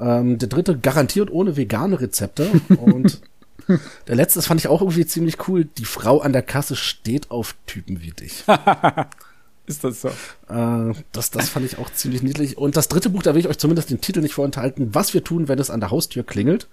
Ähm, 0.00 0.38
der 0.38 0.48
dritte, 0.48 0.78
garantiert 0.78 1.30
ohne 1.30 1.56
vegane 1.56 2.00
Rezepte. 2.00 2.50
Und 2.80 3.20
der 4.08 4.16
letzte, 4.16 4.38
das 4.38 4.46
fand 4.46 4.60
ich 4.60 4.68
auch 4.68 4.80
irgendwie 4.80 5.06
ziemlich 5.06 5.48
cool. 5.48 5.64
Die 5.64 5.84
Frau 5.84 6.20
an 6.20 6.32
der 6.32 6.42
Kasse 6.42 6.76
steht 6.76 7.30
auf 7.30 7.54
Typen 7.66 8.02
wie 8.02 8.10
dich. 8.10 8.44
Ist 9.66 9.82
das 9.82 10.02
so? 10.02 10.08
Äh, 10.08 10.94
das, 11.12 11.30
das 11.30 11.48
fand 11.48 11.64
ich 11.64 11.78
auch 11.78 11.90
ziemlich 11.90 12.22
niedlich. 12.22 12.58
Und 12.58 12.76
das 12.76 12.88
dritte 12.88 13.08
Buch, 13.08 13.22
da 13.22 13.34
will 13.34 13.40
ich 13.40 13.48
euch 13.48 13.58
zumindest 13.58 13.90
den 13.90 14.00
Titel 14.00 14.20
nicht 14.20 14.34
vorenthalten. 14.34 14.94
Was 14.94 15.14
wir 15.14 15.24
tun, 15.24 15.48
wenn 15.48 15.58
es 15.58 15.70
an 15.70 15.80
der 15.80 15.90
Haustür 15.90 16.22
klingelt. 16.22 16.68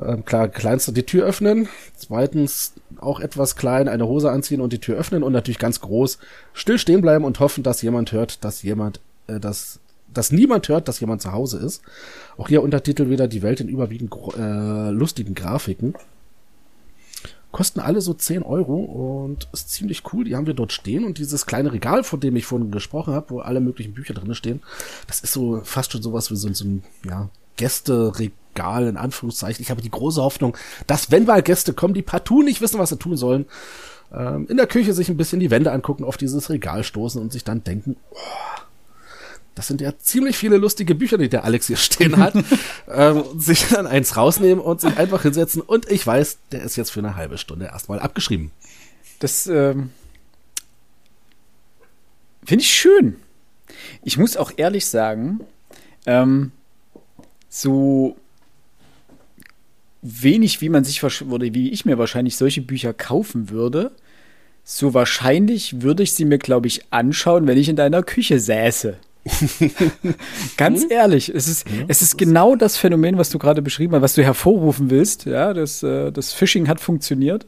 Ähm, 0.00 0.24
klar, 0.24 0.48
kleinster 0.48 0.92
die 0.92 1.04
Tür 1.04 1.26
öffnen. 1.26 1.68
Zweitens 1.94 2.72
auch 2.98 3.20
etwas 3.20 3.56
klein, 3.56 3.88
eine 3.88 4.06
Hose 4.06 4.30
anziehen 4.30 4.62
und 4.62 4.72
die 4.72 4.80
Tür 4.80 4.96
öffnen. 4.96 5.22
Und 5.22 5.34
natürlich 5.34 5.58
ganz 5.58 5.80
groß, 5.80 6.18
still 6.54 6.78
stehen 6.78 7.02
bleiben 7.02 7.24
und 7.24 7.38
hoffen, 7.40 7.62
dass 7.62 7.82
jemand 7.82 8.12
hört, 8.12 8.44
dass 8.44 8.62
jemand, 8.62 9.00
äh, 9.26 9.38
dass, 9.38 9.80
dass 10.14 10.32
niemand 10.32 10.68
hört, 10.68 10.88
dass 10.88 11.00
jemand 11.00 11.22
zu 11.22 11.32
Hause 11.32 11.58
ist. 11.58 11.82
Auch 12.36 12.48
hier 12.48 12.62
Untertitel 12.62 13.10
wieder 13.10 13.28
die 13.28 13.42
Welt 13.42 13.60
in 13.60 13.68
überwiegend 13.68 14.12
äh, 14.36 14.90
lustigen 14.90 15.34
Grafiken. 15.34 15.94
Kosten 17.52 17.78
alle 17.78 18.00
so 18.00 18.14
10 18.14 18.42
Euro 18.42 18.74
und 19.24 19.48
ist 19.52 19.70
ziemlich 19.70 20.02
cool. 20.12 20.24
Die 20.24 20.34
haben 20.34 20.46
wir 20.46 20.54
dort 20.54 20.72
stehen 20.72 21.04
und 21.04 21.18
dieses 21.18 21.46
kleine 21.46 21.72
Regal, 21.72 22.02
von 22.02 22.18
dem 22.18 22.34
ich 22.34 22.46
vorhin 22.46 22.72
gesprochen 22.72 23.14
habe, 23.14 23.30
wo 23.30 23.40
alle 23.40 23.60
möglichen 23.60 23.94
Bücher 23.94 24.14
drin 24.14 24.34
stehen, 24.34 24.60
das 25.06 25.20
ist 25.20 25.32
so 25.32 25.60
fast 25.62 25.92
schon 25.92 26.02
sowas 26.02 26.32
wie 26.32 26.36
so, 26.36 26.52
so 26.52 26.64
ein 26.64 26.82
ja, 27.04 27.28
Gästeregal 27.56 28.88
in 28.88 28.96
Anführungszeichen. 28.96 29.62
Ich 29.62 29.70
habe 29.70 29.82
die 29.82 29.90
große 29.90 30.20
Hoffnung, 30.20 30.56
dass 30.88 31.12
wenn 31.12 31.26
mal 31.26 31.42
Gäste 31.42 31.74
kommen, 31.74 31.94
die 31.94 32.02
partout 32.02 32.42
nicht 32.42 32.60
wissen, 32.60 32.80
was 32.80 32.90
sie 32.90 32.98
tun 32.98 33.16
sollen, 33.16 33.46
ähm, 34.12 34.46
in 34.48 34.56
der 34.56 34.66
Küche 34.66 34.92
sich 34.92 35.08
ein 35.08 35.16
bisschen 35.16 35.40
die 35.40 35.50
Wände 35.50 35.72
angucken, 35.72 36.04
auf 36.04 36.16
dieses 36.16 36.50
Regal 36.50 36.84
stoßen 36.84 37.20
und 37.20 37.32
sich 37.32 37.44
dann 37.44 37.62
denken, 37.64 37.96
oh, 38.10 38.16
das 39.54 39.68
sind 39.68 39.80
ja 39.80 39.96
ziemlich 39.98 40.36
viele 40.36 40.56
lustige 40.56 40.94
Bücher, 40.94 41.18
die 41.18 41.28
der 41.28 41.44
Alex 41.44 41.68
hier 41.68 41.76
stehen 41.76 42.16
hat, 42.16 42.34
ähm, 42.88 43.24
sich 43.36 43.68
dann 43.68 43.86
eins 43.86 44.16
rausnehmen 44.16 44.62
und 44.62 44.80
sich 44.80 44.96
einfach 44.96 45.22
hinsetzen 45.22 45.62
und 45.62 45.90
ich 45.90 46.06
weiß, 46.06 46.38
der 46.52 46.62
ist 46.62 46.76
jetzt 46.76 46.90
für 46.90 47.00
eine 47.00 47.16
halbe 47.16 47.38
Stunde 47.38 47.66
erstmal 47.66 48.00
abgeschrieben. 48.00 48.50
Das 49.20 49.46
ähm, 49.46 49.90
finde 52.44 52.62
ich 52.62 52.70
schön. 52.70 53.16
Ich 54.02 54.18
muss 54.18 54.36
auch 54.36 54.52
ehrlich 54.56 54.86
sagen, 54.86 55.40
ähm, 56.06 56.52
so 57.48 58.16
wenig, 60.02 60.60
wie 60.60 60.68
man 60.68 60.84
sich 60.84 61.02
oder 61.02 61.46
wie 61.54 61.70
ich 61.70 61.84
mir 61.84 61.96
wahrscheinlich 61.96 62.36
solche 62.36 62.60
Bücher 62.60 62.92
kaufen 62.92 63.48
würde, 63.48 63.92
so 64.64 64.94
wahrscheinlich 64.94 65.82
würde 65.82 66.02
ich 66.02 66.12
sie 66.12 66.24
mir, 66.24 66.38
glaube 66.38 66.66
ich, 66.66 66.92
anschauen, 66.92 67.46
wenn 67.46 67.58
ich 67.58 67.68
in 67.68 67.76
deiner 67.76 68.02
Küche 68.02 68.40
säße. 68.40 68.98
Ganz 70.56 70.82
hm? 70.82 70.90
ehrlich, 70.90 71.34
es 71.34 71.48
ist, 71.48 71.68
ja, 71.68 71.84
es 71.88 72.02
ist 72.02 72.18
genau 72.18 72.56
das 72.56 72.76
Phänomen, 72.76 73.16
was 73.16 73.30
du 73.30 73.38
gerade 73.38 73.62
beschrieben 73.62 73.94
hast, 73.94 74.02
was 74.02 74.14
du 74.14 74.22
hervorrufen 74.22 74.90
willst. 74.90 75.24
Ja, 75.24 75.54
das, 75.54 75.82
äh, 75.82 76.12
das 76.12 76.32
Phishing 76.32 76.68
hat 76.68 76.80
funktioniert. 76.80 77.46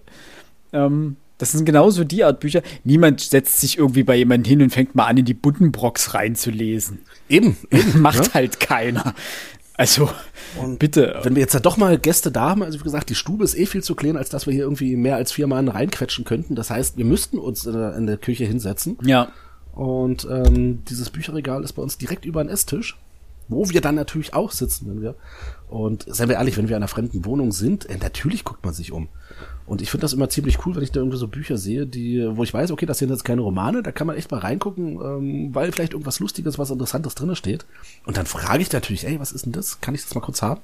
Ähm, 0.73 1.17
das 1.39 1.53
sind 1.53 1.67
genauso 1.67 2.05
die 2.05 2.25
Art 2.25 2.41
Bücher. 2.41 2.63
Niemand 2.85 3.21
setzt 3.21 3.61
sich 3.61 3.77
irgendwie 3.79 4.05
bei 4.05 4.17
jemandem 4.17 4.49
hin 4.49 4.63
und 4.63 4.71
fängt 4.71 4.95
mal 4.95 5.05
an, 5.05 5.19
in 5.19 5.27
die 5.27 5.35
Buddenbrocks 5.35 6.15
reinzulesen. 6.15 7.01
Eben, 7.29 7.57
eben 7.71 8.01
Macht 8.01 8.29
ja? 8.29 8.35
halt 8.35 8.59
keiner. 8.59 9.15
Also, 9.75 10.09
und 10.59 10.79
bitte. 10.79 11.21
Wenn 11.23 11.35
wir 11.35 11.43
jetzt 11.43 11.53
ja 11.53 11.61
doch 11.61 11.77
mal 11.77 11.99
Gäste 11.99 12.31
da 12.31 12.49
haben, 12.49 12.63
also 12.63 12.81
wie 12.81 12.85
gesagt, 12.85 13.11
die 13.11 13.15
Stube 13.15 13.45
ist 13.45 13.55
eh 13.55 13.67
viel 13.67 13.83
zu 13.83 13.95
klein, 13.95 14.17
als 14.17 14.31
dass 14.31 14.47
wir 14.47 14.55
hier 14.55 14.63
irgendwie 14.63 14.97
mehr 14.97 15.17
als 15.17 15.33
vier 15.33 15.47
Mann 15.47 15.69
reinquetschen 15.69 16.25
könnten. 16.25 16.55
Das 16.55 16.71
heißt, 16.71 16.97
wir 16.97 17.05
müssten 17.05 17.39
uns 17.39 17.67
in 17.67 17.75
der, 17.75 17.95
in 17.95 18.07
der 18.07 18.17
Küche 18.17 18.47
hinsetzen. 18.47 18.97
Ja. 19.03 19.29
Und 19.77 20.27
ähm, 20.31 20.83
dieses 20.87 21.11
Bücherregal 21.11 21.63
ist 21.63 21.75
bei 21.75 21.83
uns 21.83 21.99
direkt 21.99 22.25
über 22.25 22.43
den 22.43 22.49
Esstisch, 22.49 22.99
wo 23.49 23.69
wir 23.69 23.83
dann 23.83 23.95
natürlich 23.95 24.33
auch 24.33 24.51
sitzen, 24.51 24.89
wenn 24.89 25.03
wir. 25.03 25.15
Und 25.69 26.07
seien 26.09 26.31
wir 26.31 26.37
ehrlich, 26.37 26.57
wenn 26.57 26.69
wir 26.69 26.77
in 26.77 26.83
einer 26.83 26.89
fremden 26.89 27.27
Wohnung 27.27 27.53
sind, 27.53 27.85
äh, 27.91 27.99
natürlich 27.99 28.43
guckt 28.43 28.65
man 28.65 28.73
sich 28.73 28.91
um. 28.91 29.09
Und 29.67 29.83
ich 29.83 29.91
finde 29.91 30.03
das 30.03 30.15
immer 30.15 30.31
ziemlich 30.31 30.65
cool, 30.65 30.75
wenn 30.75 30.83
ich 30.83 30.93
da 30.93 31.01
irgendwie 31.01 31.19
so 31.19 31.29
Bücher 31.29 31.59
sehe, 31.59 31.87
die, 31.87 32.27
wo 32.37 32.43
ich 32.43 32.55
weiß, 32.55 32.71
okay, 32.71 32.87
das 32.87 32.99
sind 32.99 33.11
jetzt 33.11 33.25
keine 33.25 33.43
Romane, 33.43 33.83
da 33.83 33.93
kann 33.93 34.07
man 34.07 34.17
echt 34.17 34.31
mal 34.31 34.41
reingucken, 34.41 34.99
ähm, 35.03 35.55
weil 35.55 35.71
vielleicht 35.73 35.93
irgendwas 35.93 36.21
Lustiges, 36.21 36.59
was 36.59 36.71
Interessantes 36.71 37.15
drinne 37.15 37.37
steht. 37.37 37.67
Und 38.07 38.17
dann 38.17 38.25
frage 38.25 38.63
ich 38.63 38.73
natürlich, 38.73 39.07
ey, 39.07 39.21
was 39.21 39.33
ist 39.33 39.45
denn 39.45 39.53
das? 39.53 39.83
Kann 39.83 39.95
ich 39.95 40.03
das 40.03 40.15
mal 40.15 40.23
kurz 40.23 40.41
haben? 40.41 40.63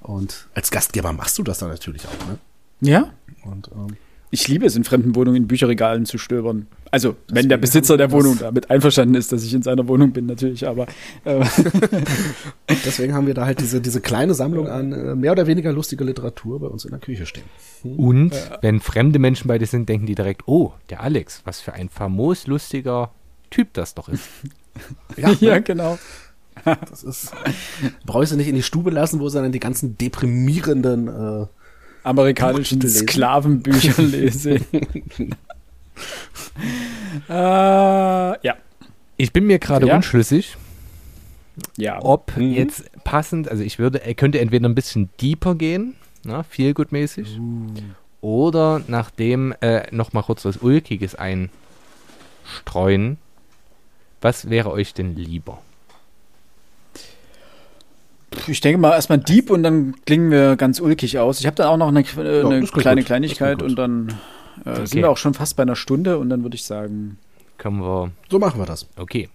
Und 0.00 0.46
als 0.54 0.70
Gastgeber 0.70 1.12
machst 1.12 1.36
du 1.36 1.42
das 1.42 1.58
dann 1.58 1.68
natürlich 1.68 2.06
auch, 2.06 2.26
ne? 2.26 2.38
Ja. 2.80 3.12
Und 3.44 3.70
ähm, 3.74 3.98
ich 4.32 4.46
liebe 4.46 4.64
es, 4.64 4.76
in 4.76 4.84
fremden 4.84 5.16
Wohnungen 5.16 5.36
in 5.36 5.48
Bücherregalen 5.48 6.06
zu 6.06 6.16
stöbern. 6.16 6.68
Also, 6.92 7.10
Deswegen 7.10 7.36
wenn 7.36 7.48
der 7.48 7.56
Besitzer 7.56 7.96
der 7.96 8.12
Wohnung 8.12 8.38
damit 8.38 8.70
einverstanden 8.70 9.16
ist, 9.16 9.32
dass 9.32 9.44
ich 9.44 9.52
in 9.52 9.62
seiner 9.62 9.88
Wohnung 9.88 10.12
bin, 10.12 10.26
natürlich, 10.26 10.66
aber. 10.68 10.86
Äh. 11.24 11.44
Deswegen 12.84 13.14
haben 13.14 13.26
wir 13.26 13.34
da 13.34 13.46
halt 13.46 13.60
diese, 13.60 13.80
diese 13.80 14.00
kleine 14.00 14.34
Sammlung 14.34 14.68
an 14.68 14.92
äh, 14.92 15.14
mehr 15.16 15.32
oder 15.32 15.46
weniger 15.48 15.72
lustiger 15.72 16.04
Literatur 16.04 16.60
bei 16.60 16.68
uns 16.68 16.84
in 16.84 16.90
der 16.90 17.00
Küche 17.00 17.26
stehen. 17.26 17.44
Hm. 17.82 17.98
Und 17.98 18.34
ja. 18.34 18.58
wenn 18.60 18.80
fremde 18.80 19.18
Menschen 19.18 19.48
bei 19.48 19.58
dir 19.58 19.66
sind, 19.66 19.88
denken 19.88 20.06
die 20.06 20.14
direkt, 20.14 20.46
oh, 20.46 20.72
der 20.90 21.02
Alex, 21.02 21.42
was 21.44 21.60
für 21.60 21.72
ein 21.72 21.88
famos 21.88 22.46
lustiger 22.46 23.12
Typ 23.50 23.72
das 23.72 23.94
doch 23.94 24.08
ist. 24.08 24.28
ja, 25.16 25.32
ja, 25.40 25.58
genau. 25.58 25.98
Das 26.64 27.02
ist, 27.02 27.32
brauchst 28.06 28.32
du 28.32 28.36
nicht 28.36 28.48
in 28.48 28.54
die 28.54 28.62
Stube 28.62 28.90
lassen, 28.90 29.18
wo 29.18 29.28
sie 29.28 29.40
dann 29.40 29.50
die 29.50 29.60
ganzen 29.60 29.96
deprimierenden 29.96 31.08
äh, 31.08 31.46
amerikanischen 32.02 32.80
Sklavenbücher 32.88 34.02
lese. 34.02 34.60
äh, 37.28 37.28
ja. 37.28 38.56
Ich 39.16 39.32
bin 39.32 39.46
mir 39.46 39.58
gerade 39.58 39.86
ja. 39.86 39.96
unschlüssig, 39.96 40.56
ja. 41.76 42.02
ob 42.02 42.36
mhm. 42.36 42.52
jetzt 42.52 42.90
passend, 43.04 43.50
also 43.50 43.62
ich 43.62 43.78
würde, 43.78 44.02
er 44.02 44.14
könnte 44.14 44.40
entweder 44.40 44.68
ein 44.68 44.74
bisschen 44.74 45.10
deeper 45.20 45.54
gehen, 45.54 45.94
na, 46.24 46.42
viel 46.42 46.72
gutmäßig, 46.72 47.38
uh. 47.38 47.66
oder 48.22 48.80
nachdem 48.86 49.52
äh, 49.60 49.94
noch 49.94 50.14
mal 50.14 50.22
kurz 50.22 50.46
was 50.46 50.56
Ulkiges 50.56 51.14
einstreuen, 51.14 53.18
Was 54.22 54.48
wäre 54.48 54.70
euch 54.70 54.94
denn 54.94 55.16
lieber? 55.16 55.60
Ich 58.48 58.60
denke 58.60 58.78
mal 58.78 58.92
erstmal 58.92 59.18
Dieb 59.18 59.50
und 59.50 59.62
dann 59.62 59.94
klingen 60.06 60.30
wir 60.30 60.56
ganz 60.56 60.80
ulkig 60.80 61.18
aus. 61.18 61.40
Ich 61.40 61.46
habe 61.46 61.56
dann 61.56 61.66
auch 61.68 61.76
noch 61.76 61.88
eine, 61.88 62.00
äh, 62.00 62.40
eine 62.40 62.48
klingt 62.60 62.72
kleine 62.72 63.00
gut. 63.00 63.06
Kleinigkeit 63.06 63.62
und 63.62 63.76
dann 63.76 64.08
äh, 64.64 64.70
Okay. 64.70 64.86
sind 64.86 64.98
wir 65.02 65.10
auch 65.10 65.16
schon 65.16 65.34
fast 65.34 65.56
bei 65.56 65.62
einer 65.62 65.76
Stunde 65.76 66.18
und 66.18 66.28
dann 66.30 66.42
würde 66.42 66.54
ich 66.54 66.64
sagen, 66.64 67.18
Kommen 67.58 67.80
wir. 67.82 68.10
So 68.30 68.38
machen 68.38 68.60
wir 68.60 68.66
das. 68.66 68.86
Okay. 68.96 69.28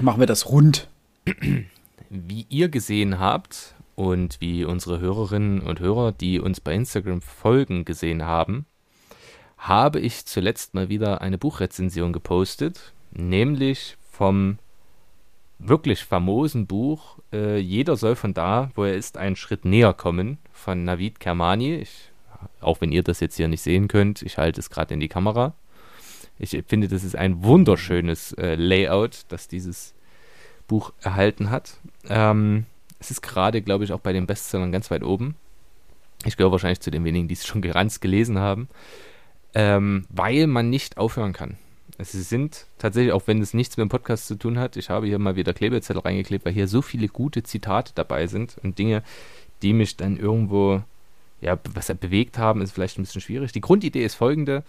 machen 0.00 0.20
wir 0.20 0.26
das 0.26 0.48
rund. 0.48 0.88
Wie 2.10 2.46
ihr 2.48 2.68
gesehen 2.68 3.18
habt 3.18 3.74
und 3.96 4.40
wie 4.40 4.64
unsere 4.64 5.00
Hörerinnen 5.00 5.60
und 5.60 5.80
Hörer, 5.80 6.12
die 6.12 6.40
uns 6.40 6.60
bei 6.60 6.74
Instagram 6.74 7.20
folgen, 7.20 7.84
gesehen 7.84 8.22
haben, 8.24 8.64
habe 9.58 10.00
ich 10.00 10.24
zuletzt 10.26 10.74
mal 10.74 10.88
wieder 10.88 11.20
eine 11.20 11.38
Buchrezension 11.38 12.12
gepostet, 12.12 12.92
nämlich 13.12 13.96
vom 14.10 14.58
wirklich 15.58 16.04
famosen 16.04 16.66
Buch 16.66 17.18
äh, 17.32 17.58
Jeder 17.58 17.96
soll 17.96 18.16
von 18.16 18.34
da, 18.34 18.70
wo 18.74 18.84
er 18.84 18.94
ist, 18.94 19.16
einen 19.16 19.36
Schritt 19.36 19.64
näher 19.64 19.92
kommen 19.92 20.38
von 20.52 20.84
Navid 20.84 21.20
Kermani. 21.20 21.76
Ich, 21.76 22.10
auch 22.60 22.80
wenn 22.80 22.92
ihr 22.92 23.02
das 23.02 23.20
jetzt 23.20 23.36
hier 23.36 23.48
nicht 23.48 23.62
sehen 23.62 23.88
könnt, 23.88 24.22
ich 24.22 24.38
halte 24.38 24.60
es 24.60 24.70
gerade 24.70 24.94
in 24.94 25.00
die 25.00 25.08
Kamera. 25.08 25.54
Ich 26.38 26.62
finde, 26.66 26.88
das 26.88 27.02
ist 27.02 27.16
ein 27.16 27.42
wunderschönes 27.42 28.32
äh, 28.32 28.56
Layout, 28.56 29.24
das 29.28 29.48
dieses 29.48 29.94
Buch 30.66 30.92
erhalten 31.00 31.50
hat. 31.50 31.78
Ähm, 32.08 32.66
es 32.98 33.10
ist 33.10 33.22
gerade, 33.22 33.62
glaube 33.62 33.84
ich, 33.84 33.92
auch 33.92 34.00
bei 34.00 34.12
den 34.12 34.26
Bestsellern 34.26 34.72
ganz 34.72 34.90
weit 34.90 35.02
oben. 35.02 35.36
Ich 36.24 36.36
gehöre 36.36 36.52
wahrscheinlich 36.52 36.80
zu 36.80 36.90
den 36.90 37.04
wenigen, 37.04 37.28
die 37.28 37.34
es 37.34 37.46
schon 37.46 37.62
ganz 37.62 38.00
gelesen 38.00 38.38
haben, 38.38 38.68
ähm, 39.54 40.06
weil 40.10 40.46
man 40.46 40.68
nicht 40.68 40.98
aufhören 40.98 41.32
kann. 41.32 41.56
Es 41.98 42.12
sind 42.12 42.66
tatsächlich, 42.78 43.12
auch 43.12 43.26
wenn 43.26 43.40
es 43.40 43.54
nichts 43.54 43.76
mit 43.76 43.84
dem 43.84 43.88
Podcast 43.88 44.26
zu 44.26 44.36
tun 44.36 44.58
hat, 44.58 44.76
ich 44.76 44.90
habe 44.90 45.06
hier 45.06 45.18
mal 45.18 45.36
wieder 45.36 45.54
Klebezettel 45.54 46.02
reingeklebt, 46.02 46.44
weil 46.44 46.52
hier 46.52 46.68
so 46.68 46.82
viele 46.82 47.08
gute 47.08 47.42
Zitate 47.42 47.92
dabei 47.94 48.26
sind 48.26 48.56
und 48.62 48.78
Dinge, 48.78 49.02
die 49.62 49.72
mich 49.72 49.96
dann 49.96 50.18
irgendwo, 50.18 50.82
ja, 51.40 51.58
was 51.72 51.92
bewegt 51.94 52.36
haben, 52.36 52.60
ist 52.60 52.72
vielleicht 52.72 52.98
ein 52.98 53.02
bisschen 53.02 53.22
schwierig. 53.22 53.52
Die 53.52 53.62
Grundidee 53.62 54.04
ist 54.04 54.14
folgende. 54.14 54.62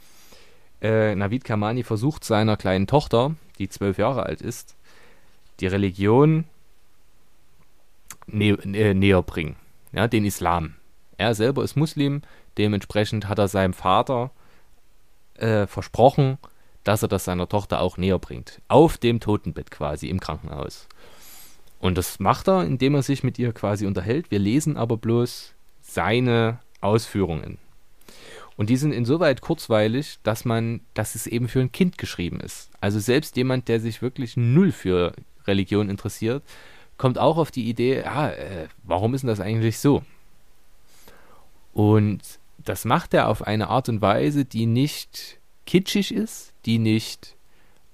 Äh, 0.81 1.15
Navid 1.15 1.43
Kamani 1.43 1.83
versucht 1.83 2.23
seiner 2.23 2.55
kleinen 2.55 2.87
Tochter, 2.87 3.35
die 3.59 3.67
zwölf 3.67 3.97
Jahre 3.97 4.23
alt 4.23 4.41
ist, 4.41 4.75
die 5.59 5.67
Religion 5.67 6.45
nä 8.27 8.51
äh, 8.51 8.93
näher 8.93 9.23
bringen, 9.23 9.55
ja, 9.91 10.07
den 10.07 10.23
Islam. 10.23 10.75
Er 11.17 11.33
selber 11.35 11.63
ist 11.63 11.75
Muslim, 11.75 12.21
dementsprechend 12.57 13.27
hat 13.27 13.39
er 13.39 13.47
seinem 13.47 13.73
Vater 13.73 14.31
äh, 15.35 15.65
versprochen, 15.65 16.37
dass 16.87 17.01
er 17.01 17.09
das 17.09 17.25
seiner 17.25 17.49
Tochter 17.49 17.81
auch 17.81 17.97
näher 17.97 18.17
bringt. 18.17 18.61
Auf 18.69 18.97
dem 18.97 19.19
Totenbett 19.19 19.71
quasi 19.71 20.07
im 20.07 20.21
Krankenhaus. 20.21 20.87
Und 21.79 21.97
das 21.97 22.19
macht 22.19 22.47
er, 22.47 22.63
indem 22.63 22.95
er 22.95 23.03
sich 23.03 23.23
mit 23.23 23.37
ihr 23.37 23.51
quasi 23.51 23.85
unterhält. 23.85 24.31
Wir 24.31 24.39
lesen 24.39 24.77
aber 24.77 24.95
bloß 24.95 25.53
seine 25.81 26.59
Ausführungen. 26.79 27.57
Und 28.55 28.69
die 28.69 28.77
sind 28.77 28.93
insoweit 28.93 29.41
kurzweilig, 29.41 30.17
dass 30.23 30.45
man, 30.45 30.79
dass 30.93 31.13
es 31.13 31.27
eben 31.27 31.49
für 31.49 31.59
ein 31.59 31.71
Kind 31.71 31.97
geschrieben 31.97 32.39
ist. 32.39 32.71
Also 32.79 32.99
selbst 32.99 33.35
jemand, 33.35 33.67
der 33.67 33.79
sich 33.79 34.01
wirklich 34.01 34.37
null 34.37 34.71
für 34.71 35.13
Religion 35.45 35.89
interessiert, 35.89 36.41
kommt 36.97 37.19
auch 37.19 37.37
auf 37.37 37.51
die 37.51 37.69
Idee, 37.69 38.01
ja, 38.01 38.29
äh, 38.29 38.67
warum 38.83 39.13
ist 39.13 39.21
denn 39.21 39.27
das 39.27 39.39
eigentlich 39.39 39.77
so? 39.77 40.03
Und 41.73 42.21
das 42.57 42.85
macht 42.85 43.13
er 43.13 43.27
auf 43.27 43.45
eine 43.45 43.67
Art 43.67 43.89
und 43.89 44.01
Weise, 44.01 44.45
die 44.45 44.65
nicht 44.65 45.37
kitschig 45.67 46.11
ist, 46.11 46.53
die 46.65 46.79
nicht 46.79 47.35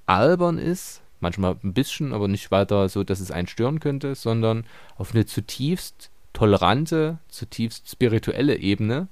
albern 0.06 0.58
ist, 0.58 1.02
manchmal 1.20 1.58
ein 1.64 1.74
bisschen, 1.74 2.14
aber 2.14 2.28
nicht 2.30 2.52
weiter 2.52 2.88
so, 2.88 3.04
dass 3.04 3.20
es 3.20 3.32
einen 3.32 3.48
stören 3.48 3.80
könnte, 3.82 4.16
sondern 4.16 4.66
auf 4.98 5.14
eine 5.14 5.26
zutiefst 5.26 6.10
tolerante, 6.34 7.18
zutiefst 7.28 7.90
spirituelle 7.90 8.58
Ebene, 8.58 9.08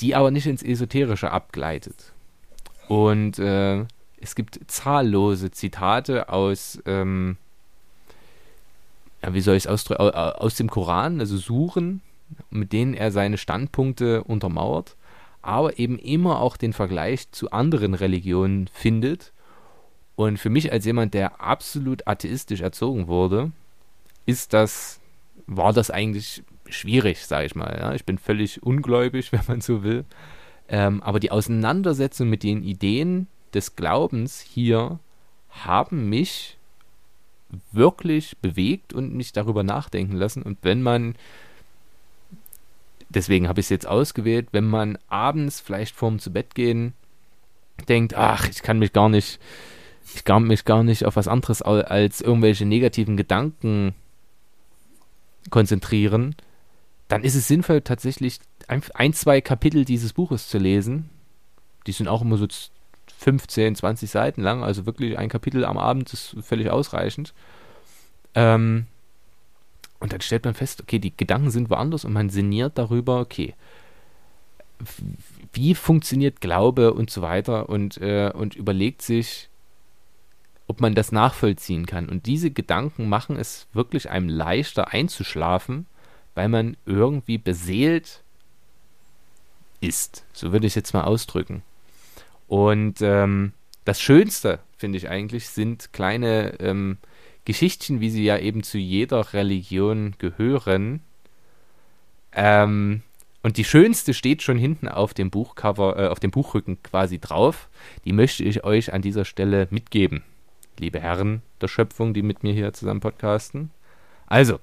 die 0.00 0.14
aber 0.14 0.30
nicht 0.30 0.46
ins 0.46 0.62
Esoterische 0.62 1.30
abgleitet. 1.30 2.12
Und 2.88 3.38
äh, 3.38 3.84
es 4.20 4.34
gibt 4.34 4.58
zahllose 4.66 5.50
Zitate 5.50 6.28
aus, 6.28 6.80
ähm, 6.86 7.36
ja, 9.22 9.34
wie 9.34 9.40
soll 9.40 9.56
ich 9.56 9.64
es 9.64 9.70
ausdrücken, 9.70 10.02
Au- 10.02 10.08
au- 10.10 10.32
aus 10.38 10.56
dem 10.56 10.68
Koran, 10.70 11.20
also 11.20 11.36
Suren, 11.36 12.00
mit 12.50 12.72
denen 12.72 12.94
er 12.94 13.12
seine 13.12 13.36
Standpunkte 13.38 14.24
untermauert, 14.24 14.96
aber 15.42 15.78
eben 15.78 15.98
immer 15.98 16.40
auch 16.40 16.56
den 16.56 16.72
Vergleich 16.72 17.30
zu 17.32 17.50
anderen 17.50 17.94
Religionen 17.94 18.68
findet. 18.72 19.32
Und 20.14 20.38
für 20.38 20.50
mich 20.50 20.72
als 20.72 20.84
jemand, 20.84 21.14
der 21.14 21.40
absolut 21.40 22.06
atheistisch 22.06 22.60
erzogen 22.60 23.08
wurde, 23.08 23.52
ist 24.24 24.52
das, 24.52 25.00
war 25.46 25.72
das 25.72 25.90
eigentlich 25.90 26.42
schwierig, 26.66 27.26
sage 27.26 27.46
ich 27.46 27.54
mal. 27.54 27.76
Ja? 27.78 27.94
Ich 27.94 28.04
bin 28.04 28.18
völlig 28.18 28.62
ungläubig, 28.62 29.32
wenn 29.32 29.42
man 29.46 29.60
so 29.60 29.82
will. 29.82 30.04
Ähm, 30.68 31.02
aber 31.02 31.20
die 31.20 31.30
Auseinandersetzung 31.30 32.28
mit 32.28 32.42
den 32.42 32.62
Ideen 32.62 33.26
des 33.52 33.76
Glaubens 33.76 34.40
hier 34.40 34.98
haben 35.50 36.08
mich 36.08 36.56
wirklich 37.72 38.38
bewegt 38.38 38.92
und 38.92 39.14
mich 39.14 39.32
darüber 39.32 39.62
nachdenken 39.62 40.16
lassen. 40.16 40.42
Und 40.42 40.58
wenn 40.62 40.82
man, 40.82 41.14
deswegen 43.14 43.48
habe 43.48 43.60
ich 43.60 43.66
es 43.66 43.70
jetzt 43.70 43.86
ausgewählt, 43.86 44.48
wenn 44.52 44.66
man 44.68 44.98
abends 45.08 45.60
vielleicht 45.60 45.94
vorm 45.94 46.18
zu 46.18 46.32
Bett 46.32 46.54
gehen 46.54 46.94
denkt, 47.88 48.14
ach, 48.14 48.48
ich 48.48 48.62
kann 48.62 48.78
mich 48.78 48.92
gar 48.92 49.08
nicht, 49.08 49.40
ich 50.14 50.24
kann 50.24 50.44
mich 50.44 50.64
gar 50.64 50.84
nicht 50.84 51.04
auf 51.04 51.16
was 51.16 51.26
anderes 51.28 51.62
als 51.62 52.20
irgendwelche 52.20 52.64
negativen 52.66 53.16
Gedanken 53.16 53.94
konzentrieren, 55.50 56.36
dann 57.08 57.24
ist 57.24 57.34
es 57.34 57.48
sinnvoll, 57.48 57.80
tatsächlich 57.80 58.38
ein, 58.68 59.12
zwei 59.12 59.40
Kapitel 59.40 59.84
dieses 59.84 60.12
Buches 60.12 60.48
zu 60.48 60.58
lesen. 60.58 61.10
Die 61.86 61.92
sind 61.92 62.08
auch 62.08 62.22
immer 62.22 62.36
so 62.36 62.46
z- 62.46 62.70
15, 63.18 63.76
20 63.76 64.10
Seiten 64.10 64.42
lang, 64.42 64.62
also 64.64 64.86
wirklich 64.86 65.18
ein 65.18 65.28
Kapitel 65.28 65.64
am 65.64 65.78
Abend 65.78 66.12
ist 66.12 66.36
völlig 66.42 66.70
ausreichend. 66.70 67.34
Ähm, 68.34 68.86
und 70.02 70.12
dann 70.12 70.20
stellt 70.20 70.44
man 70.44 70.54
fest, 70.54 70.80
okay, 70.80 70.98
die 70.98 71.16
Gedanken 71.16 71.52
sind 71.52 71.70
woanders 71.70 72.04
und 72.04 72.12
man 72.12 72.28
sinniert 72.28 72.76
darüber, 72.76 73.20
okay, 73.20 73.54
wie 75.52 75.76
funktioniert 75.76 76.40
Glaube 76.40 76.92
und 76.92 77.08
so 77.08 77.22
weiter 77.22 77.68
und, 77.68 77.98
äh, 77.98 78.32
und 78.34 78.56
überlegt 78.56 79.00
sich, 79.02 79.48
ob 80.66 80.80
man 80.80 80.96
das 80.96 81.12
nachvollziehen 81.12 81.86
kann. 81.86 82.08
Und 82.08 82.26
diese 82.26 82.50
Gedanken 82.50 83.08
machen 83.08 83.36
es 83.36 83.68
wirklich 83.74 84.10
einem 84.10 84.28
leichter 84.28 84.88
einzuschlafen, 84.88 85.86
weil 86.34 86.48
man 86.48 86.76
irgendwie 86.84 87.38
beseelt 87.38 88.24
ist. 89.80 90.24
So 90.32 90.50
würde 90.50 90.66
ich 90.66 90.72
es 90.72 90.76
jetzt 90.76 90.94
mal 90.94 91.04
ausdrücken. 91.04 91.62
Und 92.48 93.00
ähm, 93.02 93.52
das 93.84 94.00
Schönste, 94.00 94.58
finde 94.76 94.98
ich 94.98 95.08
eigentlich, 95.08 95.48
sind 95.48 95.92
kleine 95.92 96.58
ähm, 96.58 96.98
Geschichtchen, 97.44 98.00
wie 98.00 98.10
sie 98.10 98.24
ja 98.24 98.38
eben 98.38 98.62
zu 98.62 98.78
jeder 98.78 99.32
Religion 99.32 100.14
gehören. 100.18 101.00
Ähm, 102.32 103.02
und 103.42 103.56
die 103.56 103.64
schönste 103.64 104.14
steht 104.14 104.42
schon 104.42 104.56
hinten 104.56 104.88
auf 104.88 105.14
dem 105.14 105.30
Buchcover, 105.30 105.98
äh, 105.98 106.06
auf 106.08 106.20
dem 106.20 106.30
Buchrücken 106.30 106.82
quasi 106.82 107.18
drauf. 107.18 107.68
Die 108.04 108.12
möchte 108.12 108.44
ich 108.44 108.64
euch 108.64 108.92
an 108.92 109.02
dieser 109.02 109.24
Stelle 109.24 109.66
mitgeben, 109.70 110.22
liebe 110.78 111.00
Herren 111.00 111.42
der 111.60 111.68
Schöpfung, 111.68 112.14
die 112.14 112.22
mit 112.22 112.42
mir 112.42 112.52
hier 112.52 112.72
zusammen 112.72 113.00
podcasten. 113.00 113.70
Also, 114.26 114.60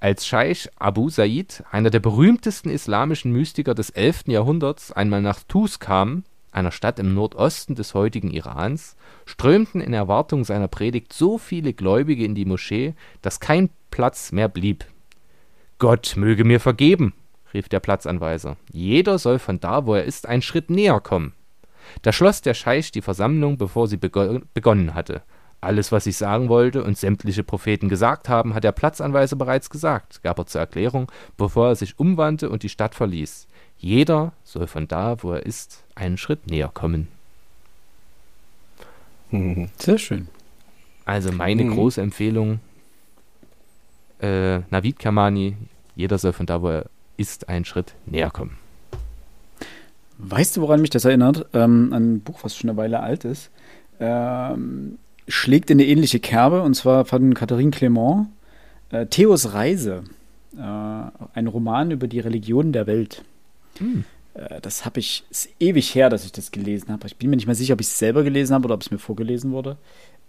als 0.00 0.26
Scheich 0.26 0.68
Abu 0.76 1.10
Said, 1.10 1.62
einer 1.70 1.90
der 1.90 2.00
berühmtesten 2.00 2.70
islamischen 2.70 3.30
Mystiker 3.30 3.74
des 3.74 3.90
11. 3.90 4.24
Jahrhunderts, 4.26 4.90
einmal 4.90 5.22
nach 5.22 5.44
Tus 5.44 5.78
kam, 5.78 6.24
einer 6.52 6.70
Stadt 6.70 6.98
im 6.98 7.14
Nordosten 7.14 7.74
des 7.74 7.94
heutigen 7.94 8.30
Irans, 8.30 8.96
strömten 9.24 9.80
in 9.80 9.92
Erwartung 9.92 10.44
seiner 10.44 10.68
Predigt 10.68 11.12
so 11.12 11.38
viele 11.38 11.72
Gläubige 11.72 12.24
in 12.24 12.34
die 12.34 12.44
Moschee, 12.44 12.94
dass 13.22 13.40
kein 13.40 13.70
Platz 13.90 14.32
mehr 14.32 14.48
blieb. 14.48 14.84
Gott 15.78 16.14
möge 16.16 16.44
mir 16.44 16.60
vergeben, 16.60 17.14
rief 17.52 17.68
der 17.68 17.80
Platzanweiser. 17.80 18.56
Jeder 18.72 19.18
soll 19.18 19.38
von 19.38 19.58
da, 19.58 19.86
wo 19.86 19.94
er 19.94 20.04
ist, 20.04 20.28
einen 20.28 20.42
Schritt 20.42 20.70
näher 20.70 21.00
kommen. 21.00 21.32
Da 22.02 22.12
schloss 22.12 22.40
der 22.40 22.54
Scheich 22.54 22.92
die 22.92 23.02
Versammlung, 23.02 23.58
bevor 23.58 23.88
sie 23.88 23.96
bego 23.96 24.40
begonnen 24.54 24.94
hatte. 24.94 25.22
Alles, 25.60 25.92
was 25.92 26.06
ich 26.06 26.16
sagen 26.16 26.48
wollte 26.48 26.82
und 26.82 26.98
sämtliche 26.98 27.44
Propheten 27.44 27.88
gesagt 27.88 28.28
haben, 28.28 28.54
hat 28.54 28.64
der 28.64 28.72
Platzanweiser 28.72 29.36
bereits 29.36 29.70
gesagt, 29.70 30.22
gab 30.24 30.38
er 30.38 30.46
zur 30.46 30.60
Erklärung, 30.60 31.10
bevor 31.36 31.68
er 31.68 31.76
sich 31.76 31.98
umwandte 32.00 32.50
und 32.50 32.64
die 32.64 32.68
Stadt 32.68 32.96
verließ. 32.96 33.46
Jeder 33.82 34.32
soll 34.44 34.68
von 34.68 34.86
da, 34.86 35.22
wo 35.24 35.32
er 35.32 35.44
ist, 35.44 35.82
einen 35.96 36.16
Schritt 36.16 36.46
näher 36.46 36.70
kommen. 36.72 37.08
Mhm. 39.32 39.68
Sehr 39.76 39.98
schön. 39.98 40.28
Also 41.04 41.32
meine 41.32 41.64
Mhm. 41.64 41.72
große 41.74 42.00
Empfehlung, 42.00 42.60
äh, 44.20 44.60
Navid 44.70 45.00
Kamani, 45.00 45.56
jeder 45.96 46.16
soll 46.18 46.32
von 46.32 46.46
da, 46.46 46.62
wo 46.62 46.68
er 46.68 46.86
ist, 47.16 47.48
einen 47.48 47.64
Schritt 47.64 47.94
näher 48.06 48.30
kommen. 48.30 48.56
Weißt 50.18 50.56
du, 50.56 50.60
woran 50.60 50.80
mich 50.80 50.90
das 50.90 51.04
erinnert? 51.04 51.46
Ähm, 51.52 51.92
an 51.92 52.14
ein 52.14 52.20
Buch, 52.20 52.44
was 52.44 52.56
schon 52.56 52.70
eine 52.70 52.76
Weile 52.76 53.00
alt 53.00 53.24
ist. 53.24 53.50
Ähm, 53.98 54.98
schlägt 55.26 55.70
in 55.70 55.80
eine 55.80 55.88
ähnliche 55.88 56.20
Kerbe 56.20 56.62
und 56.62 56.74
zwar 56.74 57.04
von 57.04 57.34
Catherine 57.34 57.72
Clement. 57.72 58.28
Äh, 58.90 59.06
Theos 59.06 59.54
Reise. 59.54 60.04
Äh, 60.56 60.60
ein 60.60 61.46
Roman 61.48 61.90
über 61.90 62.06
die 62.06 62.20
Religionen 62.20 62.72
der 62.72 62.86
Welt. 62.86 63.24
Äh, 64.34 64.60
das 64.60 64.84
habe 64.84 65.00
ich, 65.00 65.24
ist 65.30 65.48
ewig 65.60 65.94
her, 65.94 66.08
dass 66.10 66.24
ich 66.24 66.32
das 66.32 66.50
gelesen 66.50 66.90
habe. 66.90 67.06
Ich 67.06 67.16
bin 67.16 67.30
mir 67.30 67.36
nicht 67.36 67.46
mehr 67.46 67.54
sicher, 67.54 67.74
ob 67.74 67.80
ich 67.80 67.88
es 67.88 67.98
selber 67.98 68.22
gelesen 68.22 68.54
habe 68.54 68.64
oder 68.66 68.74
ob 68.74 68.82
es 68.82 68.90
mir 68.90 68.98
vorgelesen 68.98 69.52
wurde. 69.52 69.76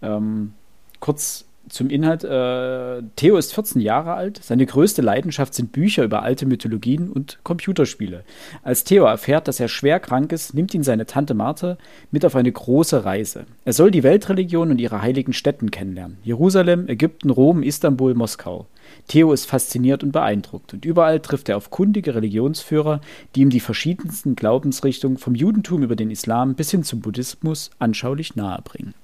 Ähm, 0.02 0.54
kurz 1.00 1.46
zum 1.68 1.88
Inhalt. 1.88 2.24
Äh, 2.24 3.02
Theo 3.16 3.36
ist 3.36 3.54
14 3.54 3.80
Jahre 3.80 4.14
alt. 4.14 4.40
Seine 4.42 4.66
größte 4.66 5.02
Leidenschaft 5.02 5.54
sind 5.54 5.72
Bücher 5.72 6.04
über 6.04 6.22
alte 6.22 6.46
Mythologien 6.46 7.10
und 7.10 7.38
Computerspiele. 7.42 8.24
Als 8.62 8.84
Theo 8.84 9.04
erfährt, 9.04 9.48
dass 9.48 9.60
er 9.60 9.68
schwer 9.68 10.00
krank 10.00 10.32
ist, 10.32 10.54
nimmt 10.54 10.74
ihn 10.74 10.82
seine 10.82 11.06
Tante 11.06 11.34
Marthe 11.34 11.78
mit 12.10 12.24
auf 12.24 12.36
eine 12.36 12.52
große 12.52 13.04
Reise. 13.04 13.46
Er 13.64 13.72
soll 13.72 13.90
die 13.90 14.02
Weltreligion 14.02 14.70
und 14.70 14.80
ihre 14.80 15.02
heiligen 15.02 15.32
Städten 15.32 15.70
kennenlernen. 15.70 16.18
Jerusalem, 16.22 16.88
Ägypten, 16.88 17.30
Rom, 17.30 17.62
Istanbul, 17.62 18.14
Moskau. 18.14 18.66
Theo 19.08 19.32
ist 19.32 19.46
fasziniert 19.46 20.02
und 20.02 20.12
beeindruckt 20.12 20.72
und 20.72 20.84
überall 20.84 21.20
trifft 21.20 21.48
er 21.48 21.56
auf 21.56 21.70
kundige 21.70 22.14
Religionsführer, 22.14 23.00
die 23.34 23.42
ihm 23.42 23.50
die 23.50 23.60
verschiedensten 23.60 24.34
Glaubensrichtungen 24.34 25.18
vom 25.18 25.34
Judentum 25.34 25.82
über 25.82 25.96
den 25.96 26.10
Islam 26.10 26.54
bis 26.54 26.70
hin 26.70 26.84
zum 26.84 27.00
Buddhismus 27.00 27.70
anschaulich 27.78 28.34
nahebringen. 28.34 28.94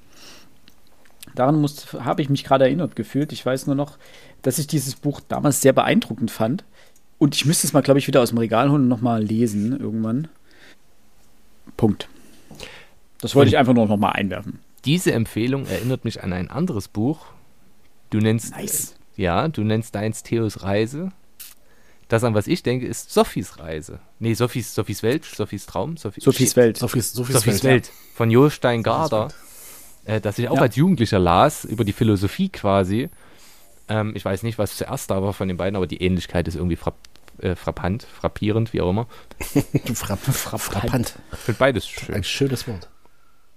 Daran 1.34 1.64
habe 1.98 2.22
ich 2.22 2.30
mich 2.30 2.44
gerade 2.44 2.64
erinnert 2.64 2.96
gefühlt. 2.96 3.32
Ich 3.32 3.44
weiß 3.44 3.66
nur 3.66 3.76
noch, 3.76 3.98
dass 4.42 4.59
ich 4.59 4.66
dieses 4.66 4.96
Buch 4.96 5.20
damals 5.28 5.61
sehr 5.61 5.72
beeindruckend 5.72 6.30
fand. 6.30 6.64
Und 7.18 7.34
ich 7.34 7.44
müsste 7.44 7.66
es 7.66 7.72
mal, 7.72 7.82
glaube 7.82 7.98
ich, 7.98 8.07
wieder 8.07 8.22
aus 8.22 8.30
dem 8.30 8.38
Regal 8.38 8.70
holen 8.70 8.82
und 8.82 8.88
nochmal 8.88 9.22
lesen 9.22 9.78
irgendwann. 9.78 10.28
Punkt. 11.76 12.09
Das 13.20 13.34
wollte 13.34 13.48
und 13.48 13.53
ich 13.53 13.59
einfach 13.59 13.74
nur 13.74 13.86
nochmal 13.86 14.14
einwerfen. 14.14 14.59
Diese 14.84 15.12
Empfehlung 15.12 15.66
erinnert 15.66 16.05
mich 16.05 16.22
an 16.24 16.32
ein 16.32 16.51
anderes 16.51 16.88
Buch. 16.88 17.26
Du 18.09 18.18
nennst. 18.18 18.57
Nice. 18.57 18.94
Ja, 19.20 19.48
du 19.48 19.62
nennst 19.62 19.94
deins 19.94 20.22
Theos 20.22 20.62
Reise. 20.62 21.12
Das, 22.08 22.24
an 22.24 22.34
was 22.34 22.46
ich 22.46 22.62
denke, 22.62 22.86
ist 22.86 23.12
Sophies 23.12 23.58
Reise. 23.58 24.00
Nee, 24.18 24.34
Sophies, 24.34 24.74
Sophies 24.74 25.02
Welt, 25.02 25.24
Sophies 25.24 25.66
Traum. 25.66 25.96
Sophie, 25.96 26.20
Sophies 26.20 26.56
Welt. 26.56 26.78
Sophies, 26.78 27.12
Sophies, 27.12 27.36
Sophies 27.36 27.62
Welt. 27.62 27.84
Welt. 27.84 27.92
Von 28.14 28.30
Jostein 28.30 28.82
Garder 28.82 29.28
äh, 30.04 30.20
das 30.20 30.38
ich 30.38 30.48
auch 30.48 30.56
ja. 30.56 30.62
als 30.62 30.76
Jugendlicher 30.76 31.18
las, 31.18 31.64
über 31.64 31.84
die 31.84 31.92
Philosophie 31.92 32.48
quasi. 32.48 33.10
Ähm, 33.88 34.12
ich 34.14 34.24
weiß 34.24 34.42
nicht, 34.42 34.58
was 34.58 34.76
zuerst 34.76 35.10
da 35.10 35.22
war 35.22 35.32
von 35.32 35.48
den 35.48 35.58
beiden, 35.58 35.76
aber 35.76 35.86
die 35.86 36.02
Ähnlichkeit 36.02 36.48
ist 36.48 36.54
irgendwie 36.54 36.76
frapp, 36.76 36.96
äh, 37.38 37.54
frappant, 37.54 38.04
frappierend, 38.04 38.72
wie 38.72 38.80
auch 38.80 38.90
immer. 38.90 39.06
Frapp, 39.94 40.20
frapp, 40.20 40.60
frappant. 40.60 41.14
Ich 41.32 41.38
finde 41.38 41.58
beides 41.58 41.86
schön. 41.86 42.14
Ein 42.14 42.24
schönes 42.24 42.66
Wort. 42.66 42.88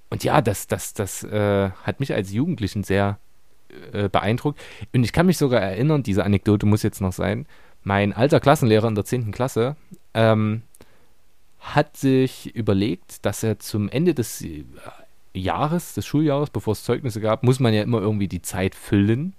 Und 0.09 0.23
ja, 0.23 0.41
das, 0.41 0.67
das, 0.67 0.93
das 0.93 1.23
äh, 1.23 1.69
hat 1.71 1.99
mich 1.99 2.13
als 2.13 2.31
Jugendlichen 2.31 2.83
sehr 2.83 3.19
äh, 3.91 4.09
beeindruckt. 4.09 4.59
Und 4.93 5.03
ich 5.03 5.13
kann 5.13 5.25
mich 5.25 5.37
sogar 5.37 5.61
erinnern, 5.61 6.03
diese 6.03 6.23
Anekdote 6.23 6.65
muss 6.65 6.83
jetzt 6.83 7.01
noch 7.01 7.13
sein, 7.13 7.45
mein 7.83 8.13
alter 8.13 8.39
Klassenlehrer 8.39 8.87
in 8.87 8.95
der 8.95 9.05
10. 9.05 9.31
Klasse 9.31 9.75
ähm, 10.13 10.61
hat 11.59 11.97
sich 11.97 12.55
überlegt, 12.55 13.25
dass 13.25 13.43
er 13.43 13.59
zum 13.59 13.89
Ende 13.89 14.13
des 14.13 14.45
Jahres, 15.33 15.93
des 15.93 16.05
Schuljahres, 16.05 16.49
bevor 16.49 16.73
es 16.73 16.83
Zeugnisse 16.83 17.21
gab, 17.21 17.43
muss 17.43 17.59
man 17.59 17.73
ja 17.73 17.83
immer 17.83 17.99
irgendwie 17.99 18.27
die 18.27 18.41
Zeit 18.41 18.75
füllen. 18.75 19.33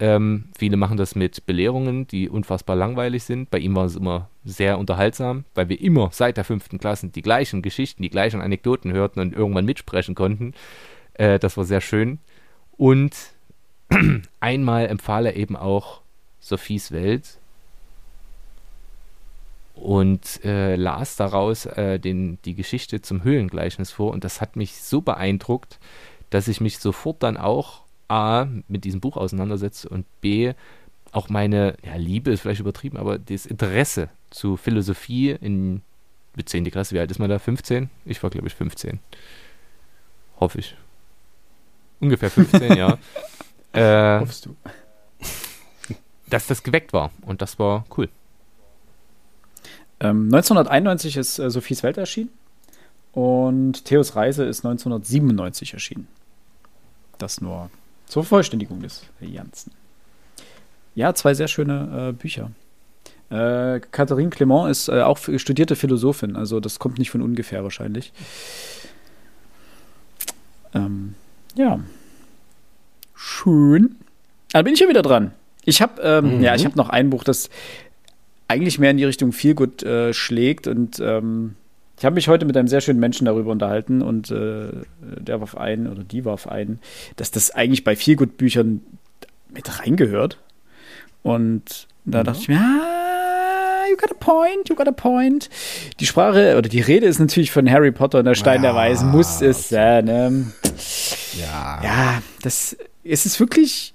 Ähm, 0.00 0.46
viele 0.58 0.76
machen 0.76 0.96
das 0.96 1.14
mit 1.14 1.46
Belehrungen, 1.46 2.06
die 2.08 2.28
unfassbar 2.28 2.74
langweilig 2.74 3.22
sind. 3.22 3.50
Bei 3.50 3.58
ihm 3.58 3.76
war 3.76 3.84
es 3.84 3.94
immer 3.94 4.28
sehr 4.44 4.78
unterhaltsam, 4.78 5.44
weil 5.54 5.68
wir 5.68 5.80
immer 5.80 6.08
seit 6.12 6.36
der 6.36 6.44
fünften 6.44 6.78
Klasse 6.78 7.08
die 7.08 7.22
gleichen 7.22 7.62
Geschichten, 7.62 8.02
die 8.02 8.10
gleichen 8.10 8.40
Anekdoten 8.40 8.92
hörten 8.92 9.20
und 9.20 9.32
irgendwann 9.32 9.64
mitsprechen 9.64 10.14
konnten. 10.14 10.54
Äh, 11.14 11.38
das 11.38 11.56
war 11.56 11.64
sehr 11.64 11.80
schön. 11.80 12.18
Und 12.76 13.14
einmal 14.40 14.86
empfahl 14.86 15.26
er 15.26 15.36
eben 15.36 15.56
auch 15.56 16.00
Sophies 16.40 16.92
Welt 16.92 17.38
und 19.74 20.44
äh, 20.44 20.76
las 20.76 21.16
daraus 21.16 21.66
äh, 21.66 21.98
den, 21.98 22.38
die 22.44 22.54
Geschichte 22.54 23.00
zum 23.02 23.24
Höhlengleichnis 23.24 23.90
vor 23.90 24.12
und 24.12 24.24
das 24.24 24.40
hat 24.40 24.56
mich 24.56 24.82
so 24.82 25.00
beeindruckt, 25.00 25.78
dass 26.30 26.48
ich 26.48 26.60
mich 26.60 26.78
sofort 26.78 27.22
dann 27.22 27.36
auch 27.36 27.82
A 28.08 28.46
mit 28.68 28.84
diesem 28.84 29.00
Buch 29.00 29.16
auseinandersetze 29.16 29.88
und 29.88 30.06
B 30.20 30.52
auch 31.12 31.28
meine, 31.28 31.76
ja, 31.84 31.96
Liebe 31.96 32.30
ist 32.30 32.40
vielleicht 32.40 32.60
übertrieben, 32.60 32.96
aber 32.96 33.18
das 33.18 33.46
Interesse 33.46 34.08
zu 34.30 34.56
Philosophie 34.56 35.30
in 35.30 35.82
mit 36.34 36.48
10. 36.48 36.70
Klasse, 36.70 36.94
wie 36.94 36.98
alt 36.98 37.10
ist 37.10 37.18
man 37.18 37.28
da? 37.28 37.38
15? 37.38 37.90
Ich 38.04 38.22
war, 38.22 38.30
glaube 38.30 38.48
ich, 38.48 38.54
15. 38.54 39.00
Hoffe 40.40 40.58
ich. 40.60 40.76
Ungefähr 42.00 42.30
15, 42.30 42.72
ja. 42.76 42.98
Äh, 43.72 44.20
Hoffst 44.20 44.46
du? 44.46 44.56
Dass 46.28 46.46
das 46.46 46.62
geweckt 46.62 46.92
war 46.92 47.10
und 47.22 47.42
das 47.42 47.58
war 47.58 47.84
cool. 47.96 48.08
Ähm, 50.00 50.26
1991 50.26 51.16
ist 51.16 51.38
äh, 51.38 51.50
Sophies 51.50 51.82
Welt 51.82 51.96
erschienen 51.96 52.30
und 53.12 53.84
Theos 53.84 54.16
Reise 54.16 54.44
ist 54.44 54.64
1997 54.64 55.74
erschienen. 55.74 56.08
Das 57.18 57.40
nur 57.40 57.70
zur 58.06 58.24
Vervollständigung 58.24 58.82
des 58.82 59.04
Janssen. 59.20 59.72
Ja, 60.94 61.14
zwei 61.14 61.34
sehr 61.34 61.48
schöne 61.48 62.10
äh, 62.10 62.12
Bücher. 62.12 62.50
Äh, 63.30 63.80
Catherine 63.92 64.30
Clement 64.30 64.70
ist 64.70 64.88
äh, 64.88 65.00
auch 65.02 65.18
studierte 65.18 65.76
Philosophin, 65.76 66.36
also 66.36 66.60
das 66.60 66.78
kommt 66.78 66.98
nicht 66.98 67.10
von 67.10 67.22
ungefähr 67.22 67.62
wahrscheinlich. 67.62 68.12
Ähm, 70.74 71.14
ja. 71.54 71.80
Schön. 73.24 73.94
Da 74.50 74.62
bin 74.62 74.74
ich 74.74 74.80
ja 74.80 74.88
wieder 74.88 75.02
dran. 75.02 75.30
Ich 75.64 75.80
habe 75.80 76.02
ähm, 76.02 76.38
mhm. 76.38 76.42
ja, 76.42 76.56
ich 76.56 76.64
habe 76.64 76.76
noch 76.76 76.88
ein 76.88 77.08
Buch, 77.10 77.22
das 77.22 77.50
eigentlich 78.48 78.80
mehr 78.80 78.90
in 78.90 78.96
die 78.96 79.04
Richtung 79.04 79.30
Feelgood 79.30 79.84
äh, 79.84 80.12
schlägt. 80.12 80.66
Und 80.66 80.98
ähm, 80.98 81.54
ich 81.96 82.04
habe 82.04 82.16
mich 82.16 82.26
heute 82.26 82.46
mit 82.46 82.56
einem 82.56 82.66
sehr 82.66 82.80
schönen 82.80 82.98
Menschen 82.98 83.26
darüber 83.26 83.52
unterhalten 83.52 84.02
und 84.02 84.32
äh, 84.32 84.72
der 85.00 85.40
warf 85.40 85.56
ein, 85.56 85.86
oder 85.86 86.02
die 86.02 86.24
warf 86.24 86.48
ein, 86.48 86.80
dass 87.14 87.30
das 87.30 87.52
eigentlich 87.52 87.84
bei 87.84 87.94
Feelgood-Büchern 87.94 88.82
mit 89.54 89.78
reingehört. 89.78 90.38
Und 91.22 91.86
da 92.04 92.20
mhm. 92.20 92.24
dachte 92.24 92.40
ich 92.40 92.48
mir, 92.48 92.58
ah, 92.58 93.88
you 93.88 93.96
got 93.96 94.10
a 94.10 94.14
point, 94.18 94.68
you 94.68 94.74
got 94.74 94.88
a 94.88 94.92
point. 94.92 95.48
Die 96.00 96.06
Sprache 96.06 96.58
oder 96.58 96.68
die 96.68 96.80
Rede 96.80 97.06
ist 97.06 97.20
natürlich 97.20 97.52
von 97.52 97.70
Harry 97.70 97.92
Potter 97.92 98.18
und 98.18 98.24
der 98.24 98.34
Stein 98.34 98.64
ja, 98.64 98.72
der 98.72 98.74
Weisen, 98.74 99.12
muss 99.12 99.40
es 99.40 99.68
sein. 99.68 100.06
Ne? 100.06 100.52
Ja. 101.38 101.80
Ja, 101.84 102.22
das 102.42 102.76
es 103.04 103.26
ist 103.26 103.40
wirklich 103.40 103.94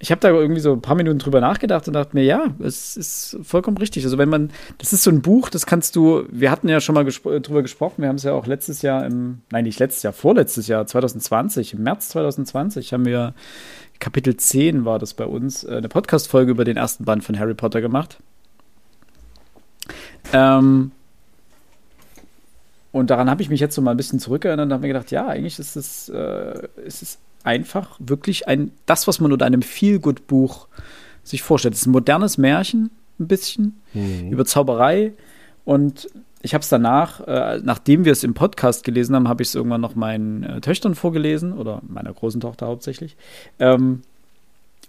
ich 0.00 0.10
habe 0.10 0.20
da 0.20 0.30
irgendwie 0.30 0.60
so 0.60 0.72
ein 0.72 0.80
paar 0.80 0.94
Minuten 0.94 1.18
drüber 1.18 1.40
nachgedacht 1.40 1.88
und 1.88 1.94
dachte 1.94 2.14
mir, 2.14 2.22
ja, 2.22 2.54
es 2.60 2.96
ist 2.96 3.36
vollkommen 3.42 3.76
richtig. 3.78 4.04
Also 4.04 4.16
wenn 4.16 4.28
man, 4.28 4.50
das 4.78 4.92
ist 4.92 5.02
so 5.02 5.10
ein 5.10 5.22
Buch, 5.22 5.50
das 5.50 5.66
kannst 5.66 5.96
du, 5.96 6.24
wir 6.30 6.52
hatten 6.52 6.68
ja 6.68 6.80
schon 6.80 6.94
mal 6.94 7.04
gespro 7.04 7.36
drüber 7.40 7.62
gesprochen, 7.62 8.02
wir 8.02 8.08
haben 8.08 8.16
es 8.16 8.22
ja 8.22 8.32
auch 8.32 8.46
letztes 8.46 8.82
Jahr 8.82 9.04
im, 9.04 9.42
nein, 9.50 9.64
nicht 9.64 9.80
letztes 9.80 10.04
Jahr, 10.04 10.12
vorletztes 10.12 10.68
Jahr, 10.68 10.86
2020, 10.86 11.74
im 11.74 11.82
März 11.82 12.10
2020 12.10 12.92
haben 12.92 13.06
wir 13.06 13.34
Kapitel 13.98 14.36
10 14.36 14.84
war 14.84 15.00
das 15.00 15.14
bei 15.14 15.24
uns, 15.24 15.64
äh, 15.64 15.78
eine 15.78 15.88
Podcast-Folge 15.88 16.52
über 16.52 16.64
den 16.64 16.76
ersten 16.76 17.04
Band 17.04 17.24
von 17.24 17.36
Harry 17.36 17.54
Potter 17.54 17.80
gemacht. 17.80 18.18
Ähm, 20.32 20.92
und 22.92 23.10
daran 23.10 23.28
habe 23.28 23.42
ich 23.42 23.50
mich 23.50 23.58
jetzt 23.58 23.74
so 23.74 23.82
mal 23.82 23.90
ein 23.90 23.96
bisschen 23.96 24.20
zurückerinnert 24.20 24.66
und 24.66 24.72
habe 24.72 24.82
mir 24.82 24.88
gedacht, 24.88 25.10
ja, 25.10 25.26
eigentlich 25.26 25.58
ist 25.58 25.74
es, 25.74 26.08
äh, 26.08 26.68
ist 26.84 27.02
es 27.02 27.18
einfach 27.44 27.96
wirklich 27.98 28.48
ein, 28.48 28.72
das, 28.86 29.06
was 29.06 29.20
man 29.20 29.32
unter 29.32 29.46
einem 29.46 29.62
Feel-Good-Buch 29.62 30.68
sich 31.22 31.42
vorstellt. 31.42 31.74
Es 31.74 31.82
ist 31.82 31.86
ein 31.86 31.92
modernes 31.92 32.38
Märchen, 32.38 32.90
ein 33.18 33.28
bisschen, 33.28 33.80
mhm. 33.94 34.30
über 34.30 34.44
Zauberei. 34.44 35.12
Und 35.64 36.08
ich 36.42 36.54
habe 36.54 36.62
es 36.62 36.68
danach, 36.68 37.20
äh, 37.26 37.60
nachdem 37.62 38.04
wir 38.04 38.12
es 38.12 38.24
im 38.24 38.34
Podcast 38.34 38.84
gelesen 38.84 39.14
haben, 39.14 39.28
habe 39.28 39.42
ich 39.42 39.48
es 39.48 39.54
irgendwann 39.54 39.80
noch 39.80 39.94
meinen 39.94 40.42
äh, 40.44 40.60
Töchtern 40.60 40.94
vorgelesen 40.94 41.52
oder 41.52 41.82
meiner 41.86 42.12
großen 42.12 42.40
Tochter 42.40 42.66
hauptsächlich. 42.66 43.16
Ähm, 43.58 44.02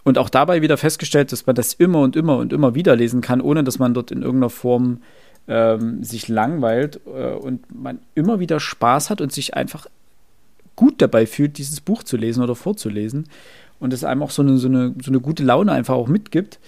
und 0.04 0.16
auch 0.16 0.30
dabei 0.30 0.62
wieder 0.62 0.76
festgestellt, 0.76 1.32
dass 1.32 1.46
man 1.46 1.56
das 1.56 1.74
immer 1.74 2.00
und 2.00 2.16
immer 2.16 2.38
und 2.38 2.52
immer 2.52 2.74
wieder 2.74 2.96
lesen 2.96 3.20
kann, 3.20 3.40
ohne 3.40 3.64
dass 3.64 3.78
man 3.78 3.92
dort 3.92 4.10
in 4.10 4.22
irgendeiner 4.22 4.50
Form 4.50 5.02
ähm, 5.48 6.02
sich 6.02 6.28
langweilt 6.28 7.00
äh, 7.06 7.32
und 7.32 7.62
man 7.74 7.98
immer 8.14 8.40
wieder 8.40 8.60
Spaß 8.60 9.10
hat 9.10 9.20
und 9.20 9.32
sich 9.32 9.54
einfach 9.54 9.86
gut 10.80 11.02
dabei 11.02 11.26
fühlt, 11.26 11.58
dieses 11.58 11.82
Buch 11.82 12.04
zu 12.04 12.16
lesen 12.16 12.42
oder 12.42 12.54
vorzulesen. 12.54 13.26
Und 13.80 13.92
es 13.92 14.02
einem 14.02 14.22
auch 14.22 14.30
so 14.30 14.40
eine, 14.40 14.56
so 14.56 14.66
eine, 14.66 14.94
so 15.02 15.10
eine 15.10 15.20
gute 15.20 15.44
Laune 15.44 15.72
einfach 15.72 15.94
auch 15.94 16.08
mitgibt. 16.08 16.58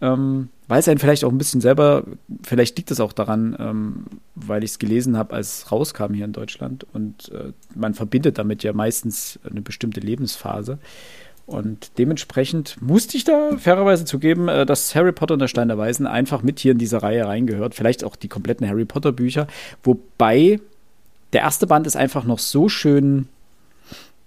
Ähm, 0.00 0.48
weil 0.68 0.80
es 0.80 0.88
einen 0.88 0.98
vielleicht 0.98 1.22
auch 1.22 1.30
ein 1.30 1.36
bisschen 1.36 1.60
selber, 1.60 2.04
vielleicht 2.42 2.78
liegt 2.78 2.90
es 2.90 2.98
auch 2.98 3.12
daran, 3.12 3.54
ähm, 3.58 4.06
weil 4.34 4.64
ich 4.64 4.70
es 4.70 4.78
gelesen 4.78 5.18
habe, 5.18 5.34
als 5.34 5.58
es 5.58 5.72
rauskam 5.72 6.14
hier 6.14 6.24
in 6.24 6.32
Deutschland. 6.32 6.86
Und 6.94 7.30
äh, 7.30 7.52
man 7.74 7.92
verbindet 7.92 8.38
damit 8.38 8.62
ja 8.62 8.72
meistens 8.72 9.38
eine 9.48 9.60
bestimmte 9.60 10.00
Lebensphase. 10.00 10.78
Und 11.44 11.98
dementsprechend 11.98 12.80
musste 12.80 13.18
ich 13.18 13.24
da 13.24 13.58
fairerweise 13.58 14.06
zugeben, 14.06 14.48
äh, 14.48 14.64
dass 14.64 14.94
Harry 14.94 15.12
Potter 15.12 15.34
und 15.34 15.40
der 15.40 15.48
Stein 15.48 15.68
der 15.68 15.76
Weisen 15.76 16.06
einfach 16.06 16.42
mit 16.42 16.58
hier 16.58 16.72
in 16.72 16.78
diese 16.78 17.02
Reihe 17.02 17.26
reingehört. 17.26 17.74
Vielleicht 17.74 18.02
auch 18.02 18.16
die 18.16 18.28
kompletten 18.28 18.66
Harry 18.66 18.86
Potter 18.86 19.12
Bücher. 19.12 19.46
Wobei 19.82 20.58
der 21.34 21.42
erste 21.42 21.66
Band 21.66 21.86
ist 21.86 21.96
einfach 21.96 22.24
noch 22.24 22.38
so 22.38 22.70
schön 22.70 23.28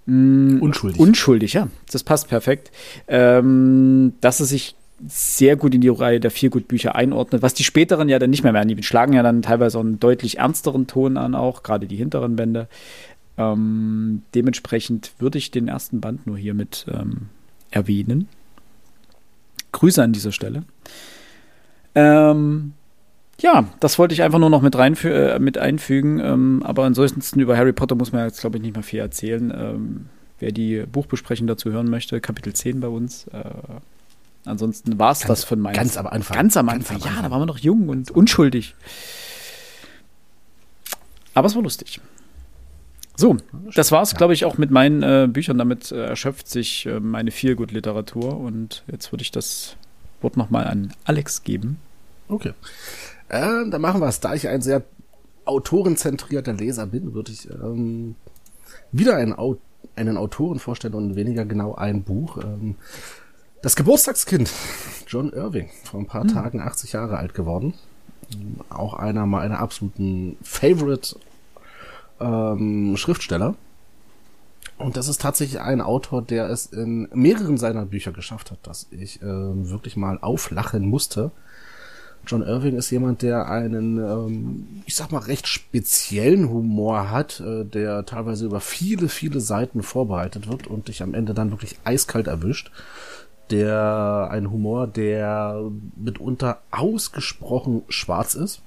Mm, 0.05 0.59
Unschuldig. 0.59 0.99
Unschuldig, 0.99 1.53
ja. 1.53 1.67
Das 1.91 2.03
passt 2.03 2.27
perfekt. 2.27 2.71
Ähm, 3.07 4.13
dass 4.21 4.39
er 4.39 4.45
sich 4.45 4.75
sehr 5.07 5.55
gut 5.55 5.73
in 5.73 5.81
die 5.81 5.89
Reihe 5.89 6.19
der 6.19 6.31
Feelgood-Bücher 6.31 6.95
einordnet, 6.95 7.41
was 7.41 7.53
die 7.53 7.63
späteren 7.63 8.07
ja 8.07 8.19
dann 8.19 8.29
nicht 8.29 8.43
mehr 8.43 8.53
werden. 8.53 8.75
Die 8.75 8.83
schlagen 8.83 9.13
ja 9.13 9.23
dann 9.23 9.41
teilweise 9.41 9.77
auch 9.77 9.83
einen 9.83 9.99
deutlich 9.99 10.37
ernsteren 10.37 10.87
Ton 10.87 11.17
an, 11.17 11.33
auch 11.33 11.63
gerade 11.63 11.87
die 11.87 11.95
hinteren 11.95 12.35
Bände. 12.35 12.67
Ähm, 13.37 14.23
dementsprechend 14.35 15.13
würde 15.19 15.37
ich 15.37 15.51
den 15.51 15.67
ersten 15.67 16.01
Band 16.01 16.27
nur 16.27 16.37
hier 16.37 16.53
mit 16.53 16.85
ähm, 16.91 17.29
erwähnen. 17.71 18.27
Grüße 19.71 20.03
an 20.03 20.13
dieser 20.13 20.31
Stelle. 20.31 20.63
Ähm, 21.95 22.73
ja, 23.41 23.65
das 23.79 23.97
wollte 23.97 24.13
ich 24.13 24.21
einfach 24.21 24.39
nur 24.39 24.49
noch 24.49 24.61
mit, 24.61 24.75
äh, 24.75 25.39
mit 25.39 25.57
einfügen. 25.57 26.19
Ähm, 26.19 26.63
aber 26.63 26.83
ansonsten 26.83 27.39
über 27.39 27.57
Harry 27.57 27.73
Potter 27.73 27.95
muss 27.95 28.11
man 28.11 28.25
jetzt, 28.25 28.41
glaube 28.41 28.57
ich, 28.57 28.63
nicht 28.63 28.75
mehr 28.75 28.83
viel 28.83 28.99
erzählen. 28.99 29.51
Ähm, 29.55 30.05
wer 30.39 30.51
die 30.51 30.83
Buchbesprechung 30.91 31.47
dazu 31.47 31.71
hören 31.71 31.89
möchte, 31.89 32.21
Kapitel 32.21 32.53
10 32.53 32.79
bei 32.79 32.87
uns. 32.87 33.27
Äh, 33.27 33.43
ansonsten 34.45 34.99
war 34.99 35.11
es 35.11 35.19
das 35.19 35.43
von 35.43 35.59
meinem. 35.59 35.75
Ganz 35.75 35.97
am 35.97 36.07
Anfang. 36.07 36.37
Ganz 36.37 36.55
am 36.55 36.69
Anfang. 36.69 36.97
Ganz 36.97 37.01
am 37.01 37.07
Anfang. 37.07 37.15
Ja, 37.15 37.21
da 37.23 37.31
waren 37.31 37.41
wir 37.41 37.45
noch 37.47 37.59
jung 37.59 37.89
und 37.89 38.11
unschuldig. 38.11 38.75
Aber 41.33 41.47
es 41.47 41.55
war 41.55 41.63
lustig. 41.63 41.99
So, 43.15 43.37
das 43.75 43.91
war's, 43.91 44.15
glaube 44.15 44.33
ich, 44.33 44.45
auch 44.45 44.57
mit 44.57 44.71
meinen 44.71 45.03
äh, 45.03 45.27
Büchern. 45.31 45.57
Damit 45.57 45.91
äh, 45.91 46.05
erschöpft 46.05 46.47
sich 46.47 46.85
äh, 46.85 46.99
meine 46.99 47.31
Feelgood-Literatur. 47.31 48.39
Und 48.39 48.83
jetzt 48.91 49.11
würde 49.11 49.21
ich 49.21 49.31
das 49.31 49.75
Wort 50.21 50.37
nochmal 50.37 50.67
an 50.67 50.93
Alex 51.05 51.43
geben. 51.43 51.77
Okay. 52.27 52.53
Äh, 53.31 53.69
dann 53.69 53.81
machen 53.81 54.01
wir 54.01 54.07
es. 54.07 54.19
Da 54.19 54.33
ich 54.33 54.49
ein 54.49 54.61
sehr 54.61 54.83
autorenzentrierter 55.45 56.51
Leser 56.51 56.85
bin, 56.85 57.13
würde 57.13 57.31
ich 57.31 57.49
ähm, 57.49 58.15
wieder 58.91 59.15
einen, 59.15 59.33
Au 59.33 59.57
einen 59.95 60.17
Autoren 60.17 60.59
vorstellen 60.59 60.93
und 60.93 61.15
weniger 61.15 61.45
genau 61.45 61.73
ein 61.73 62.03
Buch. 62.03 62.39
Ähm, 62.43 62.75
das 63.61 63.77
Geburtstagskind, 63.77 64.51
John 65.07 65.31
Irving, 65.31 65.69
vor 65.85 66.01
ein 66.01 66.07
paar 66.07 66.23
hm. 66.23 66.33
Tagen 66.33 66.59
80 66.59 66.91
Jahre 66.91 67.17
alt 67.17 67.33
geworden. 67.33 67.73
Auch 68.69 68.95
einer 68.95 69.25
meiner 69.25 69.59
absoluten 69.59 70.35
Favorite 70.43 71.15
ähm, 72.19 72.97
Schriftsteller. 72.97 73.55
Und 74.77 74.97
das 74.97 75.07
ist 75.07 75.21
tatsächlich 75.21 75.61
ein 75.61 75.79
Autor, 75.79 76.21
der 76.21 76.49
es 76.49 76.65
in 76.65 77.07
mehreren 77.13 77.57
seiner 77.57 77.85
Bücher 77.85 78.11
geschafft 78.11 78.51
hat, 78.51 78.59
dass 78.63 78.87
ich 78.91 79.21
äh, 79.21 79.25
wirklich 79.25 79.95
mal 79.95 80.19
auflachen 80.19 80.85
musste. 80.85 81.31
John 82.27 82.43
Irving 82.43 82.75
ist 82.75 82.89
jemand, 82.91 83.21
der 83.21 83.49
einen, 83.49 83.97
ähm, 83.97 84.67
ich 84.85 84.95
sag 84.95 85.11
mal, 85.11 85.19
recht 85.19 85.47
speziellen 85.47 86.49
Humor 86.49 87.09
hat, 87.09 87.39
äh, 87.39 87.65
der 87.65 88.05
teilweise 88.05 88.45
über 88.45 88.61
viele, 88.61 89.09
viele 89.09 89.39
Seiten 89.39 89.83
vorbereitet 89.83 90.47
wird 90.49 90.67
und 90.67 90.87
dich 90.87 91.01
am 91.01 91.13
Ende 91.13 91.33
dann 91.33 91.51
wirklich 91.51 91.77
eiskalt 91.83 92.27
erwischt. 92.27 92.71
Der, 93.49 94.29
ein 94.31 94.49
Humor, 94.49 94.87
der 94.87 95.61
mitunter 95.97 96.61
ausgesprochen 96.71 97.83
schwarz 97.89 98.35
ist. 98.35 98.61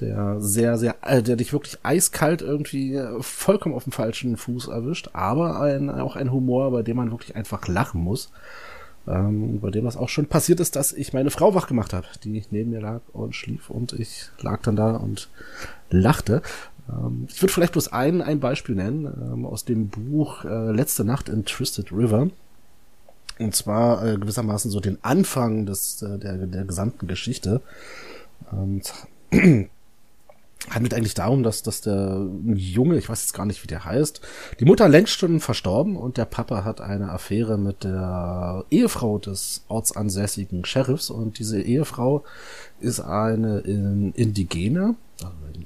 Der 0.00 0.40
sehr, 0.40 0.78
sehr, 0.78 0.96
äh, 1.02 1.22
der 1.22 1.36
dich 1.36 1.52
wirklich 1.52 1.78
eiskalt 1.82 2.42
irgendwie 2.42 2.94
äh, 2.94 3.22
vollkommen 3.22 3.74
auf 3.74 3.84
dem 3.84 3.92
falschen 3.92 4.36
Fuß 4.36 4.68
erwischt, 4.68 5.10
aber 5.14 5.60
ein, 5.60 5.90
auch 5.90 6.16
ein 6.16 6.30
Humor, 6.30 6.70
bei 6.70 6.82
dem 6.82 6.96
man 6.96 7.10
wirklich 7.10 7.34
einfach 7.34 7.66
lachen 7.66 8.02
muss 8.02 8.30
ähm, 9.08 9.60
bei 9.60 9.70
dem 9.70 9.84
das 9.84 9.96
auch 9.96 10.08
schon 10.08 10.26
passiert 10.26 10.60
ist, 10.60 10.76
dass 10.76 10.92
ich 10.92 11.12
meine 11.12 11.30
Frau 11.30 11.54
wach 11.54 11.66
gemacht 11.66 11.92
habe, 11.92 12.06
die 12.24 12.42
neben 12.50 12.70
mir 12.70 12.80
lag 12.80 13.00
und 13.12 13.34
schlief 13.34 13.70
und 13.70 13.92
ich 13.92 14.30
lag 14.40 14.62
dann 14.62 14.76
da 14.76 14.96
und 14.96 15.28
lachte. 15.90 16.42
Ähm, 16.88 17.26
ich 17.28 17.40
würde 17.42 17.52
vielleicht 17.52 17.72
bloß 17.72 17.92
ein, 17.92 18.22
ein 18.22 18.40
Beispiel 18.40 18.74
nennen 18.74 19.06
ähm, 19.06 19.46
aus 19.46 19.64
dem 19.64 19.88
Buch 19.88 20.44
äh, 20.44 20.70
Letzte 20.72 21.04
Nacht 21.04 21.28
in 21.28 21.44
Twisted 21.44 21.92
River. 21.92 22.28
Und 23.38 23.54
zwar 23.54 24.04
äh, 24.04 24.16
gewissermaßen 24.16 24.70
so 24.70 24.80
den 24.80 24.98
Anfang 25.02 25.66
des, 25.66 26.02
äh, 26.02 26.18
der, 26.18 26.38
der 26.46 26.64
gesamten 26.64 27.06
Geschichte. 27.06 27.60
Ähm, 28.52 28.80
handelt 30.70 30.94
eigentlich 30.94 31.14
darum, 31.14 31.42
dass, 31.42 31.62
dass 31.62 31.80
der 31.80 32.28
Junge, 32.54 32.98
ich 32.98 33.08
weiß 33.08 33.22
jetzt 33.22 33.34
gar 33.34 33.46
nicht, 33.46 33.62
wie 33.62 33.68
der 33.68 33.84
heißt, 33.84 34.20
die 34.60 34.64
Mutter 34.64 34.88
längst 34.88 35.12
schon 35.12 35.40
verstorben 35.40 35.96
und 35.96 36.16
der 36.16 36.24
Papa 36.24 36.64
hat 36.64 36.80
eine 36.80 37.10
Affäre 37.10 37.58
mit 37.58 37.84
der 37.84 38.64
Ehefrau 38.70 39.18
des 39.18 39.64
ortsansässigen 39.68 40.64
Sheriffs 40.64 41.10
und 41.10 41.38
diese 41.38 41.60
Ehefrau 41.60 42.24
ist 42.80 43.00
eine 43.00 43.60
Indigene, 43.60 44.96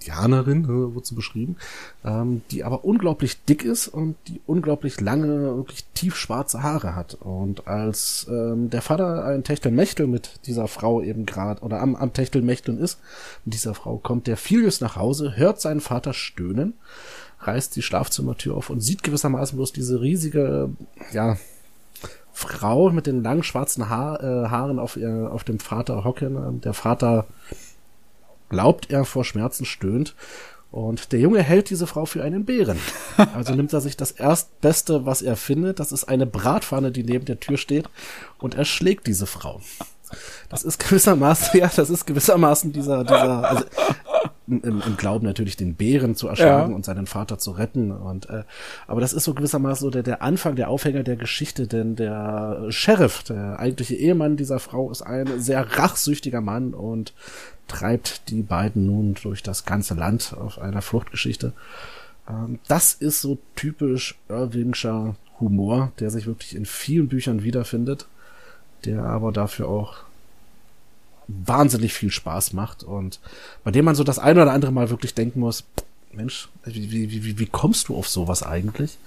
Indianerin, 0.00 0.94
wird 0.94 1.06
sie 1.06 1.14
beschrieben, 1.14 1.56
ähm, 2.04 2.42
die 2.50 2.64
aber 2.64 2.84
unglaublich 2.84 3.44
dick 3.44 3.64
ist 3.64 3.88
und 3.88 4.16
die 4.28 4.40
unglaublich 4.46 5.00
lange, 5.00 5.56
wirklich 5.56 5.84
tiefschwarze 5.94 6.62
Haare 6.62 6.94
hat. 6.94 7.14
Und 7.20 7.66
als 7.66 8.26
ähm, 8.30 8.70
der 8.70 8.82
Vater 8.82 9.24
ein 9.24 9.44
Techtelmechtel 9.44 10.06
mit 10.06 10.46
dieser 10.46 10.68
Frau 10.68 11.02
eben 11.02 11.26
gerade 11.26 11.62
oder 11.62 11.80
am, 11.80 11.96
am 11.96 12.12
Techtelmechteln 12.12 12.78
ist, 12.78 12.98
mit 13.44 13.54
dieser 13.54 13.74
Frau 13.74 13.98
kommt 13.98 14.26
der 14.26 14.36
Filius 14.36 14.80
nach 14.80 14.96
Hause, 14.96 15.36
hört 15.36 15.60
seinen 15.60 15.80
Vater 15.80 16.14
stöhnen, 16.14 16.74
reißt 17.40 17.76
die 17.76 17.82
Schlafzimmertür 17.82 18.56
auf 18.56 18.70
und 18.70 18.80
sieht 18.80 19.02
gewissermaßen 19.02 19.56
bloß 19.56 19.72
diese 19.72 20.00
riesige, 20.00 20.70
ja, 21.12 21.36
Frau 22.32 22.90
mit 22.90 23.06
den 23.06 23.22
langen 23.22 23.42
schwarzen 23.42 23.90
Haar, 23.90 24.22
äh, 24.22 24.48
Haaren 24.48 24.78
auf, 24.78 24.96
ihr, 24.96 25.30
auf 25.30 25.44
dem 25.44 25.58
Vater 25.58 26.04
hocken. 26.04 26.62
Der 26.62 26.72
Vater 26.72 27.26
glaubt 28.50 28.90
er 28.90 29.06
vor 29.06 29.24
Schmerzen 29.24 29.64
stöhnt. 29.64 30.14
Und 30.70 31.10
der 31.10 31.18
Junge 31.18 31.42
hält 31.42 31.70
diese 31.70 31.86
Frau 31.86 32.04
für 32.04 32.22
einen 32.22 32.44
Bären. 32.44 32.78
Also 33.34 33.54
nimmt 33.54 33.72
er 33.72 33.80
sich 33.80 33.96
das 33.96 34.12
Erstbeste, 34.12 35.04
was 35.04 35.20
er 35.22 35.36
findet. 35.36 35.80
Das 35.80 35.90
ist 35.92 36.04
eine 36.04 36.26
Bratpfanne, 36.26 36.92
die 36.92 37.02
neben 37.02 37.24
der 37.24 37.40
Tür 37.40 37.56
steht. 37.56 37.88
Und 38.38 38.54
er 38.54 38.64
schlägt 38.64 39.06
diese 39.06 39.26
Frau. 39.26 39.60
Das 40.48 40.62
ist 40.62 40.78
gewissermaßen, 40.78 41.58
ja, 41.60 41.70
das 41.74 41.90
ist 41.90 42.06
gewissermaßen 42.06 42.72
dieser, 42.72 43.04
dieser, 43.04 43.48
also 43.48 43.64
im, 44.50 44.82
im 44.84 44.96
Glauben 44.96 45.26
natürlich 45.26 45.56
den 45.56 45.74
Bären 45.74 46.14
zu 46.14 46.28
erschlagen 46.28 46.70
ja. 46.70 46.76
und 46.76 46.84
seinen 46.84 47.06
Vater 47.06 47.38
zu 47.38 47.52
retten. 47.52 47.92
Und 47.92 48.28
äh, 48.28 48.44
aber 48.86 49.00
das 49.00 49.12
ist 49.12 49.24
so 49.24 49.34
gewissermaßen 49.34 49.84
so 49.84 49.90
der, 49.90 50.02
der 50.02 50.22
Anfang, 50.22 50.56
der 50.56 50.68
Aufhänger 50.68 51.02
der 51.02 51.16
Geschichte, 51.16 51.66
denn 51.66 51.96
der 51.96 52.66
Sheriff, 52.68 53.22
der 53.22 53.58
eigentliche 53.58 53.94
Ehemann 53.94 54.36
dieser 54.36 54.58
Frau, 54.58 54.90
ist 54.90 55.02
ein 55.02 55.40
sehr 55.40 55.78
rachsüchtiger 55.78 56.40
Mann 56.40 56.74
und 56.74 57.14
treibt 57.68 58.28
die 58.30 58.42
beiden 58.42 58.86
nun 58.86 59.14
durch 59.22 59.42
das 59.42 59.64
ganze 59.64 59.94
Land 59.94 60.34
auf 60.36 60.58
einer 60.58 60.82
Fluchtgeschichte. 60.82 61.52
Ähm, 62.28 62.58
das 62.68 62.94
ist 62.94 63.20
so 63.20 63.38
typisch 63.54 64.18
Irvingscher 64.28 65.16
Humor, 65.38 65.92
der 66.00 66.10
sich 66.10 66.26
wirklich 66.26 66.54
in 66.54 66.66
vielen 66.66 67.08
Büchern 67.08 67.42
wiederfindet, 67.42 68.06
der 68.84 69.04
aber 69.04 69.32
dafür 69.32 69.68
auch 69.68 70.09
wahnsinnig 71.44 71.92
viel 71.92 72.10
Spaß 72.10 72.52
macht 72.52 72.82
und 72.82 73.20
bei 73.64 73.70
dem 73.70 73.84
man 73.84 73.94
so 73.94 74.04
das 74.04 74.18
eine 74.18 74.42
oder 74.42 74.52
andere 74.52 74.72
Mal 74.72 74.90
wirklich 74.90 75.14
denken 75.14 75.40
muss, 75.40 75.64
Mensch, 76.12 76.48
wie, 76.64 76.90
wie, 76.90 77.24
wie, 77.24 77.38
wie 77.38 77.46
kommst 77.46 77.88
du 77.88 77.96
auf 77.96 78.08
sowas 78.08 78.42
eigentlich? 78.42 78.98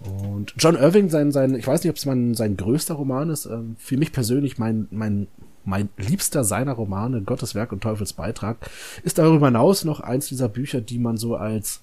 Und 0.00 0.54
John 0.56 0.76
Irving, 0.76 1.10
sein, 1.10 1.30
sein, 1.30 1.54
ich 1.54 1.66
weiß 1.66 1.82
nicht, 1.82 1.90
ob 1.90 1.96
es 1.96 2.06
mein, 2.06 2.34
sein 2.34 2.56
größter 2.56 2.94
Roman 2.94 3.28
ist, 3.28 3.44
ähm, 3.44 3.76
für 3.78 3.98
mich 3.98 4.12
persönlich 4.12 4.56
mein, 4.56 4.88
mein, 4.90 5.26
mein 5.64 5.90
liebster 5.98 6.42
seiner 6.42 6.72
Romane, 6.72 7.20
Gottes 7.20 7.54
Werk 7.54 7.72
und 7.72 7.82
Teufels 7.82 8.14
Beitrag, 8.14 8.56
ist 9.02 9.18
darüber 9.18 9.48
hinaus 9.48 9.84
noch 9.84 10.00
eins 10.00 10.28
dieser 10.28 10.48
Bücher, 10.48 10.80
die 10.80 10.98
man 10.98 11.18
so 11.18 11.36
als, 11.36 11.82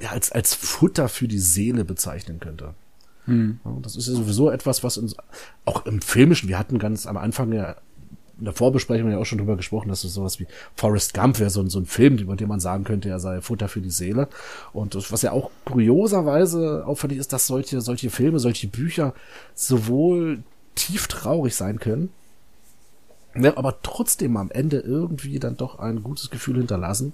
ja, 0.00 0.10
als, 0.10 0.32
als 0.32 0.54
Futter 0.54 1.08
für 1.08 1.28
die 1.28 1.38
Seele 1.38 1.84
bezeichnen 1.84 2.40
könnte. 2.40 2.74
Hm. 3.26 3.60
Das 3.82 3.94
ist 3.94 4.08
ja 4.08 4.14
sowieso 4.14 4.50
etwas, 4.50 4.82
was 4.82 4.98
uns 4.98 5.14
auch 5.64 5.86
im 5.86 6.02
Filmischen, 6.02 6.48
wir 6.48 6.58
hatten 6.58 6.80
ganz 6.80 7.06
am 7.06 7.16
Anfang 7.16 7.52
ja 7.52 7.76
in 8.42 8.46
der 8.46 8.54
Vorbesprechung 8.54 9.08
ja 9.08 9.18
auch 9.18 9.24
schon 9.24 9.38
drüber 9.38 9.56
gesprochen, 9.56 9.88
dass 9.88 10.02
es 10.02 10.14
sowas 10.14 10.40
wie 10.40 10.48
Forrest 10.74 11.14
Gump 11.14 11.38
wäre, 11.38 11.48
so, 11.48 11.64
so 11.68 11.78
ein 11.78 11.86
Film, 11.86 12.18
über 12.18 12.34
den 12.34 12.48
man 12.48 12.58
sagen 12.58 12.82
könnte, 12.82 13.08
er 13.08 13.20
sei 13.20 13.40
Futter 13.40 13.68
für 13.68 13.80
die 13.80 13.88
Seele. 13.90 14.26
Und 14.72 14.96
was 15.12 15.22
ja 15.22 15.30
auch 15.30 15.52
kurioserweise 15.64 16.82
auffällig 16.84 17.18
ist, 17.18 17.32
dass 17.32 17.46
solche, 17.46 17.80
solche 17.80 18.10
Filme, 18.10 18.40
solche 18.40 18.66
Bücher 18.66 19.14
sowohl 19.54 20.42
tief 20.74 21.06
traurig 21.06 21.54
sein 21.54 21.78
können, 21.78 22.08
ja, 23.36 23.56
aber 23.56 23.78
trotzdem 23.84 24.36
am 24.36 24.50
Ende 24.50 24.80
irgendwie 24.80 25.38
dann 25.38 25.56
doch 25.56 25.78
ein 25.78 26.02
gutes 26.02 26.28
Gefühl 26.28 26.56
hinterlassen. 26.56 27.12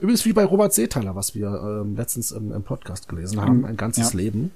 Übrigens 0.00 0.24
wie 0.24 0.32
bei 0.32 0.44
Robert 0.44 0.72
Seethaler, 0.72 1.16
was 1.16 1.34
wir 1.34 1.48
ähm, 1.48 1.96
letztens 1.96 2.30
im, 2.30 2.52
im, 2.52 2.62
Podcast 2.62 3.08
gelesen 3.08 3.40
haben, 3.40 3.66
ein 3.66 3.76
ganzes 3.76 4.12
ja. 4.12 4.16
Leben. 4.16 4.52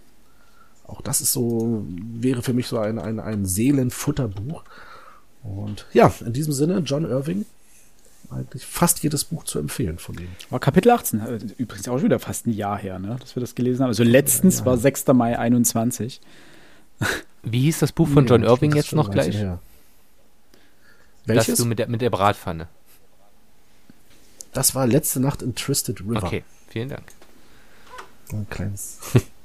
Auch 0.86 1.00
das 1.00 1.20
ist 1.20 1.32
so, 1.32 1.84
wäre 1.88 2.42
für 2.42 2.54
mich 2.54 2.68
so 2.68 2.78
ein, 2.78 3.00
ein, 3.00 3.18
ein 3.18 3.44
Seelenfutterbuch. 3.44 4.62
Und 5.42 5.86
ja, 5.92 6.12
in 6.24 6.32
diesem 6.32 6.52
Sinne, 6.52 6.78
John 6.78 7.04
Irving, 7.04 7.46
eigentlich 8.30 8.64
fast 8.64 9.02
jedes 9.02 9.24
Buch 9.24 9.44
zu 9.44 9.58
empfehlen 9.58 9.98
von 9.98 10.16
ihm. 10.16 10.28
War 10.50 10.60
Kapitel 10.60 10.90
18, 10.90 11.20
äh, 11.20 11.38
übrigens 11.58 11.88
auch 11.88 11.96
schon 11.96 12.04
wieder 12.04 12.18
fast 12.18 12.46
ein 12.46 12.52
Jahr 12.52 12.78
her, 12.78 12.98
ne, 12.98 13.16
dass 13.20 13.36
wir 13.36 13.40
das 13.40 13.54
gelesen 13.54 13.82
haben. 13.82 13.88
Also 13.88 14.04
letztens 14.04 14.56
ja, 14.56 14.60
ja. 14.60 14.66
war 14.66 14.78
6. 14.78 15.06
Mai 15.08 15.38
21. 15.38 16.20
Wie 17.42 17.60
hieß 17.62 17.80
das 17.80 17.92
Buch 17.92 18.08
von 18.08 18.26
John 18.26 18.44
Irving 18.44 18.74
jetzt 18.74 18.92
noch 18.92 19.10
gleich? 19.10 19.36
Her. 19.36 19.60
Welches? 21.26 21.46
Das 21.46 21.58
du 21.58 21.64
mit 21.66 21.78
der, 21.78 21.88
mit 21.88 22.00
der 22.00 22.10
Bratpfanne. 22.10 22.68
Das 24.52 24.74
war 24.74 24.86
letzte 24.86 25.20
Nacht 25.20 25.42
in 25.42 25.54
Twisted 25.54 26.00
River. 26.00 26.22
Okay, 26.22 26.44
vielen 26.68 26.88
Dank. 26.88 27.04
Ein 28.32 28.46
kleines. 28.48 28.98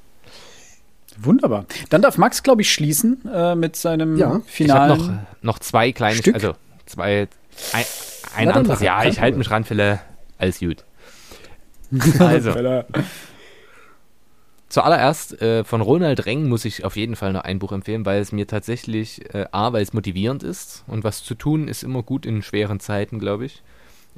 Wunderbar. 1.19 1.65
Dann 1.89 2.01
darf 2.01 2.17
Max, 2.17 2.43
glaube 2.43 2.61
ich, 2.61 2.71
schließen 2.71 3.21
äh, 3.31 3.55
mit 3.55 3.75
seinem 3.75 4.17
Ja. 4.17 4.41
finalen. 4.45 4.91
Ich 4.95 5.01
habe 5.03 5.11
noch, 5.13 5.19
noch 5.41 5.59
zwei 5.59 5.91
kleine, 5.91 6.17
Stück? 6.17 6.35
also 6.35 6.53
zwei, 6.85 7.27
ein, 7.73 7.85
ein 8.35 8.51
anderes, 8.51 8.81
ja, 8.81 9.03
ich 9.03 9.19
halte 9.19 9.37
mich 9.37 9.49
ran, 9.49 9.63
Fälle, 9.63 9.99
alles 10.37 10.59
gut. 10.59 10.83
Also, 12.19 12.53
zuallererst 14.69 15.41
äh, 15.41 15.63
von 15.63 15.81
Ronald 15.81 16.25
Reng 16.25 16.49
muss 16.49 16.65
ich 16.65 16.83
auf 16.83 16.95
jeden 16.97 17.15
Fall 17.15 17.31
noch 17.33 17.41
ein 17.43 17.59
Buch 17.59 17.71
empfehlen, 17.71 18.05
weil 18.05 18.19
es 18.21 18.31
mir 18.31 18.47
tatsächlich, 18.47 19.33
äh, 19.33 19.45
A, 19.51 19.71
weil 19.73 19.81
es 19.83 19.93
motivierend 19.93 20.43
ist 20.43 20.83
und 20.87 21.03
was 21.03 21.23
zu 21.23 21.35
tun 21.35 21.67
ist 21.67 21.83
immer 21.83 22.03
gut 22.03 22.25
in 22.25 22.41
schweren 22.41 22.79
Zeiten, 22.79 23.19
glaube 23.19 23.45
ich. 23.45 23.63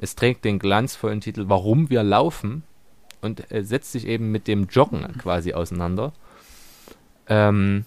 Es 0.00 0.16
trägt 0.16 0.44
den 0.44 0.58
glanzvollen 0.58 1.20
Titel 1.20 1.44
Warum 1.48 1.90
wir 1.90 2.02
laufen 2.02 2.64
und 3.20 3.50
äh, 3.52 3.62
setzt 3.62 3.92
sich 3.92 4.06
eben 4.06 4.32
mit 4.32 4.48
dem 4.48 4.66
Joggen 4.66 5.06
quasi 5.18 5.52
auseinander. 5.52 6.12
Ähm, 7.30 7.84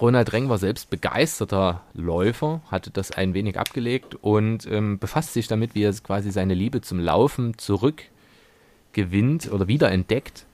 Ronald 0.00 0.32
Reng 0.32 0.48
war 0.48 0.58
selbst 0.58 0.90
begeisterter 0.90 1.82
Läufer, 1.94 2.60
hatte 2.70 2.90
das 2.90 3.12
ein 3.12 3.32
wenig 3.32 3.58
abgelegt 3.58 4.16
und 4.20 4.66
ähm, 4.66 4.98
befasst 4.98 5.32
sich 5.32 5.46
damit, 5.46 5.74
wie 5.74 5.84
er 5.84 5.92
quasi 5.92 6.32
seine 6.32 6.54
Liebe 6.54 6.80
zum 6.80 6.98
Laufen 6.98 7.56
zurückgewinnt 7.56 9.50
oder 9.50 9.68
wiederentdeckt. 9.68 10.44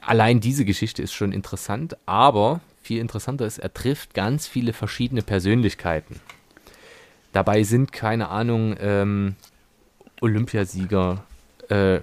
Allein 0.00 0.40
diese 0.40 0.64
Geschichte 0.64 1.02
ist 1.02 1.12
schon 1.12 1.32
interessant, 1.32 1.96
aber 2.06 2.60
viel 2.80 3.00
interessanter 3.00 3.44
ist, 3.44 3.58
er 3.58 3.74
trifft 3.74 4.14
ganz 4.14 4.46
viele 4.46 4.72
verschiedene 4.72 5.22
Persönlichkeiten. 5.22 6.20
Dabei 7.32 7.64
sind, 7.64 7.92
keine 7.92 8.28
Ahnung, 8.28 8.76
ähm, 8.80 9.36
Olympiasieger, 10.20 11.24
äh, 11.68 12.00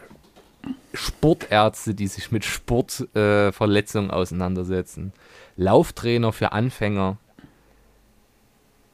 Sportärzte, 0.96 1.94
die 1.94 2.08
sich 2.08 2.32
mit 2.32 2.46
Sportverletzungen 2.46 4.10
äh, 4.10 4.14
auseinandersetzen, 4.14 5.14
Lauftrainer 5.58 6.34
für 6.34 6.52
Anfänger, 6.52 7.18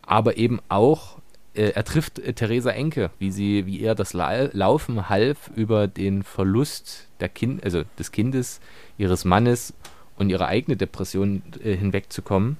aber 0.01 0.37
eben 0.37 0.59
auch, 0.69 1.17
äh, 1.53 1.69
er 1.69 1.83
trifft 1.83 2.19
äh, 2.19 2.33
Theresa 2.33 2.71
Enke, 2.71 3.11
wie 3.19 3.31
sie, 3.31 3.65
wie 3.65 3.81
er 3.81 3.95
das 3.95 4.13
La 4.13 4.49
Laufen 4.51 5.09
half, 5.09 5.49
über 5.55 5.87
den 5.87 6.23
Verlust 6.23 7.07
der 7.19 7.29
kind, 7.29 7.63
also 7.63 7.83
des 7.97 8.11
Kindes, 8.11 8.59
ihres 8.97 9.25
Mannes 9.25 9.73
und 10.17 10.29
ihre 10.29 10.47
eigene 10.47 10.77
Depression 10.77 11.43
äh, 11.63 11.75
hinwegzukommen. 11.75 12.57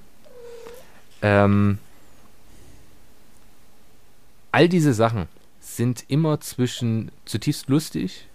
Ähm, 1.22 1.78
all 4.50 4.68
diese 4.68 4.92
Sachen 4.92 5.28
sind 5.60 6.04
immer 6.08 6.40
zwischen 6.40 7.10
zutiefst 7.24 7.68
lustig, 7.68 8.26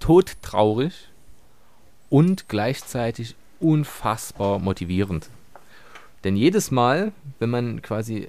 todtraurig 0.00 1.08
und 2.08 2.48
gleichzeitig 2.48 3.34
unfassbar 3.60 4.58
motivierend. 4.58 5.28
Denn 6.24 6.36
jedes 6.36 6.70
Mal, 6.70 7.12
wenn 7.38 7.50
man 7.50 7.82
quasi 7.82 8.28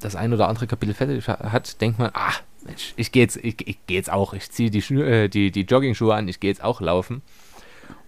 das 0.00 0.16
ein 0.16 0.32
oder 0.32 0.48
andere 0.48 0.66
Kapitel 0.66 0.94
fertig 0.94 1.28
ha- 1.28 1.52
hat, 1.52 1.80
denkt 1.80 1.98
man, 1.98 2.10
ah, 2.14 2.32
Mensch, 2.64 2.92
ich 2.96 3.12
gehe 3.12 3.22
jetzt, 3.22 3.36
ich, 3.36 3.66
ich 3.66 3.78
geh 3.86 3.94
jetzt 3.94 4.10
auch, 4.10 4.34
ich 4.34 4.50
ziehe 4.50 4.70
die, 4.70 4.80
äh, 4.94 5.28
die, 5.28 5.50
die 5.50 5.62
Jogging-Schuhe 5.62 6.14
an, 6.14 6.28
ich 6.28 6.40
gehe 6.40 6.50
jetzt 6.50 6.62
auch 6.62 6.80
laufen. 6.80 7.22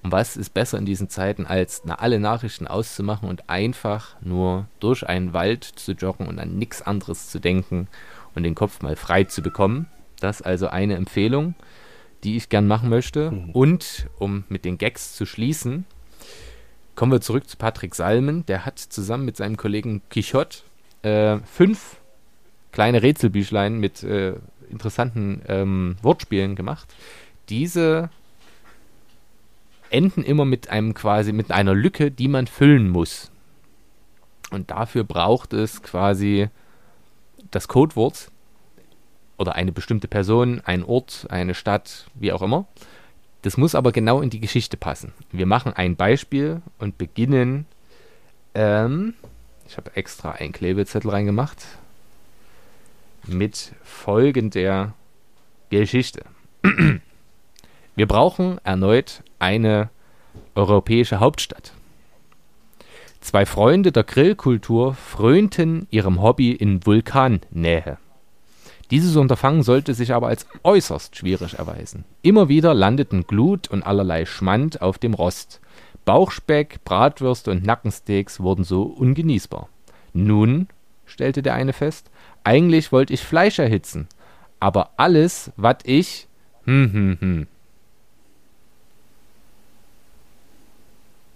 Und 0.02 0.12
was 0.12 0.36
ist 0.36 0.54
besser 0.54 0.78
in 0.78 0.86
diesen 0.86 1.08
Zeiten, 1.08 1.46
als 1.46 1.82
na, 1.84 1.96
alle 1.96 2.20
Nachrichten 2.20 2.66
auszumachen 2.66 3.28
und 3.28 3.48
einfach 3.48 4.16
nur 4.20 4.66
durch 4.80 5.08
einen 5.08 5.32
Wald 5.32 5.64
zu 5.64 5.92
joggen 5.92 6.26
und 6.26 6.38
an 6.38 6.56
nichts 6.56 6.82
anderes 6.82 7.30
zu 7.30 7.40
denken 7.40 7.88
und 8.34 8.42
den 8.42 8.54
Kopf 8.54 8.82
mal 8.82 8.96
frei 8.96 9.24
zu 9.24 9.42
bekommen? 9.42 9.86
Das 10.20 10.40
ist 10.40 10.46
also 10.46 10.68
eine 10.68 10.94
Empfehlung, 10.96 11.54
die 12.24 12.36
ich 12.36 12.48
gern 12.48 12.66
machen 12.66 12.88
möchte. 12.88 13.30
Und 13.52 14.08
um 14.18 14.44
mit 14.48 14.64
den 14.64 14.78
Gags 14.78 15.14
zu 15.14 15.26
schließen, 15.26 15.84
kommen 16.94 17.12
wir 17.12 17.20
zurück 17.20 17.48
zu 17.48 17.56
Patrick 17.56 17.94
Salmen. 17.94 18.44
Der 18.46 18.66
hat 18.66 18.78
zusammen 18.78 19.24
mit 19.24 19.36
seinem 19.36 19.56
Kollegen 19.56 20.02
Quichotte 20.10 20.58
äh, 21.02 21.38
fünf 21.40 21.96
kleine 22.72 23.02
Rätselbüchlein 23.02 23.78
mit 23.78 24.02
äh, 24.02 24.34
interessanten 24.70 25.42
ähm, 25.46 25.96
Wortspielen 26.02 26.56
gemacht. 26.56 26.94
Diese 27.48 28.10
enden 29.90 30.22
immer 30.22 30.44
mit 30.44 30.68
einem 30.68 30.94
quasi 30.94 31.32
mit 31.32 31.50
einer 31.50 31.74
Lücke, 31.74 32.10
die 32.10 32.28
man 32.28 32.46
füllen 32.46 32.90
muss. 32.90 33.30
Und 34.50 34.70
dafür 34.70 35.04
braucht 35.04 35.52
es 35.52 35.82
quasi 35.82 36.48
das 37.50 37.68
Codewort 37.68 38.30
oder 39.38 39.54
eine 39.54 39.72
bestimmte 39.72 40.08
Person, 40.08 40.60
ein 40.64 40.84
Ort, 40.84 41.26
eine 41.30 41.54
Stadt, 41.54 42.06
wie 42.14 42.32
auch 42.32 42.42
immer. 42.42 42.66
Das 43.42 43.56
muss 43.56 43.74
aber 43.74 43.92
genau 43.92 44.20
in 44.20 44.30
die 44.30 44.40
Geschichte 44.40 44.76
passen. 44.76 45.12
Wir 45.30 45.46
machen 45.46 45.72
ein 45.72 45.96
Beispiel 45.96 46.60
und 46.78 46.98
beginnen. 46.98 47.66
Ähm, 48.54 49.14
ich 49.66 49.76
habe 49.76 49.94
extra 49.94 50.32
einen 50.32 50.52
Klebezettel 50.52 51.10
reingemacht 51.10 51.64
mit 53.26 53.72
folgender 53.82 54.94
Geschichte. 55.70 56.24
Wir 57.94 58.06
brauchen 58.06 58.58
erneut 58.64 59.22
eine 59.38 59.90
europäische 60.54 61.20
Hauptstadt. 61.20 61.72
Zwei 63.20 63.44
Freunde 63.44 63.92
der 63.92 64.04
Grillkultur 64.04 64.94
frönten 64.94 65.86
ihrem 65.90 66.22
Hobby 66.22 66.52
in 66.52 66.86
Vulkannähe. 66.86 67.98
Dieses 68.90 69.16
Unterfangen 69.16 69.62
sollte 69.62 69.92
sich 69.92 70.14
aber 70.14 70.28
als 70.28 70.46
äußerst 70.62 71.16
schwierig 71.16 71.54
erweisen. 71.58 72.04
Immer 72.22 72.48
wieder 72.48 72.72
landeten 72.72 73.26
Glut 73.26 73.68
und 73.68 73.82
allerlei 73.82 74.24
Schmand 74.24 74.80
auf 74.80 74.98
dem 74.98 75.14
Rost. 75.14 75.60
Bauchspeck, 76.06 76.82
Bratwürste 76.84 77.50
und 77.50 77.66
Nackensteaks 77.66 78.40
wurden 78.40 78.64
so 78.64 78.82
ungenießbar. 78.84 79.68
Nun, 80.14 80.68
stellte 81.04 81.42
der 81.42 81.54
eine 81.54 81.74
fest, 81.74 82.10
eigentlich 82.44 82.92
wollte 82.92 83.12
ich 83.12 83.20
Fleisch 83.20 83.58
erhitzen, 83.58 84.08
aber 84.58 84.92
alles, 84.96 85.52
was 85.56 85.76
ich, 85.84 86.26
hm, 86.64 86.92
hm, 86.92 87.16
hm. 87.20 87.46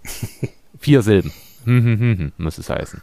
Vier 0.79 1.03
Silben. 1.03 1.31
Hm, 1.65 1.83
hm, 1.83 1.99
hm, 1.99 2.17
hm, 2.17 2.31
muss 2.37 2.57
es 2.57 2.69
heißen. 2.69 3.01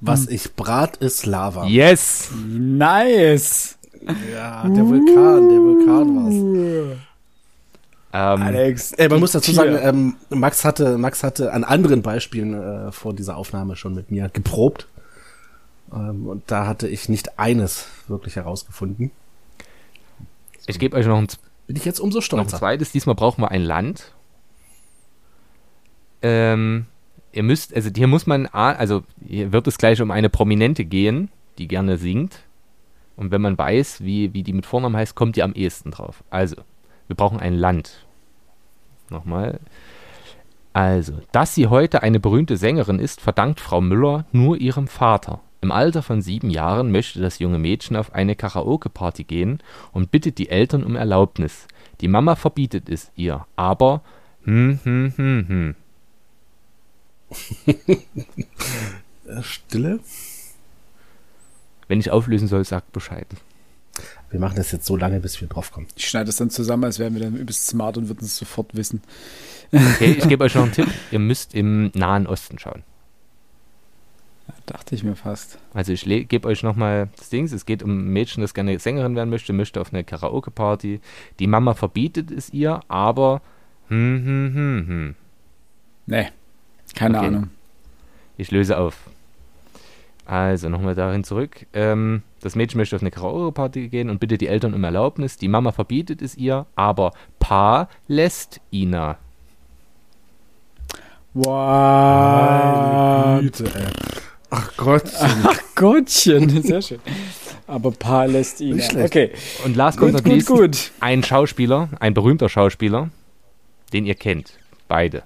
Was 0.00 0.26
ich 0.28 0.54
brat, 0.54 0.96
ist 0.98 1.26
Lava. 1.26 1.66
Yes! 1.66 2.30
Nice. 2.46 3.76
Ja, 4.32 4.66
der 4.68 4.86
Vulkan, 4.86 5.48
der 5.48 5.58
Vulkan 5.60 6.16
war's. 6.16 6.98
Ähm, 8.12 8.42
Alex. 8.42 8.92
Ey, 8.92 9.08
man 9.08 9.20
muss 9.20 9.32
dazu 9.32 9.52
Tier. 9.52 9.54
sagen, 9.54 9.78
ähm, 9.82 10.16
Max 10.30 10.64
hatte, 10.64 10.98
Max 10.98 11.22
hatte 11.22 11.52
an 11.52 11.62
anderen 11.64 12.02
Beispielen 12.02 12.54
äh, 12.88 12.92
vor 12.92 13.14
dieser 13.14 13.36
Aufnahme 13.36 13.76
schon 13.76 13.94
mit 13.94 14.10
mir 14.10 14.28
geprobt. 14.28 14.88
Ähm, 15.92 16.26
und 16.26 16.42
da 16.50 16.66
hatte 16.66 16.88
ich 16.88 17.08
nicht 17.08 17.38
eines 17.38 17.86
wirklich 18.08 18.36
herausgefunden. 18.36 19.10
ich 20.66 20.78
gebe 20.78 20.96
euch 20.96 21.06
noch 21.06 21.18
ein, 21.18 21.28
Bin 21.68 21.76
ich 21.76 21.84
jetzt 21.84 22.00
umso 22.00 22.18
noch 22.18 22.22
ein 22.22 22.26
stolzer. 22.26 22.58
zweites. 22.58 22.90
Diesmal 22.90 23.14
brauchen 23.14 23.42
wir 23.42 23.50
ein 23.50 23.62
Land. 23.62 24.12
Ähm, 26.22 26.86
ihr 27.32 27.42
müsst, 27.42 27.74
also 27.74 27.90
hier 27.94 28.06
muss 28.06 28.26
man, 28.26 28.46
also 28.46 29.02
hier 29.26 29.52
wird 29.52 29.66
es 29.66 29.78
gleich 29.78 30.00
um 30.00 30.10
eine 30.10 30.30
Prominente 30.30 30.84
gehen, 30.84 31.30
die 31.58 31.68
gerne 31.68 31.96
singt. 31.96 32.40
Und 33.16 33.30
wenn 33.30 33.42
man 33.42 33.58
weiß, 33.58 34.02
wie, 34.02 34.32
wie 34.32 34.42
die 34.42 34.52
mit 34.52 34.66
Vornamen 34.66 34.96
heißt, 34.96 35.14
kommt 35.14 35.36
ihr 35.36 35.44
am 35.44 35.52
ehesten 35.52 35.90
drauf. 35.90 36.24
Also, 36.30 36.56
wir 37.06 37.16
brauchen 37.16 37.40
ein 37.40 37.54
Land. 37.54 38.06
Nochmal. 39.10 39.60
Also, 40.72 41.14
dass 41.32 41.54
sie 41.54 41.66
heute 41.66 42.02
eine 42.02 42.20
berühmte 42.20 42.56
Sängerin 42.56 42.98
ist, 42.98 43.20
verdankt 43.20 43.60
Frau 43.60 43.80
Müller 43.80 44.24
nur 44.32 44.56
ihrem 44.56 44.86
Vater. 44.86 45.40
Im 45.60 45.72
Alter 45.72 46.02
von 46.02 46.22
sieben 46.22 46.48
Jahren 46.48 46.90
möchte 46.90 47.20
das 47.20 47.38
junge 47.38 47.58
Mädchen 47.58 47.96
auf 47.96 48.14
eine 48.14 48.34
Karaoke-Party 48.34 49.24
gehen 49.24 49.58
und 49.92 50.10
bittet 50.10 50.38
die 50.38 50.48
Eltern 50.48 50.84
um 50.84 50.96
Erlaubnis. 50.96 51.66
Die 52.00 52.08
Mama 52.08 52.34
verbietet 52.36 52.88
es 52.88 53.12
ihr, 53.16 53.44
aber 53.56 54.00
hm, 54.44 54.80
hm, 54.84 55.12
hm, 55.16 55.48
hm. 55.48 55.74
Äh, 59.26 59.42
Stille? 59.42 60.00
Wenn 61.86 62.00
ich 62.00 62.10
auflösen 62.10 62.48
soll, 62.48 62.64
sagt 62.64 62.92
Bescheid. 62.92 63.26
Wir 64.30 64.40
machen 64.40 64.56
das 64.56 64.72
jetzt 64.72 64.86
so 64.86 64.96
lange, 64.96 65.20
bis 65.20 65.40
wir 65.40 65.48
drauf 65.48 65.72
kommen. 65.72 65.88
Ich 65.96 66.08
schneide 66.08 66.30
es 66.30 66.36
dann 66.36 66.50
zusammen, 66.50 66.84
als 66.84 66.98
wären 66.98 67.14
wir 67.14 67.22
dann 67.22 67.36
übelst 67.36 67.66
smart 67.66 67.96
und 67.96 68.08
würden 68.08 68.24
es 68.24 68.36
sofort 68.36 68.74
wissen. 68.74 69.02
Okay, 69.72 70.16
ich 70.18 70.28
gebe 70.28 70.44
euch 70.44 70.54
noch 70.54 70.62
einen 70.62 70.72
Tipp. 70.74 70.88
Ihr 71.10 71.18
müsst 71.18 71.54
im 71.54 71.90
Nahen 71.94 72.26
Osten 72.26 72.58
schauen. 72.58 72.82
Dachte 74.66 74.94
ich 74.94 75.02
mir 75.02 75.16
fast. 75.16 75.58
Also 75.74 75.92
ich 75.92 76.04
gebe 76.04 76.46
euch 76.46 76.62
nochmal 76.62 77.08
das 77.16 77.28
Ding. 77.28 77.44
Es 77.44 77.66
geht 77.66 77.82
um 77.82 77.90
ein 77.98 78.08
Mädchen, 78.12 78.40
das 78.40 78.54
gerne 78.54 78.78
Sängerin 78.78 79.16
werden 79.16 79.30
möchte, 79.30 79.52
möchte 79.52 79.80
auf 79.80 79.92
eine 79.92 80.04
Karaoke-Party. 80.04 81.00
Die 81.40 81.46
Mama 81.46 81.74
verbietet 81.74 82.30
es 82.30 82.50
ihr, 82.50 82.80
aber 82.86 83.42
hm, 83.88 84.24
hm, 84.24 84.54
hm, 84.54 84.86
hm. 84.86 85.14
Nee, 86.06 86.28
keine 86.94 87.18
Okay. 87.18 87.26
Ahnung. 87.28 87.50
Ich 88.36 88.50
löse 88.50 88.78
auf. 88.78 88.96
Also 90.26 90.68
nochmal 90.68 90.94
dahin 90.94 91.24
zurück. 91.24 91.66
Ähm, 91.72 92.22
das 92.40 92.54
Mädchen 92.54 92.78
möchte 92.78 92.96
auf 92.96 93.02
eine 93.02 93.10
Karaoke-Party 93.10 93.88
gehen 93.88 94.08
und 94.08 94.20
bittet 94.20 94.40
die 94.40 94.46
Eltern 94.46 94.74
um 94.74 94.84
Erlaubnis. 94.84 95.36
Die 95.36 95.48
Mama 95.48 95.72
verbietet 95.72 96.22
es 96.22 96.36
ihr, 96.36 96.66
aber 96.76 97.12
Pa 97.38 97.88
lässt 98.06 98.60
Ina. 98.72 99.16
Ey. 101.34 101.42
Ach 104.50 104.76
Gott. 104.76 105.04
Ach 105.18 105.58
Gottchen, 105.74 106.62
sehr 106.62 106.82
schön. 106.82 107.00
Aber 107.66 107.90
Palästina. 107.92 108.76
Nicht 108.76 108.90
schlecht. 108.90 109.06
Okay, 109.06 109.30
Und 109.64 109.76
last 109.76 110.00
but 110.00 110.12
not 110.12 110.26
least, 110.26 110.92
ein 111.00 111.22
Schauspieler, 111.22 111.88
ein 112.00 112.14
berühmter 112.14 112.48
Schauspieler, 112.48 113.10
den 113.92 114.06
ihr 114.06 114.16
kennt. 114.16 114.54
Beide. 114.88 115.22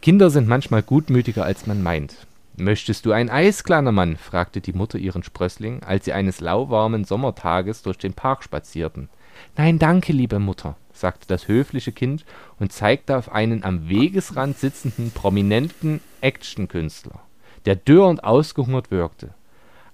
Kinder 0.00 0.30
sind 0.30 0.46
manchmal 0.46 0.82
gutmütiger, 0.82 1.44
als 1.44 1.66
man 1.66 1.82
meint. 1.82 2.26
Möchtest 2.56 3.06
du 3.06 3.12
ein 3.12 3.30
Eis, 3.30 3.64
kleiner 3.64 3.92
Mann? 3.92 4.16
fragte 4.16 4.60
die 4.60 4.72
Mutter 4.72 4.98
ihren 4.98 5.22
Sprössling, 5.22 5.82
als 5.82 6.04
sie 6.04 6.12
eines 6.12 6.40
lauwarmen 6.40 7.04
Sommertages 7.04 7.82
durch 7.82 7.98
den 7.98 8.14
Park 8.14 8.42
spazierten. 8.42 9.08
Nein, 9.56 9.78
danke, 9.78 10.12
liebe 10.12 10.38
Mutter, 10.38 10.76
sagte 10.92 11.26
das 11.28 11.46
höfliche 11.48 11.92
Kind 11.92 12.24
und 12.58 12.72
zeigte 12.72 13.16
auf 13.16 13.30
einen 13.32 13.64
am 13.64 13.88
Wegesrand 13.88 14.58
sitzenden 14.58 15.10
prominenten 15.12 16.00
Actionkünstler, 16.20 17.20
der 17.64 17.76
dürr 17.76 18.06
und 18.06 18.24
ausgehungert 18.24 18.90
wirkte. 18.90 19.34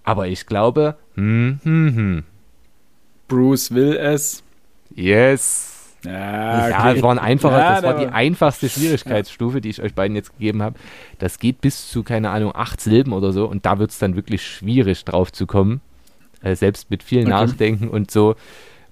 Aber 0.03 0.29
ich 0.29 0.47
glaube, 0.47 0.97
hm, 1.15 1.61
hm, 1.63 1.97
hm. 1.97 2.25
Bruce 3.29 3.75
will 3.75 3.97
es. 3.97 4.43
Yes. 4.95 5.74
Ja, 6.05 6.69
Ja, 6.69 6.93
es 6.93 7.03
war 7.03 7.11
ein 7.13 7.19
einfacher, 7.19 7.59
Ja, 7.59 7.75
das 7.75 7.83
war 7.83 7.99
die 7.99 8.07
einfachste 8.07 8.69
Schwierigkeitsstufe, 8.69 9.61
die 9.61 9.71
ich 9.71 9.83
euch 9.83 9.95
beiden 9.95 10.17
jetzt 10.17 10.33
gegeben 10.33 10.63
habe. 10.63 10.77
Das 11.19 11.39
geht 11.39 11.61
bis 11.61 11.89
zu, 11.89 12.03
keine 12.03 12.31
Ahnung, 12.31 12.53
acht 12.55 12.81
Silben 12.81 13.13
oder 13.13 13.33
so 13.33 13.47
und 13.47 13.65
da 13.67 13.79
wird 13.79 13.91
es 13.91 13.99
dann 13.99 14.17
wirklich 14.17 14.47
schwierig 14.47 15.05
drauf 15.05 15.33
zu 15.33 15.47
kommen. 15.47 15.81
Äh, 16.43 16.57
selbst 16.57 16.91
mit 16.91 17.03
viel 17.03 17.21
Okay. 17.21 17.31
Nachdenken 17.31 17.89
und 17.89 18.11
so. 18.11 18.37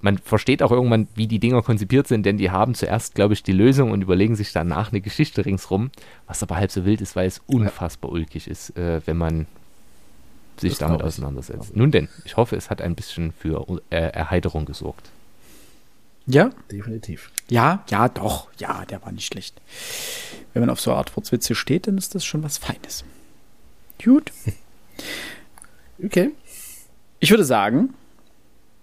Man 0.00 0.18
versteht 0.18 0.64
auch 0.64 0.72
irgendwann, 0.72 1.06
wie 1.14 1.28
die 1.28 1.38
Dinger 1.38 1.62
konzipiert 1.62 2.08
sind, 2.08 2.26
denn 2.26 2.36
die 2.36 2.50
haben 2.50 2.74
zuerst, 2.74 3.14
glaube 3.14 3.34
ich, 3.34 3.44
die 3.44 3.52
Lösung 3.52 3.92
und 3.92 4.02
überlegen 4.02 4.34
sich 4.34 4.52
danach 4.52 4.90
eine 4.90 5.00
Geschichte 5.00 5.44
ringsrum, 5.46 5.90
was 6.26 6.42
aber 6.42 6.56
halb 6.56 6.72
so 6.72 6.84
wild 6.84 7.00
ist, 7.00 7.14
weil 7.14 7.28
es 7.28 7.40
unfassbar 7.46 8.10
ulkig 8.10 8.48
ist, 8.48 8.76
äh, 8.76 9.00
wenn 9.06 9.16
man 9.16 9.46
sich 10.56 10.72
Das 10.72 10.78
damit 10.80 11.02
auseinandersetzt. 11.02 11.76
Nun 11.76 11.90
denn, 11.92 12.08
ich 12.24 12.36
hoffe, 12.36 12.56
es 12.56 12.68
hat 12.68 12.82
ein 12.82 12.94
bisschen 12.94 13.32
für 13.32 13.64
äh, 13.90 13.96
Erheiterung 13.96 14.64
gesorgt. 14.64 15.10
Ja, 16.26 16.50
Definitiv. 16.70 17.30
ja, 17.48 17.84
ja, 17.90 18.08
doch. 18.08 18.48
Ja, 18.58 18.84
der 18.84 19.02
war 19.02 19.12
nicht 19.12 19.26
schlecht. 19.26 19.60
Wenn 20.52 20.60
man 20.60 20.70
auf 20.70 20.80
so 20.80 20.90
eine 20.90 20.98
Art 20.98 21.16
Wortwitze 21.16 21.54
steht, 21.54 21.86
dann 21.86 21.98
ist 21.98 22.14
das 22.14 22.24
schon 22.24 22.42
was 22.42 22.58
Feines. 22.58 23.04
Gut. 24.02 24.32
Okay. 26.04 26.32
Ich 27.20 27.30
würde 27.30 27.44
sagen, 27.44 27.94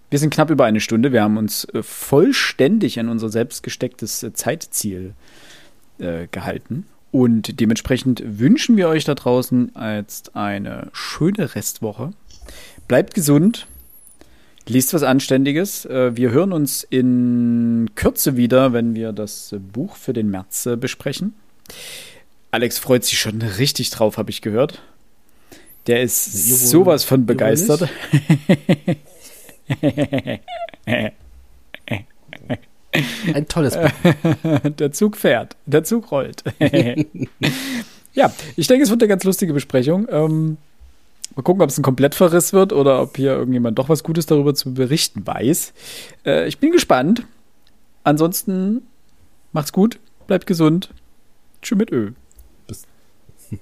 wir 0.08 0.18
sind 0.18 0.32
knapp 0.32 0.48
über 0.50 0.64
eine 0.64 0.80
Stunde. 0.80 1.12
Wir 1.12 1.22
haben 1.22 1.36
uns 1.36 1.64
äh, 1.66 1.82
vollständig 1.82 2.98
an 2.98 3.08
unser 3.10 3.28
selbst 3.28 3.62
gestecktes 3.62 4.22
äh, 4.22 4.32
Zeitziel 4.32 5.12
äh, 5.98 6.28
gehalten. 6.28 6.86
Und 7.12 7.60
dementsprechend 7.60 8.22
wünschen 8.24 8.76
wir 8.76 8.88
euch 8.88 9.04
da 9.04 9.14
draußen 9.14 9.72
jetzt 9.76 10.36
eine 10.36 10.88
schöne 10.92 11.54
Restwoche. 11.54 12.12
Bleibt 12.88 13.14
gesund. 13.14 13.66
Liest 14.68 14.94
was 14.94 15.02
Anständiges. 15.02 15.84
Äh, 15.86 16.16
Wir 16.16 16.30
hören 16.30 16.52
uns 16.52 16.84
in 16.88 17.90
Kürze 17.94 18.36
wieder, 18.36 18.72
wenn 18.72 18.94
wir 18.94 19.12
das 19.12 19.54
Buch 19.72 19.96
für 19.96 20.12
den 20.12 20.30
März 20.30 20.66
äh, 20.66 20.76
besprechen. 20.76 21.34
Alex 22.52 22.78
freut 22.78 23.04
sich 23.04 23.18
schon 23.18 23.42
richtig 23.42 23.90
drauf, 23.90 24.16
habe 24.18 24.30
ich 24.30 24.42
gehört. 24.42 24.82
Der 25.86 26.02
ist 26.02 26.50
wohl- 26.50 26.56
sowas 26.68 27.04
von 27.04 27.26
begeistert. 27.26 27.88
Ein 33.34 33.46
tolles 33.48 33.76
Buch. 33.76 34.70
Der 34.78 34.92
Zug 34.92 35.16
fährt, 35.16 35.56
der 35.66 35.84
Zug 35.84 36.10
rollt. 36.10 36.42
ja, 38.14 38.32
ich 38.56 38.66
denke, 38.66 38.82
es 38.82 38.90
wird 38.90 39.00
eine 39.02 39.08
ganz 39.08 39.22
lustige 39.24 39.52
Besprechung. 39.52 40.08
Ähm, 40.10 40.56
mal 41.36 41.42
gucken, 41.42 41.62
ob 41.62 41.70
es 41.70 41.78
ein 41.78 41.82
Komplettverriss 41.82 42.52
wird 42.52 42.72
oder 42.72 43.02
ob 43.02 43.16
hier 43.16 43.32
irgendjemand 43.32 43.78
doch 43.78 43.88
was 43.88 44.02
Gutes 44.02 44.26
darüber 44.26 44.54
zu 44.54 44.74
berichten 44.74 45.26
weiß. 45.26 45.72
Äh, 46.24 46.48
ich 46.48 46.58
bin 46.58 46.72
gespannt. 46.72 47.24
Ansonsten 48.04 48.82
macht's 49.52 49.72
gut, 49.72 49.98
bleibt 50.26 50.46
gesund. 50.46 50.90
Tschüss 51.62 51.78
mit 51.78 51.92
Ö. 51.92 52.12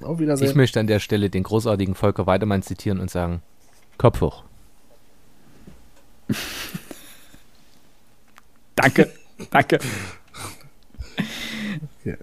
Auf 0.02 0.18
Wiedersehen. 0.18 0.48
Ich 0.48 0.54
möchte 0.54 0.78
an 0.80 0.86
der 0.86 1.00
Stelle 1.00 1.30
den 1.30 1.42
großartigen 1.42 1.94
Volker 1.94 2.26
Weidemann 2.26 2.62
zitieren 2.62 3.00
und 3.00 3.10
sagen: 3.10 3.40
Kopf 3.96 4.20
hoch. 4.20 4.44
Danke, 8.76 9.12
danke. 9.50 9.80
Ja. 12.04 12.14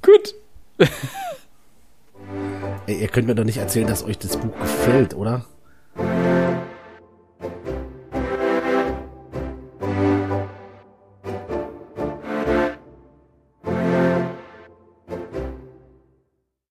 Gut. 0.00 0.34
Ey, 2.88 3.02
ihr 3.02 3.08
könnt 3.08 3.28
mir 3.28 3.34
doch 3.34 3.44
nicht 3.44 3.58
erzählen, 3.58 3.86
dass 3.86 4.02
euch 4.02 4.16
das 4.16 4.38
Buch 4.38 4.58
gefällt, 4.58 5.12
oder? 5.12 5.44